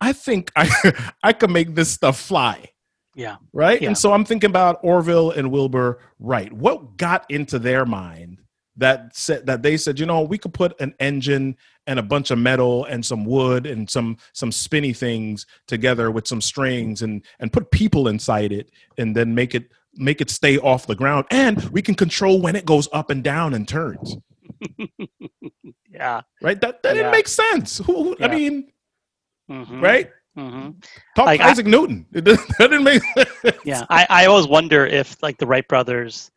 I 0.00 0.12
think 0.12 0.52
I, 0.54 0.92
I 1.24 1.32
could 1.32 1.50
make 1.50 1.74
this 1.74 1.90
stuff 1.90 2.20
fly. 2.20 2.70
Yeah. 3.16 3.36
Right. 3.52 3.82
Yeah. 3.82 3.88
And 3.88 3.98
so 3.98 4.12
I'm 4.12 4.24
thinking 4.24 4.50
about 4.50 4.78
Orville 4.84 5.32
and 5.32 5.50
Wilbur 5.50 5.98
Wright. 6.20 6.52
What 6.52 6.96
got 6.98 7.28
into 7.30 7.58
their 7.58 7.84
mind 7.84 8.42
that 8.76 9.16
said 9.16 9.46
that 9.46 9.62
they 9.62 9.76
said, 9.76 9.98
you 10.00 10.06
know, 10.06 10.22
we 10.22 10.38
could 10.38 10.54
put 10.54 10.80
an 10.80 10.94
engine 11.00 11.56
and 11.86 11.98
a 11.98 12.02
bunch 12.02 12.30
of 12.30 12.38
metal 12.38 12.84
and 12.86 13.04
some 13.04 13.24
wood 13.24 13.66
and 13.66 13.88
some 13.90 14.16
some 14.32 14.50
spinny 14.50 14.92
things 14.92 15.46
together 15.66 16.10
with 16.10 16.26
some 16.26 16.40
strings 16.40 17.02
and 17.02 17.24
and 17.40 17.52
put 17.52 17.70
people 17.70 18.08
inside 18.08 18.52
it 18.52 18.70
and 18.98 19.14
then 19.14 19.34
make 19.34 19.54
it 19.54 19.70
make 19.96 20.20
it 20.20 20.30
stay 20.30 20.58
off 20.58 20.86
the 20.86 20.94
ground 20.96 21.24
and 21.30 21.62
we 21.70 21.80
can 21.82 21.94
control 21.94 22.40
when 22.40 22.56
it 22.56 22.64
goes 22.64 22.88
up 22.92 23.10
and 23.10 23.22
down 23.22 23.54
and 23.54 23.68
turns 23.68 24.16
Yeah. 25.90 26.22
right 26.42 26.60
that 26.60 26.82
that 26.82 26.96
Yeah. 26.96 27.02
didn't 27.02 27.12
make 27.12 27.28
sense 27.28 27.78
who, 27.78 27.92
who- 28.04 28.16
i 28.20 28.26
Yeah. 28.26 28.34
mean 28.34 28.72
Mhm. 29.50 29.80
right 29.82 30.10
Mhm. 30.36 30.82
talk 31.14 31.26
Like, 31.26 31.40
to 31.40 31.46
I- 31.46 31.50
isaac 31.50 31.66
newton 31.66 32.06
it 32.12 32.24
didn't, 32.24 32.48
that 32.58 32.70
didn't 32.70 32.82
make 32.84 33.02
sense. 33.14 33.58
Yeah. 33.64 33.84
I, 33.90 34.06
I 34.10 34.26
always 34.26 34.48
wonder 34.48 34.84
if 34.86 35.22
like 35.22 35.38
the 35.38 35.46
Wright 35.46 35.66
brothers, 35.68 36.30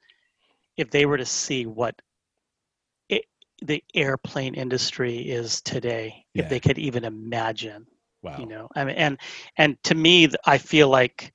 if 0.78 0.92
they 0.92 1.06
were 1.08 1.18
to 1.18 1.26
see 1.26 1.66
what 1.66 2.00
the 3.62 3.84
airplane 3.96 4.54
industry 4.56 5.18
is 5.20 5.62
today, 5.62 6.26
Yeah. 6.34 6.44
if 6.44 6.48
they 6.48 6.60
could 6.60 6.78
even 6.78 7.04
imagine. 7.06 7.88
wow 8.22 8.44
you 8.44 8.46
know 8.48 8.68
i 8.76 8.84
mean 8.86 8.96
and 8.96 9.20
and 9.58 9.78
to 9.84 9.94
me 9.96 10.28
i 10.46 10.58
feel 10.58 10.90
like 10.90 11.32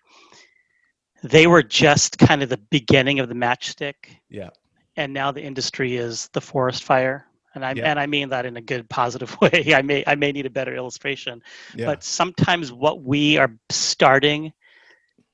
they 1.23 1.47
were 1.47 1.63
just 1.63 2.19
kind 2.19 2.43
of 2.43 2.49
the 2.49 2.59
beginning 2.71 3.21
of 3.21 3.29
the 3.29 3.35
matchstick 3.35 4.19
yeah 4.29 4.51
and 4.97 5.13
now 5.13 5.31
the 5.33 5.43
industry 5.43 5.97
is 5.97 6.29
the 6.33 6.41
forest 6.41 6.83
fire 6.85 7.27
and 7.55 7.65
i 7.65 7.73
Yeah. 7.73 7.85
and 7.85 7.99
i 7.99 8.07
mean 8.07 8.31
that 8.31 8.47
in 8.47 8.57
a 8.57 8.61
good 8.63 8.89
positive 8.89 9.37
way 9.41 9.73
i 9.75 9.83
may 9.83 10.03
i 10.07 10.15
may 10.15 10.33
need 10.33 10.47
a 10.47 10.51
better 10.51 10.75
illustration 10.75 11.43
yeah 11.73 11.87
but 11.87 12.03
sometimes 12.03 12.73
what 12.73 13.03
we 13.03 13.37
are 13.39 13.51
starting 13.71 14.53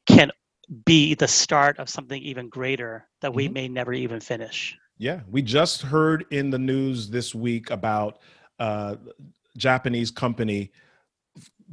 can 0.09 0.31
be 0.85 1.15
the 1.15 1.29
start 1.29 1.79
of 1.79 1.89
something 1.89 2.23
even 2.23 2.49
greater 2.49 3.07
that 3.21 3.35
we 3.35 3.49
Mhm. 3.49 3.53
may 3.53 3.69
never 3.69 3.93
even 3.93 4.21
finish 4.21 4.77
Yeah, 4.99 5.21
we 5.31 5.43
just 5.43 5.83
heard 5.83 6.27
in 6.31 6.51
the 6.51 6.59
news 6.59 7.09
this 7.09 7.35
week 7.35 7.71
about 7.71 8.19
uh, 8.59 8.97
Japanese 9.57 10.11
company 10.11 10.73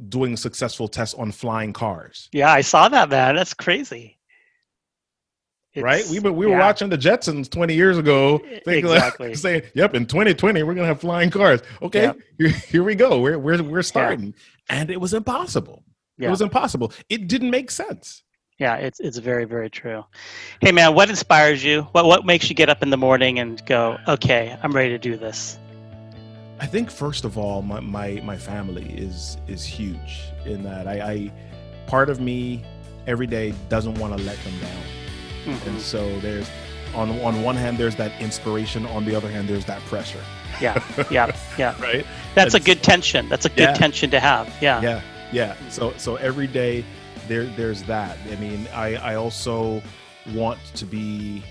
doing 0.08 0.36
successful 0.36 0.88
tests 0.88 1.14
on 1.14 1.32
flying 1.32 1.72
cars. 1.72 2.28
yeah 2.32 2.52
i 2.52 2.60
saw 2.60 2.86
that 2.86 3.08
man 3.08 3.34
that's 3.34 3.54
crazy 3.54 4.16
right? 5.82 6.06
We 6.10 6.20
were 6.20 6.32
we 6.32 6.46
were 6.46 6.52
yeah. 6.52 6.58
watching 6.58 6.88
the 6.88 6.98
Jetsons 6.98 7.50
20 7.50 7.74
years 7.74 7.98
ago, 7.98 8.38
thinking 8.64 8.86
like- 8.86 9.36
saying, 9.36 9.62
"Yep, 9.74 9.94
in 9.94 10.06
2020 10.06 10.62
we're 10.62 10.74
gonna 10.74 10.86
have 10.86 11.00
flying 11.00 11.30
cars." 11.30 11.60
Okay, 11.82 12.02
Yep. 12.02 12.18
here, 12.38 12.48
here 12.48 12.82
we 12.84 12.94
go. 12.94 13.20
We're 13.20 13.38
we're 13.38 13.62
we're 13.62 13.82
starting, 13.82 14.34
and 14.68 14.90
it 14.90 15.00
was 15.00 15.14
impossible. 15.14 15.84
Yeah. 16.18 16.28
It 16.28 16.30
was 16.30 16.40
impossible. 16.40 16.92
It 17.08 17.28
didn't 17.28 17.50
make 17.50 17.70
sense. 17.70 18.22
Yeah, 18.58 18.76
it's 18.76 19.00
it's 19.00 19.18
very 19.18 19.44
very 19.44 19.68
true. 19.68 20.04
Hey 20.60 20.72
man, 20.72 20.94
what 20.94 21.10
inspires 21.10 21.62
you? 21.62 21.82
What 21.92 22.06
what 22.06 22.24
makes 22.24 22.48
you 22.48 22.54
get 22.54 22.68
up 22.70 22.82
in 22.82 22.90
the 22.90 22.96
morning 22.96 23.38
and 23.38 23.64
go, 23.66 23.98
okay, 24.08 24.56
I'm 24.62 24.72
ready 24.72 24.90
to 24.90 24.98
do 24.98 25.16
this? 25.16 25.58
I 26.58 26.64
think 26.66 26.90
first 26.90 27.24
of 27.26 27.36
all, 27.36 27.60
my 27.60 27.80
my, 27.80 28.20
my 28.24 28.36
family 28.38 28.86
is 28.96 29.36
is 29.46 29.62
huge 29.64 30.22
in 30.46 30.62
that 30.62 30.88
I, 30.88 31.12
I 31.12 31.32
part 31.86 32.08
of 32.08 32.18
me 32.20 32.64
every 33.06 33.26
day 33.26 33.52
doesn't 33.68 33.94
want 33.96 34.16
to 34.16 34.22
let 34.24 34.38
them 34.42 34.58
down. 34.60 34.82
Mhm. 35.44 35.66
and 35.68 35.80
so 35.80 36.18
there's 36.20 36.48
on 36.94 37.10
on 37.20 37.42
one 37.42 37.54
hand 37.56 37.78
there's 37.78 37.94
that 37.96 38.10
inspiration 38.20 38.84
on 38.86 39.04
the 39.04 39.14
other 39.14 39.30
hand 39.30 39.46
there's 39.48 39.64
that 39.66 39.80
pressure 39.82 40.18
Yeah, 40.60 40.82
yeah, 41.10 41.36
yeah. 41.58 41.80
right 41.80 42.04
That's 42.34 42.54
a 42.54 42.60
good 42.60 42.82
tension. 42.82 43.28
That's 43.28 43.44
a 43.44 43.50
good 43.50 43.68
Yeah. 43.68 43.74
tension 43.74 44.10
to 44.10 44.18
have. 44.18 44.48
Yeah. 44.62 44.80
yeah 44.80 45.00
yeah 45.30 45.54
so 45.68 45.92
so 45.98 46.16
every 46.16 46.46
day 46.48 46.84
there 47.28 47.44
there's 47.56 47.82
that. 47.84 48.18
I 48.30 48.36
mean 48.36 48.66
i 48.72 48.96
i 48.96 49.14
also 49.14 49.82
want 50.34 50.58
to 50.74 50.84
be 50.84 51.42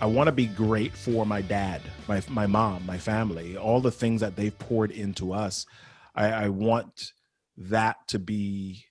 i 0.00 0.06
want 0.06 0.28
to 0.28 0.32
be 0.32 0.46
great 0.46 0.92
for 0.92 1.26
my 1.26 1.42
dad 1.42 1.82
my 2.08 2.22
my 2.28 2.46
mom 2.46 2.84
my 2.86 2.96
family 2.96 3.56
all 3.56 3.80
the 3.80 3.90
things 3.90 4.20
that 4.20 4.36
they've 4.36 4.58
poured 4.58 4.90
into 4.90 5.32
us. 5.32 5.66
I 6.14 6.26
i 6.28 6.48
want 6.48 7.12
that 7.56 7.96
to 8.08 8.18
be 8.18 8.84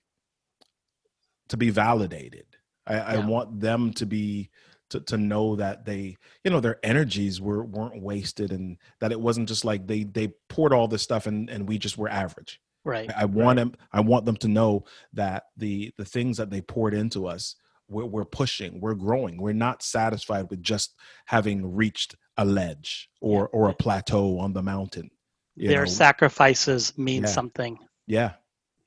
to 1.48 1.56
be 1.56 1.70
validated. 1.70 2.46
I 2.86 2.98
i 2.98 3.16
want 3.18 3.60
them 3.60 3.92
to 3.94 4.06
be 4.06 4.50
to, 4.92 5.00
to 5.00 5.16
know 5.16 5.56
that 5.56 5.84
they 5.84 6.16
you 6.44 6.50
know 6.50 6.60
their 6.60 6.78
energies 6.82 7.40
were 7.40 7.64
weren't 7.64 8.02
wasted 8.02 8.52
and 8.52 8.76
that 9.00 9.10
it 9.10 9.20
wasn't 9.20 9.48
just 9.48 9.64
like 9.64 9.86
they 9.86 10.04
they 10.04 10.34
poured 10.48 10.72
all 10.72 10.86
this 10.86 11.02
stuff 11.02 11.26
and 11.26 11.48
and 11.48 11.68
we 11.68 11.78
just 11.78 11.96
were 11.96 12.10
average 12.10 12.60
Right. 12.84 13.10
I- 13.16 13.22
I 13.22 13.24
want 13.26 13.56
them. 13.58 13.74
I 13.92 14.00
want 14.00 14.24
them 14.26 14.36
to 14.38 14.48
know 14.48 14.84
that 15.12 15.44
the 15.56 15.92
the 15.98 16.04
things 16.04 16.36
that 16.38 16.50
they 16.50 16.60
poured 16.60 16.94
into 16.94 17.26
us, 17.26 17.54
we're, 17.88 18.06
we're 18.06 18.24
pushing, 18.24 18.80
we're 18.80 18.94
growing. 18.94 19.40
We're 19.40 19.52
not 19.54 19.82
satisfied 19.82 20.50
with 20.50 20.62
just 20.62 20.94
having 21.26 21.74
reached 21.74 22.16
a 22.36 22.44
ledge 22.44 23.08
or 23.20 23.48
or 23.50 23.68
a 23.68 23.74
plateau 23.74 24.38
on 24.38 24.52
the 24.52 24.62
mountain. 24.62 25.10
you 25.54 25.68
Their 25.68 25.80
know? 25.84 25.90
sacrifices 25.90 26.96
mean 26.98 27.22
Yeah. 27.22 27.28
something. 27.28 27.78
yeah, 28.06 28.32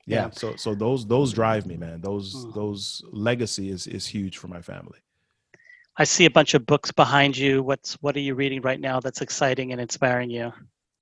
yeah. 0.06 0.24
Yeah. 0.26 0.30
So 0.30 0.56
so 0.56 0.74
those 0.74 1.06
those 1.06 1.32
drive 1.32 1.64
me, 1.66 1.76
man. 1.76 2.00
Those 2.00 2.34
Mm. 2.34 2.54
those 2.54 3.02
legacy 3.12 3.70
is 3.70 3.86
is 3.86 4.06
huge 4.06 4.36
for 4.38 4.48
my 4.48 4.60
family. 4.60 4.98
I 5.96 6.04
see 6.04 6.26
a 6.26 6.30
bunch 6.30 6.52
of 6.54 6.66
books 6.66 6.92
behind 6.92 7.38
you. 7.38 7.62
What's 7.62 7.94
what 8.02 8.14
are 8.16 8.20
you 8.20 8.34
reading 8.34 8.60
right 8.60 8.80
now 8.80 9.00
that's 9.00 9.22
exciting 9.22 9.72
and 9.72 9.80
inspiring 9.80 10.28
you? 10.28 10.52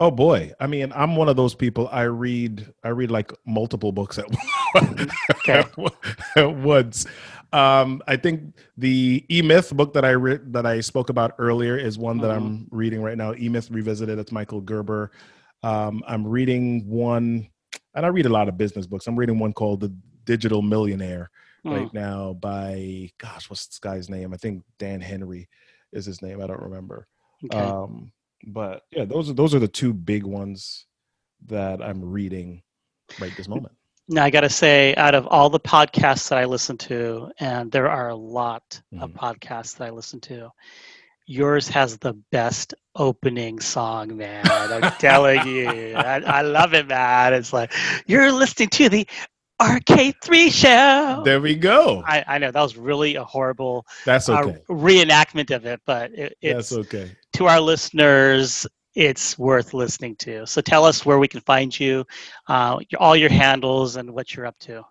Oh 0.01 0.11
boy. 0.11 0.53
I 0.61 0.67
mean, 0.67 0.93
I'm 0.95 1.17
one 1.17 1.29
of 1.29 1.37
those 1.37 1.55
people 1.55 1.89
I 1.93 2.03
read 2.03 2.73
I 2.83 2.89
read 2.89 3.11
like 3.11 3.33
multiple 3.47 3.93
books 3.93 4.19
at, 4.19 4.27
Okay. 5.37 5.63
at 6.37 6.57
once. 6.57 7.07
Um, 7.53 8.03
I 8.09 8.17
think 8.17 8.57
the 8.77 9.25
E 9.31 9.41
Myth 9.43 9.73
book 9.77 9.93
that 9.95 10.05
I 10.05 10.11
re- 10.11 10.41
that 10.47 10.67
I 10.67 10.81
spoke 10.81 11.11
about 11.11 11.35
earlier 11.39 11.77
is 11.77 11.97
one 11.97 12.19
that 12.19 12.31
I'm 12.33 12.67
reading 12.73 13.01
right 13.03 13.17
now. 13.17 13.35
E 13.35 13.49
Myth 13.49 13.71
Revisited. 13.71 14.19
It's 14.19 14.33
Michael 14.33 14.61
Gerber. 14.61 15.13
Um, 15.63 16.03
I'm 16.09 16.27
reading 16.27 16.87
one, 16.89 17.49
and 17.95 18.05
I 18.05 18.09
read 18.09 18.27
a 18.27 18.31
lot 18.31 18.49
of 18.49 18.59
business 18.59 18.87
books. 18.87 19.07
I'm 19.07 19.17
reading 19.17 19.39
one 19.39 19.53
called 19.53 19.81
The 19.81 19.95
Digital 20.25 20.63
Millionaire 20.63 21.31
Hmm. 21.63 21.71
right 21.73 21.95
now 21.95 22.35
by 22.35 23.11
gosh, 23.19 23.49
what's 23.49 23.67
this 23.67 23.79
guy's 23.79 24.11
name? 24.11 24.35
I 24.35 24.37
think 24.37 24.63
Dan 24.79 25.01
Henry 25.01 25.49
is 25.93 26.05
his 26.05 26.21
name. 26.21 26.43
I 26.43 26.47
don't 26.49 26.61
remember. 26.61 27.07
Okay. 27.45 27.57
Um, 27.57 28.11
but 28.47 28.83
yeah, 28.91 29.05
those 29.05 29.31
are 29.31 29.35
those 29.35 29.55
are 29.55 29.59
the 29.59 29.69
two 29.69 29.93
big 29.93 30.25
ones 30.25 30.87
that 31.47 31.83
I'm 31.83 32.05
reading 32.05 32.63
right 33.19 33.35
this 33.37 33.49
moment. 33.49 33.75
Now 34.09 34.25
I 34.25 34.31
got 34.31 34.43
to 34.43 34.51
say, 34.51 34.95
out 34.97 35.15
of 35.15 35.27
all 35.29 35.49
the 35.49 35.61
podcasts 35.61 36.29
that 36.29 36.39
I 36.39 36.45
listen 36.45 36.77
to, 36.79 37.31
and 37.39 37.73
there 37.73 37.89
are 37.89 38.11
a 38.11 38.15
lot 38.15 38.81
of 39.01 39.11
Mhm. 39.11 39.15
podcasts 39.15 39.77
that 39.77 39.87
I 39.87 39.91
listen 39.91 40.21
to, 40.23 40.51
yours 41.27 41.69
has 41.69 41.97
the 41.99 42.13
best 42.31 42.75
opening 42.97 43.61
song, 43.61 44.17
man. 44.17 44.45
I'm 44.47 44.91
telling 44.99 45.47
you, 45.47 45.97
I, 45.97 46.21
I 46.21 46.43
love 46.43 46.75
it, 46.75 46.87
man. 46.87 47.33
It's 47.33 47.53
like 47.53 47.73
you're 48.07 48.31
listening 48.31 48.69
to 48.71 48.89
the 48.91 49.07
RK3 49.61 50.51
show. 50.53 51.23
There 51.25 51.41
we 51.41 51.55
go. 51.55 52.03
I, 52.07 52.25
I 52.27 52.39
know 52.39 52.51
that 52.51 52.61
was 52.61 52.77
really 52.77 53.15
a 53.15 53.25
horrible 53.25 53.87
That's 54.05 54.29
uh, 54.29 54.41
okay. 54.43 54.59
reenactment 54.69 55.55
of 55.55 55.65
it, 55.65 55.81
but 55.87 56.13
it, 56.13 56.37
it's 56.43 56.71
That's 56.71 56.87
okay. 56.87 57.11
To 57.35 57.47
our 57.47 57.61
listeners, 57.61 58.67
it's 58.95 59.39
worth 59.39 59.75
listening 59.75 60.17
to. 60.17 60.47
So 60.47 60.61
tell 60.61 60.85
us 60.85 61.05
where 61.05 61.19
we 61.19 61.29
can 61.29 61.41
find 61.41 61.79
you, 61.79 62.05
uh, 62.49 62.79
all 62.99 63.17
your 63.17 63.31
handles, 63.31 63.97
and 63.97 64.11
what 64.11 64.35
you're 64.35 64.47
up 64.47 64.59
to. 64.61 64.83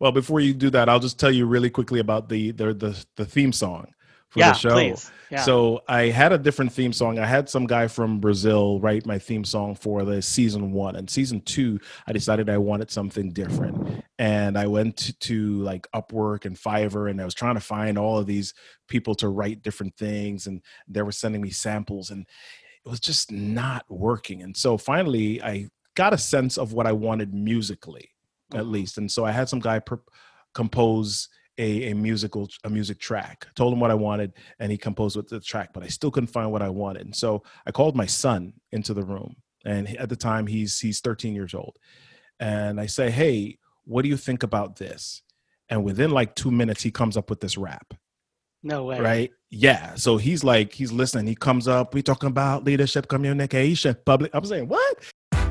Well, 0.00 0.12
before 0.12 0.40
you 0.40 0.54
do 0.54 0.70
that, 0.70 0.88
I'll 0.88 1.00
just 1.00 1.18
tell 1.18 1.30
you 1.30 1.46
really 1.46 1.70
quickly 1.70 2.00
about 2.00 2.28
the 2.28 2.52
the 2.52 2.72
the, 2.72 3.04
the 3.16 3.24
theme 3.26 3.52
song 3.52 3.86
for 4.30 4.38
yeah, 4.38 4.52
the 4.52 4.58
show. 4.58 4.70
please. 4.70 5.10
Yeah. 5.30 5.42
So 5.42 5.82
I 5.86 6.06
had 6.06 6.32
a 6.32 6.38
different 6.38 6.72
theme 6.72 6.92
song. 6.92 7.18
I 7.18 7.26
had 7.26 7.48
some 7.48 7.66
guy 7.66 7.86
from 7.86 8.18
Brazil 8.18 8.80
write 8.80 9.06
my 9.06 9.18
theme 9.18 9.44
song 9.44 9.76
for 9.76 10.04
the 10.04 10.20
season 10.22 10.72
one 10.72 10.96
and 10.96 11.08
season 11.08 11.40
two. 11.42 11.78
I 12.06 12.12
decided 12.12 12.50
I 12.50 12.58
wanted 12.58 12.90
something 12.90 13.30
different, 13.30 14.02
and 14.18 14.58
I 14.58 14.66
went 14.66 14.96
to, 14.98 15.12
to 15.12 15.62
like 15.62 15.86
Upwork 15.94 16.46
and 16.46 16.56
Fiverr, 16.56 17.10
and 17.10 17.20
I 17.20 17.24
was 17.24 17.34
trying 17.34 17.54
to 17.54 17.60
find 17.60 17.96
all 17.96 18.18
of 18.18 18.26
these 18.26 18.54
people 18.88 19.14
to 19.16 19.28
write 19.28 19.62
different 19.62 19.96
things, 19.96 20.46
and 20.46 20.62
they 20.88 21.02
were 21.02 21.12
sending 21.12 21.40
me 21.40 21.50
samples, 21.50 22.10
and 22.10 22.26
it 22.84 22.88
was 22.88 23.00
just 23.00 23.30
not 23.30 23.84
working. 23.88 24.42
And 24.42 24.56
so 24.56 24.76
finally, 24.76 25.40
I 25.42 25.68
got 25.94 26.12
a 26.12 26.18
sense 26.18 26.58
of 26.58 26.72
what 26.72 26.86
I 26.86 26.92
wanted 26.92 27.34
musically, 27.34 28.10
at 28.54 28.66
least, 28.66 28.98
and 28.98 29.10
so 29.10 29.24
I 29.24 29.30
had 29.30 29.48
some 29.48 29.60
guy 29.60 29.78
per- 29.78 30.02
compose 30.54 31.28
a, 31.60 31.90
a 31.90 31.94
musical 31.94 32.48
a 32.64 32.70
music 32.70 32.98
track. 32.98 33.46
Told 33.54 33.72
him 33.72 33.80
what 33.80 33.90
I 33.90 33.94
wanted, 33.94 34.32
and 34.58 34.72
he 34.72 34.78
composed 34.78 35.16
with 35.16 35.28
the 35.28 35.40
track, 35.40 35.70
but 35.74 35.82
I 35.82 35.88
still 35.88 36.10
couldn't 36.10 36.28
find 36.28 36.50
what 36.50 36.62
I 36.62 36.70
wanted. 36.70 37.02
And 37.02 37.14
so 37.14 37.42
I 37.66 37.70
called 37.70 37.94
my 37.94 38.06
son 38.06 38.54
into 38.72 38.94
the 38.94 39.02
room, 39.02 39.36
and 39.64 39.88
at 39.96 40.08
the 40.08 40.16
time 40.16 40.46
he's 40.46 40.80
he's 40.80 41.00
13 41.00 41.34
years 41.34 41.54
old, 41.54 41.76
and 42.40 42.80
I 42.80 42.86
say, 42.86 43.10
"Hey, 43.10 43.58
what 43.84 44.02
do 44.02 44.08
you 44.08 44.16
think 44.16 44.42
about 44.42 44.76
this?" 44.76 45.22
And 45.68 45.84
within 45.84 46.10
like 46.10 46.34
two 46.34 46.50
minutes, 46.50 46.82
he 46.82 46.90
comes 46.90 47.16
up 47.16 47.30
with 47.30 47.40
this 47.40 47.56
rap 47.58 47.94
no 48.62 48.84
way. 48.84 49.00
right 49.00 49.30
yeah 49.48 49.94
so 49.94 50.18
he's 50.18 50.44
like 50.44 50.70
he's 50.74 50.92
listening 50.92 51.26
he 51.26 51.34
comes 51.34 51.66
up 51.66 51.94
we 51.94 52.02
talking 52.02 52.28
about 52.28 52.62
leadership 52.62 53.08
communication 53.08 53.96
public 54.04 54.30
i'm 54.34 54.44
saying 54.44 54.68
what 54.68 54.98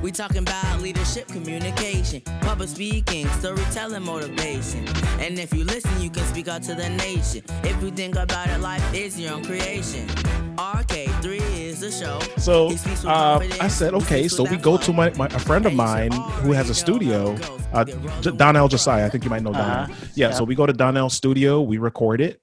We 0.01 0.11
talking 0.11 0.37
about 0.37 0.79
leadership, 0.81 1.27
communication, 1.27 2.21
public 2.41 2.69
speaking, 2.69 3.27
storytelling, 3.39 4.03
motivation. 4.03 4.87
And 5.19 5.37
if 5.37 5.53
you 5.53 5.65
listen, 5.65 5.91
you 6.01 6.09
can 6.09 6.23
speak 6.23 6.47
out 6.47 6.63
to 6.63 6.73
the 6.75 6.87
nation. 6.89 7.43
If 7.63 7.81
you 7.83 7.91
think 7.91 8.15
about 8.15 8.47
it, 8.47 8.59
life 8.61 8.93
is 8.93 9.19
your 9.19 9.33
own 9.33 9.43
creation. 9.43 10.07
RK3 10.57 11.41
is 11.57 11.79
the 11.81 11.91
show. 11.91 12.19
so 12.37 12.69
He 12.69 12.77
speaks 12.77 13.03
with 13.03 13.11
uh, 13.11 13.39
i 13.61 13.69
said 13.69 13.93
okay 13.93 14.27
so 14.27 14.43
we 14.43 14.57
go 14.57 14.75
to 14.77 14.91
my, 14.91 15.09
my 15.11 15.27
a 15.27 15.39
friend 15.39 15.65
of 15.65 15.73
mine 15.73 16.11
who 16.43 16.51
has 16.51 16.69
a 16.69 16.73
studio 16.73 17.37
uh, 17.71 17.85
J- 18.19 18.31
donnell 18.35 18.67
josiah 18.67 19.05
i 19.05 19.09
think 19.09 19.23
you 19.23 19.29
might 19.29 19.41
know 19.41 19.53
donnell 19.53 19.83
Uh-huh. 19.83 19.93
yeah, 20.15 20.29
Yeah. 20.29 20.33
so 20.33 20.43
we 20.43 20.55
go 20.55 20.65
to 20.65 20.73
donnell's 20.73 21.13
studio 21.13 21.61
we 21.61 21.77
record 21.77 22.19
it 22.19 22.41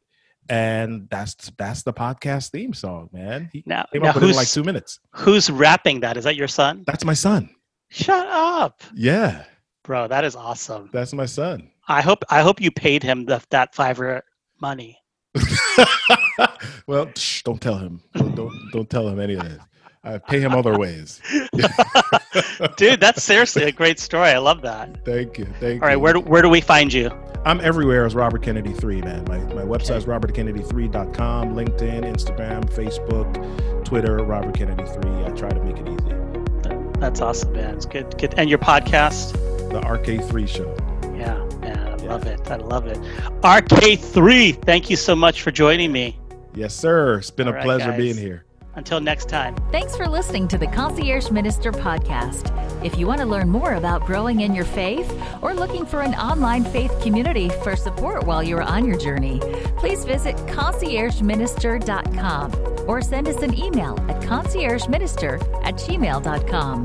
and 0.48 1.08
that's 1.10 1.52
that's 1.56 1.82
the 1.82 1.92
podcast 1.92 2.50
theme 2.50 2.72
song 2.74 3.08
man 3.12 3.48
he 3.52 3.62
Now, 3.66 3.84
came 3.92 4.02
now 4.02 4.10
up 4.10 4.14
with 4.16 4.24
it 4.24 4.26
in 4.26 4.28
who's 4.30 4.36
like 4.36 4.48
two 4.48 4.64
minutes 4.64 5.00
who's 5.10 5.50
rapping 5.50 6.00
that? 6.00 6.16
Is 6.16 6.24
that 6.24 6.36
your 6.36 6.48
son? 6.48 6.84
that's 6.86 7.04
my 7.04 7.14
son 7.14 7.50
Shut 7.88 8.26
up, 8.28 8.82
yeah 8.94 9.44
bro. 9.84 10.08
That 10.08 10.24
is 10.24 10.34
awesome. 10.36 10.90
that's 10.92 11.12
my 11.12 11.26
son 11.26 11.70
I 11.88 12.02
hope 12.02 12.24
I 12.30 12.40
hope 12.42 12.60
you 12.60 12.70
paid 12.70 13.02
him 13.02 13.24
the, 13.26 13.40
that 13.50 13.74
Fiverr 13.74 14.22
money. 14.60 14.98
well, 16.86 17.10
shh, 17.16 17.42
don't 17.42 17.60
tell 17.60 17.76
him. 17.78 18.02
Don't, 18.14 18.34
don't 18.34 18.52
don't 18.72 18.90
tell 18.90 19.08
him 19.08 19.20
any 19.20 19.34
of 19.34 19.42
this. 19.48 19.62
I 20.02 20.18
pay 20.18 20.40
him 20.40 20.52
other 20.52 20.78
ways. 20.78 21.20
Dude, 22.76 23.00
that's 23.00 23.22
seriously 23.22 23.64
a 23.64 23.72
great 23.72 23.98
story. 23.98 24.28
I 24.30 24.38
love 24.38 24.62
that. 24.62 25.04
Thank 25.04 25.38
you. 25.38 25.46
Thank 25.60 25.82
All 25.82 25.88
right, 25.88 25.94
you. 25.94 26.00
where 26.00 26.12
do, 26.14 26.20
where 26.20 26.42
do 26.42 26.48
we 26.48 26.60
find 26.60 26.92
you? 26.92 27.10
I'm 27.44 27.60
everywhere 27.60 28.04
as 28.04 28.14
Robert 28.14 28.42
Kennedy 28.42 28.72
3, 28.72 29.02
man. 29.02 29.24
My 29.28 29.38
my 29.54 29.62
website 29.62 29.98
is 29.98 30.04
robertkennedy3.com, 30.06 31.54
LinkedIn, 31.54 32.02
Instagram, 32.04 32.64
Facebook, 32.74 33.84
Twitter, 33.84 34.16
Robert 34.24 34.54
Kennedy 34.56 34.84
3. 34.84 35.24
I 35.24 35.30
try 35.30 35.50
to 35.50 35.62
make 35.62 35.76
it 35.78 35.88
easy. 35.88 37.00
That's 37.00 37.20
awesome, 37.20 37.52
man. 37.52 37.74
It's 37.76 37.86
good. 37.86 38.16
Good. 38.18 38.34
And 38.38 38.48
your 38.50 38.58
podcast? 38.58 39.32
The 39.70 39.80
RK3 39.80 40.48
show. 40.48 40.74
Yeah, 41.16 41.36
man. 41.60 41.78
I 41.78 42.02
Yeah. 42.02 42.10
love 42.10 42.26
it. 42.26 42.50
I 42.50 42.56
love 42.56 42.86
it. 42.86 42.98
RK3. 43.42 44.52
Thank 44.64 44.90
you 44.90 44.96
so 44.96 45.14
much 45.14 45.42
for 45.42 45.50
joining 45.50 45.92
me. 45.92 46.18
Yes, 46.54 46.74
sir. 46.74 47.18
It's 47.18 47.30
been 47.30 47.48
All 47.48 47.52
a 47.52 47.56
right, 47.56 47.64
pleasure 47.64 47.90
guys. 47.90 47.98
being 47.98 48.16
here. 48.16 48.45
Until 48.76 49.00
next 49.00 49.28
time. 49.28 49.56
Thanks 49.72 49.96
for 49.96 50.06
listening 50.06 50.46
to 50.48 50.58
the 50.58 50.66
Concierge 50.66 51.30
Minister 51.30 51.72
podcast. 51.72 52.52
If 52.84 52.98
you 52.98 53.06
want 53.06 53.20
to 53.20 53.26
learn 53.26 53.48
more 53.48 53.72
about 53.74 54.04
growing 54.06 54.42
in 54.42 54.54
your 54.54 54.66
faith 54.66 55.10
or 55.42 55.54
looking 55.54 55.86
for 55.86 56.02
an 56.02 56.14
online 56.14 56.64
faith 56.64 56.92
community 57.02 57.48
for 57.64 57.74
support 57.74 58.24
while 58.24 58.42
you're 58.42 58.62
on 58.62 58.86
your 58.86 58.98
journey, 58.98 59.40
please 59.78 60.04
visit 60.04 60.36
conciergeminister.com 60.36 62.52
or 62.86 63.02
send 63.02 63.28
us 63.28 63.42
an 63.42 63.58
email 63.58 63.94
at 64.08 64.22
conciergeminister 64.22 65.40
at 65.64 65.74
gmail.com. 65.74 66.84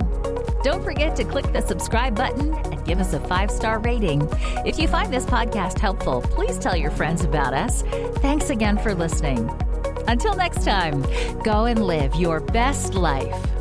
Don't 0.64 0.84
forget 0.84 1.16
to 1.16 1.24
click 1.24 1.52
the 1.54 1.62
subscribe 1.62 2.16
button 2.16 2.54
and 2.54 2.86
give 2.86 3.00
us 3.00 3.14
a 3.14 3.20
five 3.20 3.52
star 3.52 3.80
rating. 3.80 4.28
If 4.66 4.80
you 4.80 4.88
find 4.88 5.12
this 5.12 5.26
podcast 5.26 5.80
helpful, 5.80 6.22
please 6.22 6.58
tell 6.58 6.76
your 6.76 6.92
friends 6.92 7.24
about 7.24 7.54
us. 7.54 7.82
Thanks 8.22 8.50
again 8.50 8.78
for 8.78 8.94
listening. 8.94 9.50
Until 10.08 10.36
next 10.36 10.64
time, 10.64 11.06
go 11.44 11.66
and 11.66 11.86
live 11.86 12.16
your 12.16 12.40
best 12.40 12.94
life. 12.94 13.61